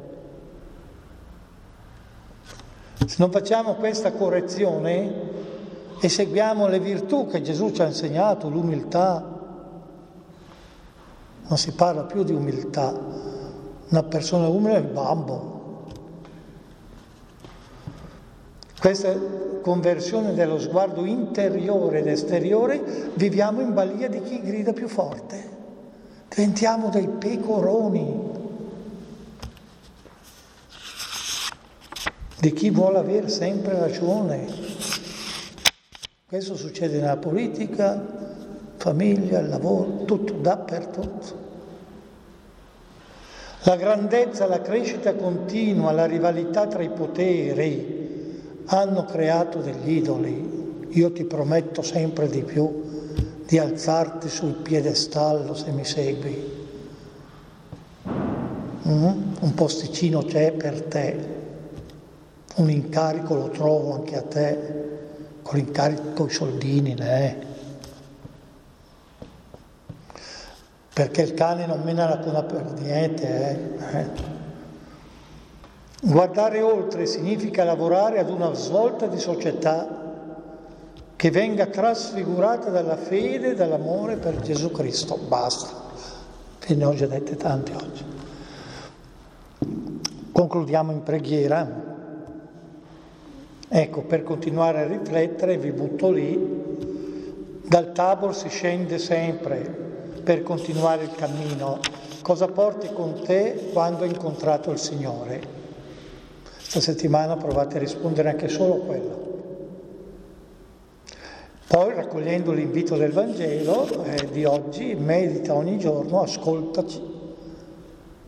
Se 3.05 3.18
non 3.20 3.30
facciamo 3.30 3.76
questa 3.76 4.13
correzione 4.13 5.13
e 5.99 6.09
seguiamo 6.09 6.68
le 6.68 6.80
virtù 6.80 7.28
che 7.28 7.41
Gesù 7.41 7.72
ci 7.72 7.82
ha 7.82 7.86
insegnato, 7.86 8.49
l'umiltà, 8.49 9.34
non 11.47 11.57
si 11.57 11.74
parla 11.74 12.03
più 12.03 12.24
di 12.24 12.34
umiltà, 12.34 12.97
una 13.89 14.03
persona 14.03 14.47
umile 14.47 14.76
è 14.76 14.80
il 14.80 14.88
bambo. 14.88 15.53
Questa 18.80 19.13
conversione 19.61 20.34
dello 20.34 20.59
sguardo 20.59 21.05
interiore 21.05 21.99
ed 21.99 22.07
esteriore 22.07 23.11
viviamo 23.16 23.61
in 23.61 23.74
balia 23.74 24.07
di 24.07 24.22
chi 24.22 24.41
grida 24.41 24.74
più 24.74 24.88
forte. 24.88 25.55
Diventiamo 26.36 26.89
dei 26.89 27.07
pecoroni, 27.07 28.19
di 32.41 32.51
chi 32.51 32.69
vuole 32.71 32.97
avere 32.97 33.29
sempre 33.29 33.79
ragione. 33.79 34.45
Questo 36.27 36.57
succede 36.57 36.99
nella 36.99 37.15
politica, 37.15 38.03
famiglia, 38.75 39.39
lavoro, 39.43 40.03
tutto, 40.03 40.33
dappertutto. 40.33 41.43
La 43.63 43.77
grandezza, 43.77 44.45
la 44.45 44.59
crescita 44.59 45.15
continua, 45.15 45.93
la 45.93 46.05
rivalità 46.05 46.67
tra 46.67 46.83
i 46.83 46.89
poteri 46.89 48.59
hanno 48.65 49.05
creato 49.05 49.59
degli 49.59 49.91
idoli. 49.91 50.88
Io 50.89 51.13
ti 51.13 51.23
prometto 51.23 51.81
sempre 51.81 52.27
di 52.27 52.43
più 52.43 52.84
di 53.46 53.58
alzarti 53.60 54.30
sul 54.30 54.54
piedestallo 54.54 55.54
se 55.54 55.72
mi 55.72 55.86
segui. 55.86 56.64
Mm? 58.88 59.34
Un 59.39 59.54
posticino 59.56 60.24
c'è 60.24 60.52
per 60.52 60.82
te, 60.84 61.28
un 62.56 62.70
incarico 62.70 63.36
lo 63.36 63.50
trovo 63.50 63.93
anche 63.93 64.18
a 64.18 64.22
te, 64.22 64.84
con 65.41 65.58
l'incarico 65.58 66.26
i 66.26 66.30
soldini 66.32 66.93
ne 66.93 67.08
è. 67.08 67.54
perché 70.96 71.24
il 71.24 71.34
cane 71.34 71.66
non 71.66 71.82
mena 71.82 72.08
la 72.08 72.20
coda 72.20 72.43
per 72.43 72.72
niente. 72.80 73.76
Eh? 73.78 73.98
Eh. 74.00 74.06
Guardare 76.04 76.62
oltre 76.62 77.06
significa 77.06 77.66
lavorare 77.66 78.20
ad 78.20 78.30
una 78.30 78.54
svolta 78.54 79.06
di 79.06 79.20
società 79.20 80.05
che 81.16 81.32
venga 81.32 81.68
trasfigurata 81.68 82.70
dalla 82.70 82.97
fede 82.97 83.51
e 83.51 83.55
dall'amore 83.55 84.18
per 84.18 84.41
Gesù 84.41 84.72
Cristo. 84.72 85.18
Basta, 85.18 85.70
ve 86.68 86.76
ne 86.76 86.86
ho 86.86 86.93
già 86.93 87.07
dette 87.07 87.38
tante 87.38 87.74
oggi. 87.74 88.05
Concludiamo 90.32 90.91
in 90.91 91.03
preghiera. 91.03 91.93
Ecco, 93.68 94.01
per 94.01 94.24
continuare 94.24 94.82
a 94.82 94.88
riflettere 94.88 95.57
vi 95.57 95.72
butto 95.72 96.11
lì, 96.11 96.74
dal 97.63 97.93
Tabor 97.93 98.36
si 98.36 98.49
scende 98.49 98.99
sempre 98.99 99.84
per 100.24 100.43
continuare 100.43 101.03
il 101.03 101.16
cammino. 101.16 101.80
Cosa 102.22 102.47
porti 102.47 102.91
con 102.91 103.22
te 103.24 103.70
quando 103.72 104.03
hai 104.03 104.09
incontrato 104.09 104.72
il 104.72 104.80
Signore? 104.80 105.41
Questa 106.55 106.80
settimana 106.82 107.38
provate 107.38 107.78
a 107.78 107.80
rispondere 107.80 108.30
anche 108.30 108.47
solo 108.49 108.76
a 108.76 108.86
quello. 108.86 109.34
Poi, 111.68 111.95
raccogliendo 111.95 112.51
l'invito 112.51 112.95
del 112.95 113.11
Vangelo 113.11 114.03
eh, 114.03 114.30
di 114.32 114.45
oggi, 114.45 114.93
medita 114.93 115.55
ogni 115.55 115.80
giorno, 115.80 116.22
ascoltaci 116.22 117.13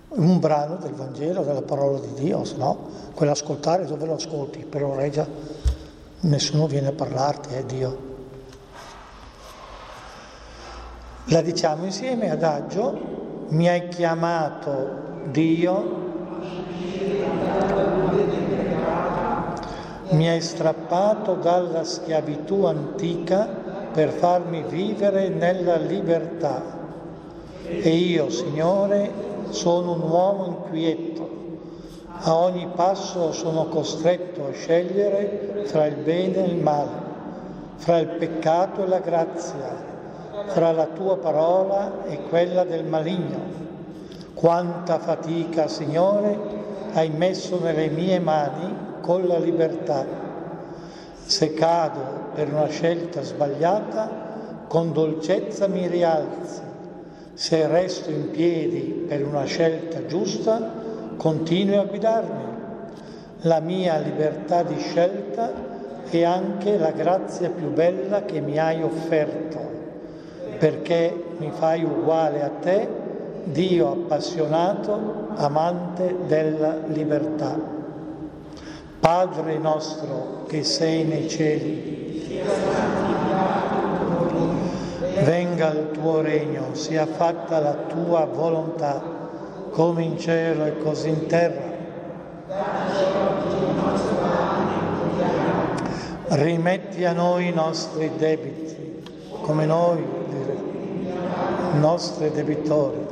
un 0.10 0.40
brano 0.40 0.78
del 0.78 0.94
Vangelo, 0.94 1.44
della 1.44 1.62
parola 1.62 2.00
di 2.00 2.14
Dio, 2.16 2.44
se 2.44 2.56
no, 2.58 2.90
quell'ascoltare 3.14 3.86
dove 3.86 4.08
lo 4.08 4.16
ascolti? 4.16 4.66
Per 4.66 4.84
oreggia 4.84 5.28
nessuno 6.22 6.66
viene 6.66 6.88
a 6.88 6.94
parlarti, 6.94 7.54
è 7.54 7.64
Dio. 7.64 8.16
La 11.26 11.42
diciamo 11.42 11.86
insieme 11.86 12.32
adagio, 12.32 13.46
mi 13.50 13.70
hai 13.70 13.88
chiamato 13.90 15.06
Dio, 15.26 16.07
mi 20.10 20.30
hai 20.30 20.42
strappato 20.42 21.36
dalla 21.36 21.84
schiavitù 21.84 22.64
antica 22.64 23.48
per 23.92 24.10
farmi 24.10 24.64
vivere 24.68 25.30
nella 25.30 25.76
libertà. 25.76 26.62
E 27.64 27.90
io, 27.90 28.30
Signore, 28.30 29.12
sono 29.50 29.94
un 29.94 30.02
uomo 30.02 30.46
inquieto. 30.46 31.30
A 32.20 32.36
ogni 32.36 32.68
passo 32.74 33.32
sono 33.32 33.66
costretto 33.66 34.48
a 34.48 34.54
scegliere 34.54 35.64
fra 35.66 35.86
il 35.86 35.96
bene 35.96 36.46
e 36.46 36.48
il 36.48 36.58
male, 36.58 36.90
fra 37.76 38.00
il 38.00 38.08
peccato 38.08 38.84
e 38.84 38.88
la 38.88 39.00
grazia 39.00 39.96
fra 40.46 40.72
la 40.72 40.86
tua 40.86 41.18
parola 41.18 42.06
e 42.06 42.22
quella 42.30 42.64
del 42.64 42.86
maligno. 42.86 43.66
Quanta 44.34 45.00
fatica, 45.00 45.68
Signore, 45.68 46.38
hai 46.94 47.10
messo 47.10 47.60
nelle 47.60 47.90
mie 47.90 48.20
mani 48.20 48.86
con 49.02 49.28
la 49.28 49.38
libertà. 49.38 50.06
Se 51.24 51.54
cado 51.54 52.30
per 52.34 52.52
una 52.54 52.68
scelta 52.68 53.22
sbagliata, 53.22 54.66
con 54.68 54.94
dolcezza 54.94 55.68
mi 55.68 55.88
rialzi. 55.88 56.62
Se 57.34 57.68
resto 57.68 58.10
in 58.10 58.32
piedi 58.32 59.06
per 59.08 59.26
una 59.26 59.44
scelta 59.46 60.06
giusta, 60.06 60.72
continui 61.18 61.76
a 61.76 61.84
guidarmi. 61.84 62.46
La 63.42 63.60
mia 63.60 63.98
libertà 63.98 64.64
di 64.64 64.80
scelta 64.80 65.52
è 66.10 66.24
anche 66.24 66.78
la 66.78 66.92
grazia 66.92 67.50
più 67.50 67.72
bella 67.72 68.24
che 68.24 68.40
mi 68.40 68.58
hai 68.58 68.82
offerto 68.82 69.68
perché 70.58 71.24
mi 71.38 71.52
fai 71.52 71.84
uguale 71.84 72.44
a 72.44 72.50
te, 72.50 73.06
Dio 73.44 73.92
appassionato, 73.92 75.30
amante 75.36 76.16
della 76.28 76.76
libertà. 76.88 77.77
Padre 79.08 79.58
nostro 79.58 80.44
che 80.50 80.66
sei 80.66 81.06
nei 81.06 81.30
cieli, 81.30 82.44
venga 85.24 85.70
il 85.70 85.92
tuo 85.92 86.20
regno, 86.20 86.74
sia 86.74 87.06
fatta 87.06 87.60
la 87.60 87.72
tua 87.88 88.26
volontà, 88.26 89.02
come 89.72 90.04
in 90.04 90.20
cielo 90.20 90.66
e 90.66 90.78
così 90.80 91.08
in 91.08 91.26
terra. 91.26 91.64
Rimetti 96.26 97.06
a 97.06 97.14
noi 97.14 97.48
i 97.48 97.54
nostri 97.54 98.12
debiti, 98.18 99.04
come 99.40 99.66
noi 99.66 100.06
nostri 101.80 102.30
debitori 102.32 103.08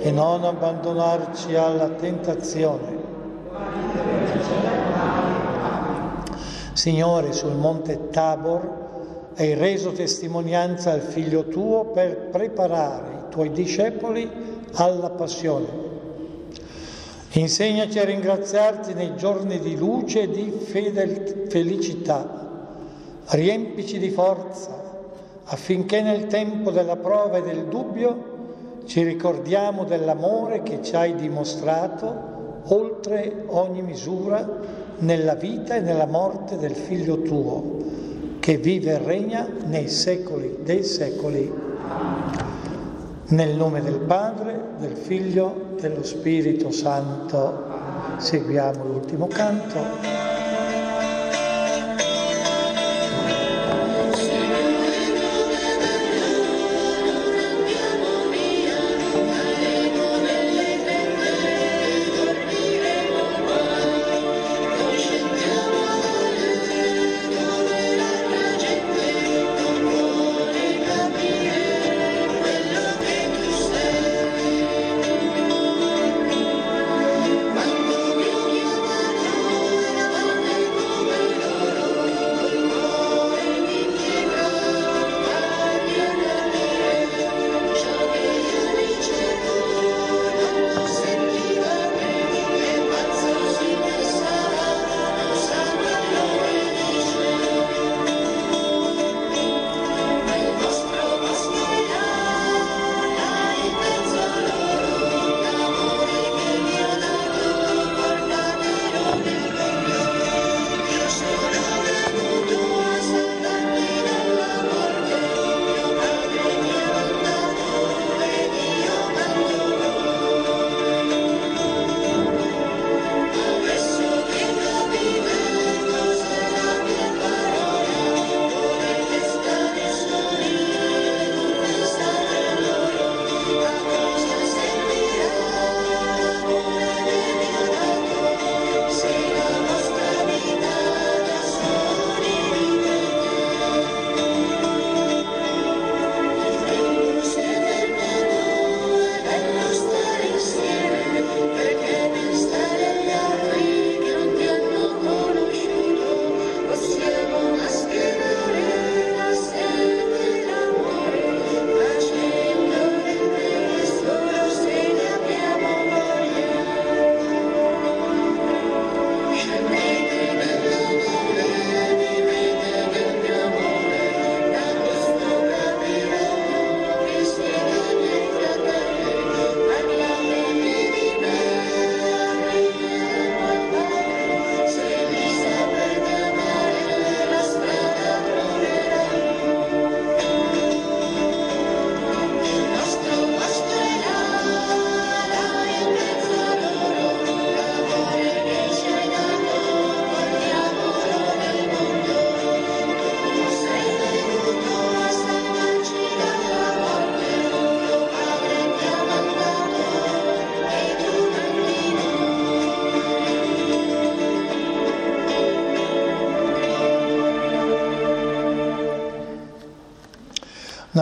e 0.00 0.10
non 0.10 0.44
abbandonarci 0.44 1.54
alla 1.56 1.88
tentazione. 1.88 2.96
Signore, 6.76 7.32
sul 7.32 7.54
monte 7.54 8.10
Tabor 8.10 9.32
hai 9.36 9.54
reso 9.54 9.92
testimonianza 9.92 10.92
al 10.92 11.00
figlio 11.00 11.46
tuo 11.46 11.86
per 11.86 12.28
preparare 12.30 13.14
i 13.14 13.30
tuoi 13.30 13.50
discepoli 13.50 14.30
alla 14.74 15.08
passione. 15.08 15.66
Insegnaci 17.30 17.98
a 17.98 18.04
ringraziarti 18.04 18.92
nei 18.92 19.16
giorni 19.16 19.58
di 19.58 19.74
luce 19.74 20.22
e 20.22 20.30
di 20.30 20.50
fedel- 20.50 21.46
felicità. 21.48 22.44
Riempici 23.24 23.98
di 23.98 24.10
forza 24.10 24.78
affinché 25.44 26.02
nel 26.02 26.26
tempo 26.26 26.70
della 26.70 26.96
prova 26.96 27.38
e 27.38 27.42
del 27.42 27.64
dubbio 27.68 28.34
ci 28.84 29.02
ricordiamo 29.02 29.84
dell'amore 29.84 30.62
che 30.62 30.82
ci 30.82 30.94
hai 30.94 31.14
dimostrato 31.14 32.34
oltre 32.64 33.44
ogni 33.46 33.80
misura 33.80 34.84
nella 34.98 35.34
vita 35.34 35.76
e 35.76 35.80
nella 35.80 36.06
morte 36.06 36.56
del 36.56 36.74
Figlio 36.74 37.22
tuo, 37.22 37.78
che 38.40 38.56
vive 38.56 38.92
e 38.92 38.98
regna 38.98 39.46
nei 39.64 39.88
secoli 39.88 40.58
dei 40.62 40.84
secoli. 40.84 41.52
Nel 43.28 43.56
nome 43.56 43.82
del 43.82 43.98
Padre, 43.98 44.60
del 44.78 44.96
Figlio, 44.96 45.74
dello 45.80 46.04
Spirito 46.04 46.70
Santo. 46.70 47.64
Seguiamo 48.18 48.84
l'ultimo 48.84 49.26
canto. 49.26 50.35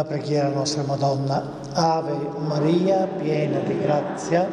Preghiera 0.07 0.49
nostra 0.49 0.83
Madonna. 0.83 1.43
Ave 1.73 2.15
Maria, 2.39 3.07
piena 3.07 3.59
di 3.61 3.79
grazia, 3.81 4.49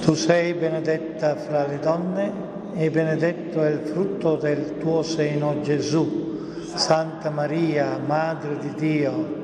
tu 0.00 0.14
sei 0.14 0.54
benedetta 0.54 1.36
fra 1.36 1.66
le 1.66 1.78
donne 1.78 2.32
e 2.72 2.90
benedetto 2.90 3.62
è 3.62 3.68
il 3.68 3.80
frutto 3.80 4.36
del 4.36 4.78
tuo 4.78 5.02
seno 5.02 5.60
Gesù. 5.60 6.30
Santa 6.74 7.28
Maria, 7.28 7.98
Madre 8.04 8.56
di 8.58 8.74
Dio, 8.74 9.40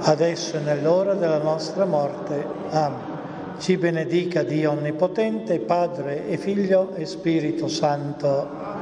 adesso 0.00 0.56
e 0.56 0.60
nell'ora 0.60 1.14
della 1.14 1.42
nostra 1.42 1.86
morte. 1.86 2.46
Amen. 2.70 3.12
Ci 3.58 3.78
benedica 3.78 4.42
Dio 4.42 4.72
Onnipotente, 4.72 5.60
Padre 5.60 6.28
e 6.28 6.36
Figlio 6.36 6.94
e 6.94 7.06
Spirito 7.06 7.68
Santo. 7.68 8.73